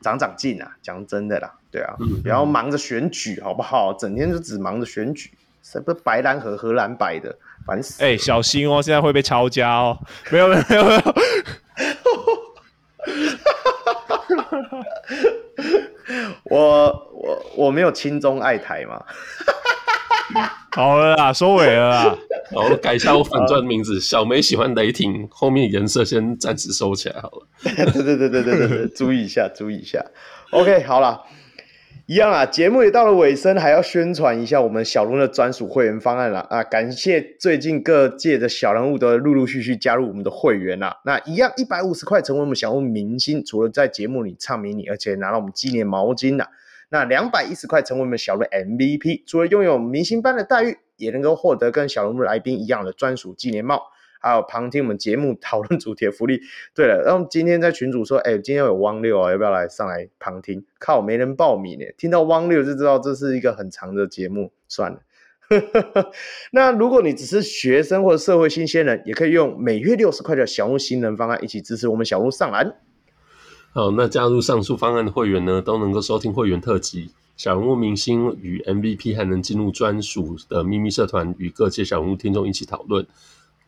[0.00, 3.92] 长长进啊，讲真的啦，对啊，嗯、不要忙着选举好不好？
[3.92, 5.30] 整天就只忙着选举，
[5.62, 7.36] 什么白蓝和荷兰白的。
[7.68, 8.02] 烦死！
[8.02, 9.98] 哎、欸，小心哦，现在会被抄家哦。
[10.30, 11.02] 没有没有没有没有，
[16.50, 19.04] 我我我没有亲中爱台嘛。
[20.72, 22.16] 好了啦，收尾了啦。
[22.50, 27.46] 然后改一下我粉钻名字，小梅喜欢雷霆，后面颜色先暂时收起来好了。
[27.92, 30.02] 对对对对对对对，注意一下，注意一下。
[30.52, 31.22] OK，好了。
[32.08, 36.64] 一样啊，节目也到了尾声，还要宣传一下我们小龙的专属会员方案了啊！
[36.64, 40.96] 感谢最近各界的小人物都陆陆续续加入我们的会员啦。
[41.04, 46.48] 那一样一百五十块成为我们小人物明星，除了在节目里唱迷你，而且拿到我们纪念毛巾啦。
[46.88, 53.82] 那两百一十块成为我们小人物 MVP，除了拥有明星般的待遇，也能够获得跟小人物来宾一样的专属纪念帽。
[54.20, 56.40] 还有旁听我们节目讨论主题的福利。
[56.74, 60.64] 对了，然后今天在群主说，哎，今天有汪六啊，要不要来上来旁听？
[60.78, 61.84] 靠，没人报名呢。
[61.96, 65.00] 听到汪六就知道这是一个很长的节目，算了。
[66.52, 72.74] 那如果你只是学生或者社会新鲜人，也可以用每月六十块的小人物新人方案一起支持我们小人物上篮。
[73.72, 83.06] 好，那加入上述方案的会员呢，都能够收听会员特辑，小人物明星与 MVP 还能进入专属的秘密社团，与各界小人物听众一起讨论。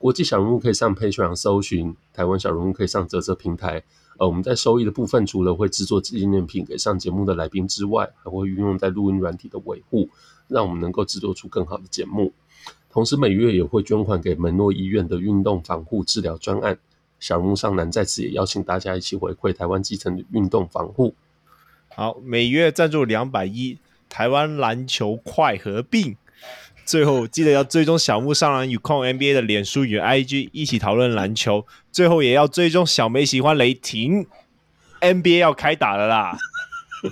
[0.00, 3.82] 国际小人物可以上 Patreon 搜寻，台湾小人物可以上啧啧平台。
[4.16, 10.08] 呃，我们在收益的部分，除了会制作纪念品给上节目的来宾之外，还会运用在录音软体的维护，
[10.48, 12.32] 让我们能够制作出更好的节目。
[12.88, 16.78] 同时，每月也会捐款给门诺医院的运动防护治疗专案。
[17.18, 21.14] 小人物上南在此也邀请大家一起回馈台湾基层的运动防护。
[21.94, 23.76] 好，每月赞助两百一，
[24.08, 26.16] 台湾篮球快合并。
[26.90, 31.64] 最后记得要追踪小木上篮与控 NBA 的脸书与 IG 一起讨论篮球。
[31.92, 34.26] 最后也要追踪小梅喜欢雷霆
[35.00, 36.36] ，NBA 要开打了啦！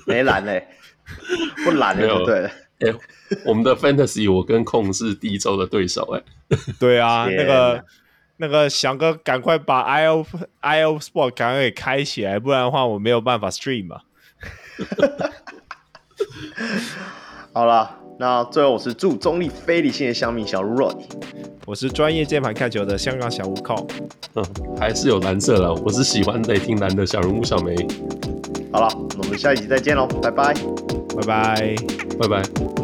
[0.05, 0.67] 没懒嘞，
[1.65, 2.49] 不懒了就对了。
[2.81, 2.95] 哎、欸，
[3.47, 6.21] 我们的 Fantasy 我跟控是第一周的对手哎、
[6.57, 6.57] 欸。
[6.81, 7.85] 对啊，那个
[8.39, 10.27] 那个翔哥赶快把 IO
[10.61, 14.01] IO Sport 赶快给开起来，不然的话我没有办法 stream 嘛。
[17.55, 18.08] 好了。
[18.19, 20.95] 那最后，我是祝中立非理性的乡民小卢 Roy，
[21.65, 23.87] 我是专业键盘看球的香港小吴靠，
[24.35, 24.45] 嗯，
[24.79, 27.77] 还是有蓝色了，我是喜欢雷霆蓝的小人物小梅。
[28.73, 30.53] 好了，那我们下一集再见喽，拜拜，
[31.17, 31.75] 拜拜，
[32.19, 32.78] 拜拜。